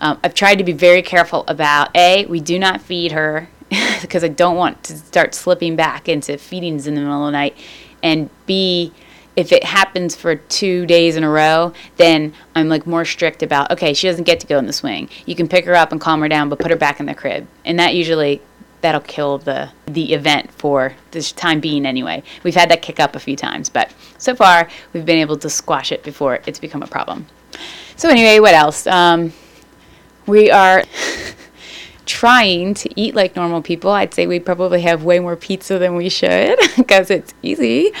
um, 0.00 0.18
I've 0.22 0.34
tried 0.34 0.56
to 0.56 0.64
be 0.64 0.72
very 0.72 1.02
careful 1.02 1.44
about 1.48 1.94
A, 1.96 2.26
we 2.26 2.40
do 2.40 2.58
not 2.58 2.80
feed 2.82 3.12
her 3.12 3.48
because 4.02 4.22
I 4.22 4.28
don't 4.28 4.56
want 4.56 4.84
to 4.84 4.96
start 4.96 5.34
slipping 5.34 5.76
back 5.76 6.08
into 6.08 6.36
feedings 6.36 6.86
in 6.86 6.94
the 6.94 7.00
middle 7.00 7.26
of 7.26 7.28
the 7.28 7.32
night. 7.32 7.56
And 8.02 8.28
B, 8.46 8.92
if 9.36 9.52
it 9.52 9.64
happens 9.64 10.14
for 10.14 10.36
two 10.36 10.86
days 10.86 11.16
in 11.16 11.24
a 11.24 11.30
row, 11.30 11.72
then 11.96 12.32
I'm 12.54 12.68
like 12.68 12.86
more 12.86 13.04
strict 13.04 13.42
about 13.42 13.70
okay, 13.72 13.94
she 13.94 14.06
doesn't 14.06 14.24
get 14.24 14.40
to 14.40 14.46
go 14.46 14.58
in 14.58 14.66
the 14.66 14.72
swing. 14.72 15.08
You 15.26 15.34
can 15.34 15.48
pick 15.48 15.64
her 15.64 15.74
up 15.74 15.92
and 15.92 16.00
calm 16.00 16.20
her 16.20 16.28
down, 16.28 16.48
but 16.48 16.58
put 16.58 16.70
her 16.70 16.76
back 16.76 17.00
in 17.00 17.06
the 17.06 17.14
crib, 17.14 17.46
and 17.64 17.78
that 17.78 17.94
usually 17.94 18.40
that'll 18.80 19.00
kill 19.00 19.38
the 19.38 19.70
the 19.86 20.12
event 20.12 20.52
for 20.52 20.94
this 21.10 21.32
time 21.32 21.60
being 21.60 21.86
anyway. 21.86 22.22
We've 22.42 22.54
had 22.54 22.70
that 22.70 22.82
kick 22.82 23.00
up 23.00 23.16
a 23.16 23.20
few 23.20 23.36
times, 23.36 23.68
but 23.68 23.92
so 24.18 24.34
far 24.34 24.68
we've 24.92 25.06
been 25.06 25.18
able 25.18 25.36
to 25.38 25.50
squash 25.50 25.90
it 25.90 26.02
before 26.02 26.40
it's 26.46 26.58
become 26.58 26.82
a 26.82 26.86
problem. 26.86 27.26
So 27.96 28.08
anyway, 28.08 28.40
what 28.40 28.54
else? 28.54 28.86
Um, 28.86 29.32
we 30.26 30.50
are. 30.50 30.84
trying 32.06 32.74
to 32.74 33.00
eat 33.00 33.14
like 33.14 33.34
normal 33.34 33.62
people. 33.62 33.90
I'd 33.90 34.12
say 34.12 34.26
we 34.26 34.38
probably 34.38 34.82
have 34.82 35.04
way 35.04 35.20
more 35.20 35.36
pizza 35.36 35.78
than 35.78 35.96
we 35.96 36.08
should 36.08 36.58
because 36.76 37.10
it's 37.10 37.32
easy. 37.42 37.92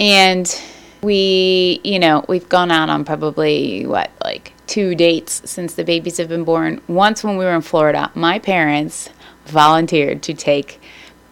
And 0.00 0.62
we, 1.02 1.80
you 1.84 1.98
know, 1.98 2.24
we've 2.28 2.48
gone 2.48 2.70
out 2.70 2.88
on 2.88 3.04
probably 3.04 3.86
what, 3.86 4.10
like 4.22 4.52
two 4.66 4.94
dates 4.94 5.42
since 5.44 5.74
the 5.74 5.84
babies 5.84 6.18
have 6.18 6.28
been 6.28 6.44
born. 6.44 6.80
Once 6.86 7.24
when 7.24 7.36
we 7.36 7.44
were 7.44 7.54
in 7.54 7.62
Florida, 7.62 8.10
my 8.14 8.38
parents 8.38 9.10
volunteered 9.46 10.22
to 10.22 10.34
take 10.34 10.80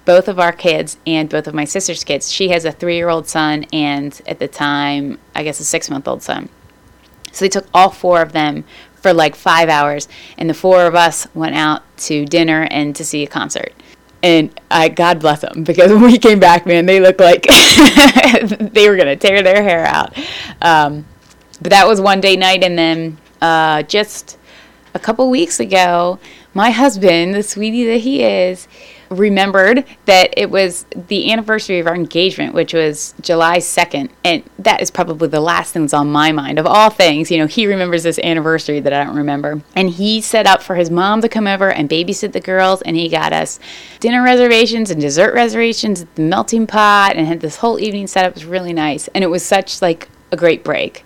both 0.04 0.28
of 0.28 0.38
our 0.38 0.52
kids 0.52 0.96
and 1.06 1.28
both 1.28 1.46
of 1.46 1.54
my 1.54 1.64
sister's 1.64 2.04
kids. 2.04 2.30
She 2.30 2.48
has 2.48 2.64
a 2.64 2.72
three 2.72 2.96
year 2.96 3.08
old 3.08 3.28
son 3.28 3.66
and 3.72 4.20
at 4.26 4.38
the 4.38 4.48
time, 4.48 5.18
I 5.34 5.42
guess, 5.42 5.60
a 5.60 5.64
six 5.64 5.90
month 5.90 6.08
old 6.08 6.22
son. 6.22 6.48
So 7.32 7.44
they 7.44 7.48
took 7.50 7.66
all 7.74 7.90
four 7.90 8.22
of 8.22 8.32
them 8.32 8.64
for 8.94 9.12
like 9.12 9.36
five 9.36 9.68
hours, 9.68 10.08
and 10.38 10.48
the 10.48 10.54
four 10.54 10.86
of 10.86 10.94
us 10.94 11.28
went 11.34 11.54
out 11.54 11.82
to 11.98 12.24
dinner 12.24 12.66
and 12.70 12.96
to 12.96 13.04
see 13.04 13.22
a 13.22 13.26
concert 13.26 13.72
and 14.22 14.60
I 14.70 14.88
God 14.88 15.20
bless 15.20 15.40
them 15.40 15.64
because 15.64 15.90
when 15.90 16.02
we 16.02 16.18
came 16.18 16.40
back, 16.40 16.66
man, 16.66 16.86
they 16.86 17.00
looked 17.00 17.20
like 17.20 17.42
they 18.72 18.88
were 18.88 18.96
gonna 18.96 19.16
tear 19.16 19.42
their 19.42 19.62
hair 19.62 19.86
out. 19.86 20.16
Um, 20.62 21.06
but 21.60 21.70
that 21.70 21.86
was 21.86 22.00
one 22.00 22.20
day 22.20 22.36
night, 22.36 22.62
and 22.62 22.78
then 22.78 23.18
uh, 23.40 23.82
just 23.82 24.38
a 24.94 24.98
couple 24.98 25.28
weeks 25.30 25.60
ago, 25.60 26.18
my 26.54 26.70
husband, 26.70 27.34
the 27.34 27.42
sweetie 27.42 27.84
that 27.86 27.98
he 27.98 28.22
is, 28.22 28.66
remembered 29.10 29.84
that 30.06 30.34
it 30.36 30.50
was 30.50 30.84
the 30.94 31.32
anniversary 31.32 31.78
of 31.78 31.86
our 31.86 31.94
engagement, 31.94 32.54
which 32.54 32.72
was 32.72 33.14
July 33.20 33.58
2nd. 33.58 34.10
And 34.24 34.42
that 34.58 34.80
is 34.80 34.90
probably 34.90 35.28
the 35.28 35.40
last 35.40 35.72
thing 35.72 35.82
that's 35.82 35.94
on 35.94 36.10
my 36.10 36.32
mind. 36.32 36.58
Of 36.58 36.66
all 36.66 36.90
things, 36.90 37.30
you 37.30 37.38
know, 37.38 37.46
he 37.46 37.66
remembers 37.66 38.02
this 38.02 38.18
anniversary 38.18 38.80
that 38.80 38.92
I 38.92 39.04
don't 39.04 39.16
remember. 39.16 39.62
And 39.74 39.90
he 39.90 40.20
set 40.20 40.46
up 40.46 40.62
for 40.62 40.74
his 40.74 40.90
mom 40.90 41.20
to 41.22 41.28
come 41.28 41.46
over 41.46 41.70
and 41.70 41.88
babysit 41.88 42.32
the 42.32 42.40
girls. 42.40 42.82
And 42.82 42.96
he 42.96 43.08
got 43.08 43.32
us 43.32 43.58
dinner 44.00 44.22
reservations 44.22 44.90
and 44.90 45.00
dessert 45.00 45.34
reservations 45.34 46.02
at 46.02 46.14
the 46.14 46.22
melting 46.22 46.66
pot 46.66 47.16
and 47.16 47.26
had 47.26 47.40
this 47.40 47.56
whole 47.56 47.78
evening 47.78 48.06
set 48.06 48.24
up. 48.24 48.32
It 48.32 48.36
was 48.36 48.44
really 48.44 48.72
nice. 48.72 49.08
And 49.08 49.22
it 49.22 49.28
was 49.28 49.44
such 49.44 49.80
like 49.82 50.08
a 50.32 50.36
great 50.36 50.64
break. 50.64 51.04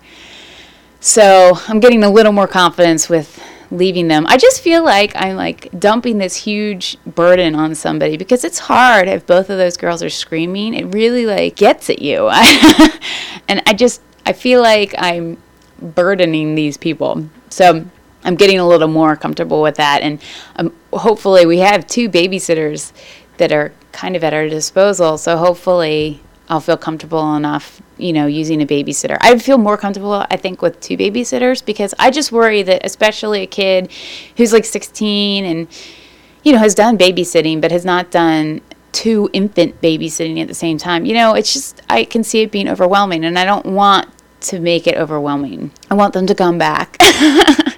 So 1.01 1.59
I'm 1.69 1.81
getting 1.81 2.05
a 2.05 2.11
little 2.11 2.33
more 2.33 2.47
confidence 2.47 3.09
with 3.09 3.43
leaving 3.71 4.09
them. 4.09 4.27
I 4.27 4.37
just 4.37 4.61
feel 4.63 4.85
like 4.85 5.13
I'm 5.15 5.37
like 5.37 5.69
dumping 5.79 6.19
this 6.19 6.37
huge 6.37 6.97
burden 7.05 7.55
on 7.55 7.75
somebody 7.75 8.17
because 8.17 8.45
it's 8.45 8.59
hard 8.59 9.09
if 9.09 9.27
both 9.27 9.51
of 9.51 9.59
those 9.59 9.77
girls 9.77 10.03
are 10.03 10.11
screaming. 10.11 10.75
It 10.75 10.85
really 10.93 11.27
like 11.27 11.57
gets 11.57 11.89
at 11.91 12.01
you. 12.01 12.29
and 13.49 13.63
I 13.67 13.75
just 13.75 14.03
I 14.27 14.33
feel 14.33 14.61
like 14.61 14.95
I'm 14.99 15.39
burdening 15.81 16.55
these 16.55 16.77
people. 16.77 17.29
So 17.49 17.85
I'm 18.25 18.37
getting 18.37 18.59
a 18.59 18.67
little 18.67 18.89
more 18.89 19.17
comfortable 19.17 19.63
with 19.63 19.77
that 19.77 20.03
and 20.03 20.21
um, 20.57 20.75
hopefully 20.93 21.47
we 21.47 21.59
have 21.59 21.87
two 21.87 22.09
babysitters 22.09 22.93
that 23.39 23.53
are 23.53 23.73
kind 23.93 24.17
of 24.17 24.25
at 24.25 24.35
our 24.35 24.49
disposal. 24.49 25.17
So 25.17 25.37
hopefully 25.37 26.21
I'll 26.51 26.61
feel 26.61 26.77
comfortable 26.77 27.37
enough, 27.37 27.81
you 27.97 28.13
know, 28.13 28.27
using 28.27 28.61
a 28.61 28.67
babysitter. 28.67 29.17
I 29.21 29.39
feel 29.39 29.57
more 29.57 29.77
comfortable, 29.77 30.27
I 30.29 30.37
think, 30.37 30.61
with 30.61 30.81
two 30.81 30.97
babysitters 30.97 31.65
because 31.65 31.95
I 31.97 32.11
just 32.11 32.33
worry 32.33 32.63
that, 32.65 32.85
especially 32.85 33.43
a 33.43 33.47
kid 33.47 33.91
who's 34.37 34.53
like 34.53 34.65
16 34.65 35.45
and, 35.45 35.69
you 36.43 36.53
know, 36.53 36.59
has 36.59 36.75
done 36.75 36.99
babysitting 36.99 37.61
but 37.61 37.71
has 37.71 37.85
not 37.85 38.11
done 38.11 38.61
two 38.91 39.31
infant 39.33 39.81
babysitting 39.81 40.43
at 40.43 40.49
the 40.49 40.55
same 40.55 40.77
time. 40.77 41.05
You 41.05 41.15
know, 41.15 41.35
it's 41.35 41.53
just, 41.53 41.81
I 41.89 42.03
can 42.03 42.25
see 42.25 42.43
it 42.43 42.51
being 42.51 42.69
overwhelming 42.69 43.25
and 43.25 43.39
I 43.39 43.45
don't 43.45 43.67
want 43.67 44.09
to 44.41 44.59
make 44.59 44.89
it 44.89 44.97
overwhelming. 44.97 45.71
I 45.89 45.95
want 45.95 46.15
them 46.15 46.27
to 46.27 46.35
come 46.35 46.59
back. 46.59 46.97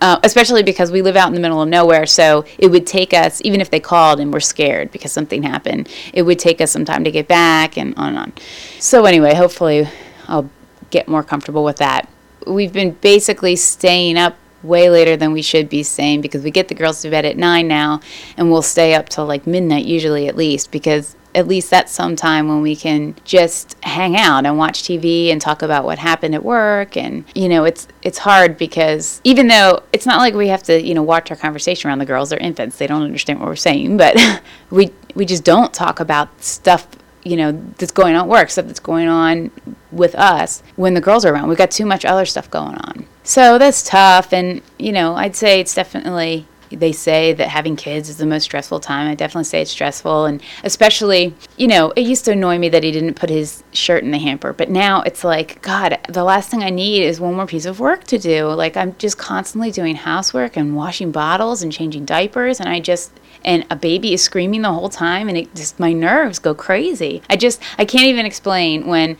Uh, 0.00 0.20
especially 0.24 0.62
because 0.62 0.90
we 0.90 1.00
live 1.00 1.16
out 1.16 1.28
in 1.28 1.34
the 1.34 1.40
middle 1.40 1.62
of 1.62 1.68
nowhere. 1.68 2.04
So 2.04 2.44
it 2.58 2.68
would 2.68 2.86
take 2.86 3.14
us, 3.14 3.40
even 3.44 3.62
if 3.62 3.70
they 3.70 3.80
called 3.80 4.20
and 4.20 4.30
we're 4.30 4.40
scared 4.40 4.92
because 4.92 5.10
something 5.10 5.42
happened, 5.42 5.88
it 6.12 6.22
would 6.22 6.38
take 6.38 6.60
us 6.60 6.70
some 6.70 6.84
time 6.84 7.02
to 7.04 7.10
get 7.10 7.26
back 7.28 7.78
and 7.78 7.94
on 7.96 8.08
and 8.08 8.18
on. 8.18 8.32
So, 8.78 9.06
anyway, 9.06 9.34
hopefully 9.34 9.88
I'll 10.28 10.50
get 10.90 11.08
more 11.08 11.22
comfortable 11.22 11.64
with 11.64 11.78
that. 11.78 12.10
We've 12.46 12.72
been 12.72 12.92
basically 12.92 13.56
staying 13.56 14.18
up 14.18 14.36
way 14.66 14.90
later 14.90 15.16
than 15.16 15.32
we 15.32 15.42
should 15.42 15.68
be 15.68 15.82
staying 15.82 16.20
because 16.20 16.42
we 16.42 16.50
get 16.50 16.68
the 16.68 16.74
girls 16.74 17.02
to 17.02 17.10
bed 17.10 17.24
at 17.24 17.36
9 17.36 17.68
now 17.68 18.00
and 18.36 18.50
we'll 18.50 18.62
stay 18.62 18.94
up 18.94 19.08
till 19.08 19.26
like 19.26 19.46
midnight 19.46 19.84
usually 19.84 20.28
at 20.28 20.36
least 20.36 20.70
because 20.70 21.16
at 21.36 21.46
least 21.46 21.68
that's 21.68 21.92
some 21.92 22.16
time 22.16 22.48
when 22.48 22.62
we 22.62 22.74
can 22.74 23.14
just 23.24 23.76
hang 23.84 24.16
out 24.16 24.46
and 24.46 24.56
watch 24.56 24.82
TV 24.82 25.30
and 25.30 25.38
talk 25.38 25.60
about 25.60 25.84
what 25.84 25.98
happened 25.98 26.34
at 26.34 26.42
work. 26.42 26.96
And 26.96 27.24
you 27.34 27.46
know, 27.46 27.64
it's 27.64 27.86
it's 28.00 28.16
hard 28.16 28.56
because 28.56 29.20
even 29.22 29.48
though 29.48 29.82
it's 29.92 30.06
not 30.06 30.18
like 30.18 30.32
we 30.32 30.48
have 30.48 30.62
to 30.64 30.82
you 30.82 30.94
know 30.94 31.02
watch 31.02 31.30
our 31.30 31.36
conversation 31.36 31.88
around 31.88 31.98
the 31.98 32.06
girls, 32.06 32.30
they're 32.30 32.38
infants, 32.38 32.78
they 32.78 32.86
don't 32.86 33.02
understand 33.02 33.38
what 33.38 33.48
we're 33.48 33.56
saying, 33.56 33.98
but 33.98 34.16
we 34.70 34.90
we 35.14 35.26
just 35.26 35.44
don't 35.44 35.74
talk 35.74 36.00
about 36.00 36.28
stuff 36.42 36.88
you 37.26 37.36
know, 37.36 37.52
that's 37.78 37.90
going 37.90 38.14
on 38.14 38.26
at 38.26 38.28
work, 38.28 38.50
stuff 38.50 38.66
that's 38.66 38.78
going 38.78 39.08
on 39.08 39.50
with 39.90 40.14
us 40.14 40.62
when 40.76 40.94
the 40.94 41.00
girls 41.00 41.24
are 41.24 41.34
around. 41.34 41.48
We've 41.48 41.58
got 41.58 41.72
too 41.72 41.84
much 41.84 42.04
other 42.04 42.24
stuff 42.24 42.48
going 42.50 42.76
on. 42.76 43.04
So 43.24 43.58
that's 43.58 43.82
tough. 43.82 44.32
And, 44.32 44.62
you 44.78 44.92
know, 44.92 45.16
I'd 45.16 45.34
say 45.34 45.58
it's 45.58 45.74
definitely 45.74 46.46
they 46.70 46.92
say 46.92 47.32
that 47.32 47.48
having 47.48 47.76
kids 47.76 48.08
is 48.08 48.16
the 48.16 48.26
most 48.26 48.44
stressful 48.44 48.80
time. 48.80 49.08
I 49.08 49.14
definitely 49.14 49.44
say 49.44 49.62
it's 49.62 49.70
stressful. 49.70 50.26
And 50.26 50.42
especially, 50.64 51.34
you 51.56 51.68
know, 51.68 51.92
it 51.96 52.02
used 52.02 52.24
to 52.26 52.32
annoy 52.32 52.58
me 52.58 52.68
that 52.70 52.82
he 52.82 52.92
didn't 52.92 53.14
put 53.14 53.30
his 53.30 53.62
shirt 53.72 54.02
in 54.02 54.10
the 54.10 54.18
hamper. 54.18 54.52
But 54.52 54.70
now 54.70 55.02
it's 55.02 55.24
like, 55.24 55.62
God, 55.62 55.98
the 56.08 56.24
last 56.24 56.50
thing 56.50 56.62
I 56.62 56.70
need 56.70 57.02
is 57.02 57.20
one 57.20 57.34
more 57.34 57.46
piece 57.46 57.66
of 57.66 57.80
work 57.80 58.04
to 58.04 58.18
do. 58.18 58.46
Like, 58.48 58.76
I'm 58.76 58.96
just 58.98 59.18
constantly 59.18 59.70
doing 59.70 59.96
housework 59.96 60.56
and 60.56 60.76
washing 60.76 61.12
bottles 61.12 61.62
and 61.62 61.72
changing 61.72 62.04
diapers. 62.04 62.60
And 62.60 62.68
I 62.68 62.80
just, 62.80 63.12
and 63.44 63.66
a 63.70 63.76
baby 63.76 64.12
is 64.12 64.22
screaming 64.22 64.62
the 64.62 64.72
whole 64.72 64.88
time. 64.88 65.28
And 65.28 65.38
it 65.38 65.54
just, 65.54 65.78
my 65.78 65.92
nerves 65.92 66.38
go 66.38 66.54
crazy. 66.54 67.22
I 67.30 67.36
just, 67.36 67.62
I 67.78 67.84
can't 67.84 68.06
even 68.06 68.26
explain 68.26 68.86
when 68.86 69.16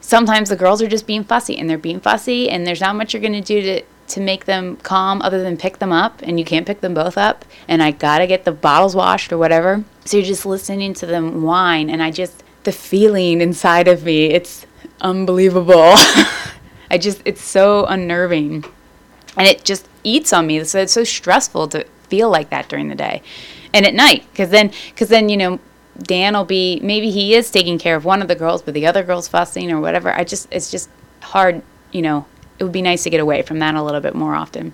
sometimes 0.00 0.50
the 0.50 0.56
girls 0.56 0.82
are 0.82 0.88
just 0.88 1.06
being 1.06 1.24
fussy 1.24 1.56
and 1.56 1.68
they're 1.68 1.78
being 1.78 1.98
fussy 1.98 2.50
and 2.50 2.66
there's 2.66 2.80
not 2.80 2.94
much 2.94 3.14
you're 3.14 3.22
going 3.22 3.32
to 3.32 3.40
do 3.40 3.62
to 3.62 3.82
to 4.08 4.20
make 4.20 4.44
them 4.44 4.76
calm 4.76 5.22
other 5.22 5.42
than 5.42 5.56
pick 5.56 5.78
them 5.78 5.92
up 5.92 6.20
and 6.22 6.38
you 6.38 6.44
can't 6.44 6.66
pick 6.66 6.80
them 6.80 6.94
both 6.94 7.16
up 7.16 7.44
and 7.68 7.82
I 7.82 7.90
got 7.90 8.18
to 8.18 8.26
get 8.26 8.44
the 8.44 8.52
bottles 8.52 8.94
washed 8.94 9.32
or 9.32 9.38
whatever. 9.38 9.84
So 10.04 10.16
you're 10.16 10.26
just 10.26 10.46
listening 10.46 10.94
to 10.94 11.06
them 11.06 11.42
whine 11.42 11.88
and 11.88 12.02
I 12.02 12.10
just 12.10 12.42
the 12.64 12.72
feeling 12.72 13.40
inside 13.40 13.88
of 13.88 14.04
me, 14.04 14.26
it's 14.26 14.66
unbelievable. 15.00 15.94
I 16.90 16.98
just 16.98 17.22
it's 17.24 17.42
so 17.42 17.86
unnerving. 17.86 18.64
And 19.36 19.48
it 19.48 19.64
just 19.64 19.88
eats 20.04 20.32
on 20.32 20.46
me. 20.46 20.62
So 20.64 20.80
it's 20.80 20.92
so 20.92 21.04
stressful 21.04 21.68
to 21.68 21.84
feel 22.08 22.30
like 22.30 22.50
that 22.50 22.68
during 22.68 22.88
the 22.88 22.94
day. 22.94 23.22
And 23.72 23.86
at 23.86 23.94
night 23.94 24.24
cuz 24.34 24.50
then 24.50 24.70
cuz 24.96 25.08
then 25.08 25.28
you 25.28 25.36
know 25.36 25.58
Dan 26.02 26.34
will 26.34 26.44
be 26.44 26.80
maybe 26.82 27.10
he 27.10 27.34
is 27.34 27.50
taking 27.50 27.78
care 27.78 27.96
of 27.96 28.04
one 28.04 28.20
of 28.20 28.28
the 28.28 28.34
girls 28.34 28.62
but 28.62 28.74
the 28.74 28.86
other 28.86 29.02
girl's 29.02 29.28
fussing 29.28 29.72
or 29.72 29.80
whatever. 29.80 30.12
I 30.12 30.24
just 30.24 30.48
it's 30.50 30.70
just 30.70 30.90
hard, 31.22 31.62
you 31.92 32.02
know, 32.02 32.26
it 32.58 32.64
would 32.64 32.72
be 32.72 32.82
nice 32.82 33.02
to 33.04 33.10
get 33.10 33.20
away 33.20 33.42
from 33.42 33.58
that 33.58 33.74
a 33.74 33.82
little 33.82 34.00
bit 34.00 34.14
more 34.14 34.34
often. 34.34 34.72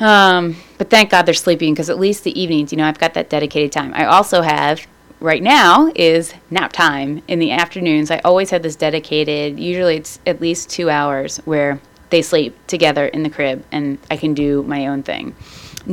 Um, 0.00 0.56
but 0.78 0.90
thank 0.90 1.10
God 1.10 1.22
they're 1.22 1.34
sleeping 1.34 1.74
because 1.74 1.88
at 1.88 1.98
least 1.98 2.24
the 2.24 2.38
evenings, 2.40 2.72
you 2.72 2.78
know, 2.78 2.86
I've 2.86 2.98
got 2.98 3.14
that 3.14 3.30
dedicated 3.30 3.70
time. 3.72 3.92
I 3.94 4.06
also 4.06 4.42
have 4.42 4.86
right 5.20 5.42
now 5.42 5.92
is 5.94 6.34
nap 6.50 6.72
time 6.72 7.22
in 7.28 7.38
the 7.38 7.52
afternoons. 7.52 8.10
I 8.10 8.18
always 8.18 8.50
have 8.50 8.62
this 8.62 8.74
dedicated, 8.74 9.60
usually 9.60 9.96
it's 9.96 10.18
at 10.26 10.40
least 10.40 10.70
two 10.70 10.90
hours 10.90 11.38
where 11.44 11.80
they 12.10 12.22
sleep 12.22 12.56
together 12.66 13.06
in 13.06 13.22
the 13.22 13.30
crib 13.30 13.64
and 13.70 13.98
I 14.10 14.16
can 14.16 14.34
do 14.34 14.62
my 14.64 14.88
own 14.88 15.02
thing. 15.02 15.34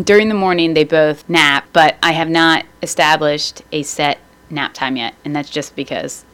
During 0.04 0.30
the 0.30 0.36
morning, 0.36 0.74
they 0.74 0.84
both 0.84 1.28
nap, 1.30 1.68
but 1.74 1.98
I 2.04 2.12
have 2.12 2.30
not 2.30 2.66
established 2.84 3.64
a 3.72 3.82
set 3.84 4.20
nap 4.50 4.74
time 4.74 4.98
yet, 4.98 5.16
and 5.26 5.36
that's 5.36 5.50
just 5.50 5.76
because 5.76 6.26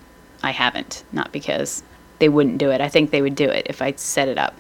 I 0.43 0.51
haven't, 0.51 1.05
not 1.13 1.32
because 1.32 1.84
they 2.20 2.30
wouldn't 2.30 2.57
do 2.57 2.72
it. 2.72 2.82
I 2.82 2.89
think 2.89 3.11
they 3.11 3.22
would 3.22 3.36
do 3.36 3.49
it 3.49 3.68
if 3.70 3.82
I 3.82 3.93
set 3.93 4.28
it 4.28 4.38
up. 4.38 4.55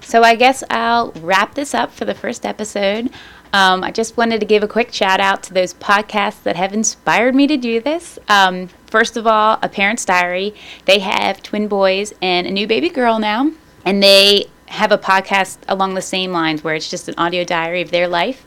So 0.00 0.22
I 0.22 0.34
guess 0.34 0.62
I'll 0.68 1.12
wrap 1.12 1.54
this 1.54 1.74
up 1.74 1.90
for 1.90 2.04
the 2.04 2.14
first 2.14 2.44
episode. 2.44 3.10
Um, 3.54 3.84
I 3.84 3.90
just 3.90 4.16
wanted 4.16 4.40
to 4.40 4.46
give 4.46 4.62
a 4.62 4.68
quick 4.68 4.92
shout 4.92 5.20
out 5.20 5.42
to 5.44 5.54
those 5.54 5.74
podcasts 5.74 6.42
that 6.42 6.56
have 6.56 6.72
inspired 6.72 7.34
me 7.34 7.46
to 7.46 7.56
do 7.56 7.80
this. 7.80 8.18
Um, 8.28 8.68
first 8.86 9.16
of 9.16 9.26
all, 9.26 9.58
A 9.62 9.68
Parent's 9.68 10.04
Diary. 10.04 10.54
They 10.84 10.98
have 10.98 11.42
twin 11.42 11.68
boys 11.68 12.12
and 12.20 12.46
a 12.46 12.50
new 12.50 12.66
baby 12.66 12.88
girl 12.88 13.18
now, 13.18 13.52
and 13.84 14.02
they 14.02 14.46
have 14.66 14.92
a 14.92 14.98
podcast 14.98 15.58
along 15.68 15.94
the 15.94 16.02
same 16.02 16.32
lines 16.32 16.64
where 16.64 16.74
it's 16.74 16.90
just 16.90 17.08
an 17.08 17.14
audio 17.16 17.44
diary 17.44 17.80
of 17.80 17.90
their 17.90 18.08
life. 18.08 18.44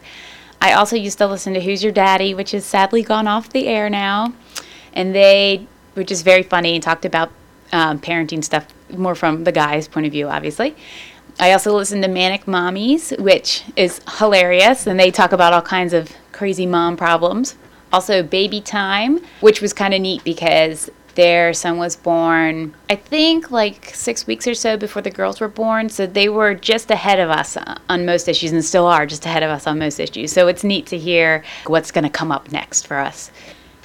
I 0.62 0.74
also 0.74 0.96
used 0.96 1.20
to 1.20 1.28
listen 1.28 1.54
to 1.54 1.62
Who's 1.62 1.84
Your 1.84 1.94
Daddy, 1.94 2.34
which 2.34 2.52
has 2.52 2.66
sadly 2.66 3.02
gone 3.02 3.28
off 3.28 3.50
the 3.50 3.68
air 3.68 3.90
now, 3.90 4.34
and 4.94 5.16
they 5.16 5.68
were 5.96 6.04
just 6.04 6.26
very 6.26 6.44
funny 6.44 6.76
and 6.76 6.84
talked 6.84 7.06
about 7.06 7.32
um, 7.72 8.00
parenting 8.00 8.44
stuff 8.44 8.68
more 8.90 9.16
from 9.16 9.44
the 9.44 9.52
guy's 9.52 9.88
point 9.88 10.06
of 10.06 10.12
view, 10.12 10.28
obviously. 10.28 10.76
I 11.40 11.52
also 11.52 11.76
listen 11.76 12.02
to 12.02 12.08
Manic 12.08 12.46
Mommies, 12.46 13.18
which 13.20 13.64
is 13.76 14.02
hilarious, 14.18 14.88
and 14.88 15.00
they 15.00 15.12
talk 15.12 15.34
about 15.34 15.54
all 15.54 15.62
kinds 15.62 15.94
of 15.94 16.12
crazy 16.32 16.66
mom 16.66 16.98
problems. 16.98 17.56
Also, 17.94 18.24
Baby 18.24 18.60
Time, 18.60 19.20
which 19.40 19.62
was 19.62 19.72
kind 19.72 19.94
of 19.94 20.02
neat 20.02 20.24
because 20.24 20.90
their 21.18 21.52
son 21.52 21.78
was 21.78 21.96
born, 21.96 22.76
I 22.92 22.96
think, 22.96 23.50
like 23.50 23.92
six 23.94 24.28
weeks 24.28 24.48
or 24.48 24.54
so 24.54 24.78
before 24.78 25.02
the 25.02 25.10
girls 25.10 25.40
were 25.40 25.48
born. 25.48 25.90
So 25.90 26.06
they 26.06 26.30
were 26.30 26.54
just 26.54 26.92
ahead 26.92 27.20
of 27.20 27.32
us 27.32 27.58
on 27.90 28.06
most 28.06 28.28
issues 28.28 28.52
and 28.52 28.64
still 28.64 28.86
are 28.86 29.08
just 29.08 29.26
ahead 29.26 29.42
of 29.42 29.50
us 29.50 29.66
on 29.66 29.80
most 29.80 30.00
issues. 30.00 30.32
So 30.32 30.48
it's 30.48 30.64
neat 30.64 30.86
to 30.88 30.98
hear 30.98 31.44
what's 31.66 31.92
going 31.92 32.04
to 32.04 32.10
come 32.10 32.32
up 32.32 32.52
next 32.52 32.86
for 32.86 32.98
us. 32.98 33.32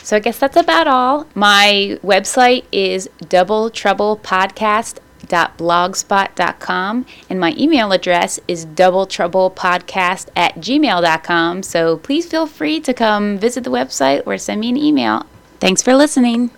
So 0.02 0.16
I 0.16 0.20
guess 0.20 0.38
that's 0.38 0.56
about 0.56 0.86
all. 0.88 1.26
My 1.34 1.98
website 2.02 2.64
is 2.72 3.08
double 3.28 3.70
trouble 3.70 4.16
podcast 4.16 4.98
doubletroublepodcast.blogspot.com 5.32 7.06
and 7.30 7.40
my 7.40 7.54
email 7.56 7.92
address 7.92 8.40
is 8.46 8.66
doubletroublepodcast 8.66 10.28
at 10.36 10.54
gmail.com. 10.56 11.62
So 11.62 11.96
please 11.98 12.26
feel 12.26 12.46
free 12.46 12.80
to 12.80 12.92
come 12.92 13.38
visit 13.38 13.64
the 13.64 13.70
website 13.70 14.22
or 14.26 14.36
send 14.38 14.60
me 14.60 14.68
an 14.68 14.76
email. 14.76 15.24
Thanks 15.60 15.82
for 15.82 15.94
listening. 15.94 16.50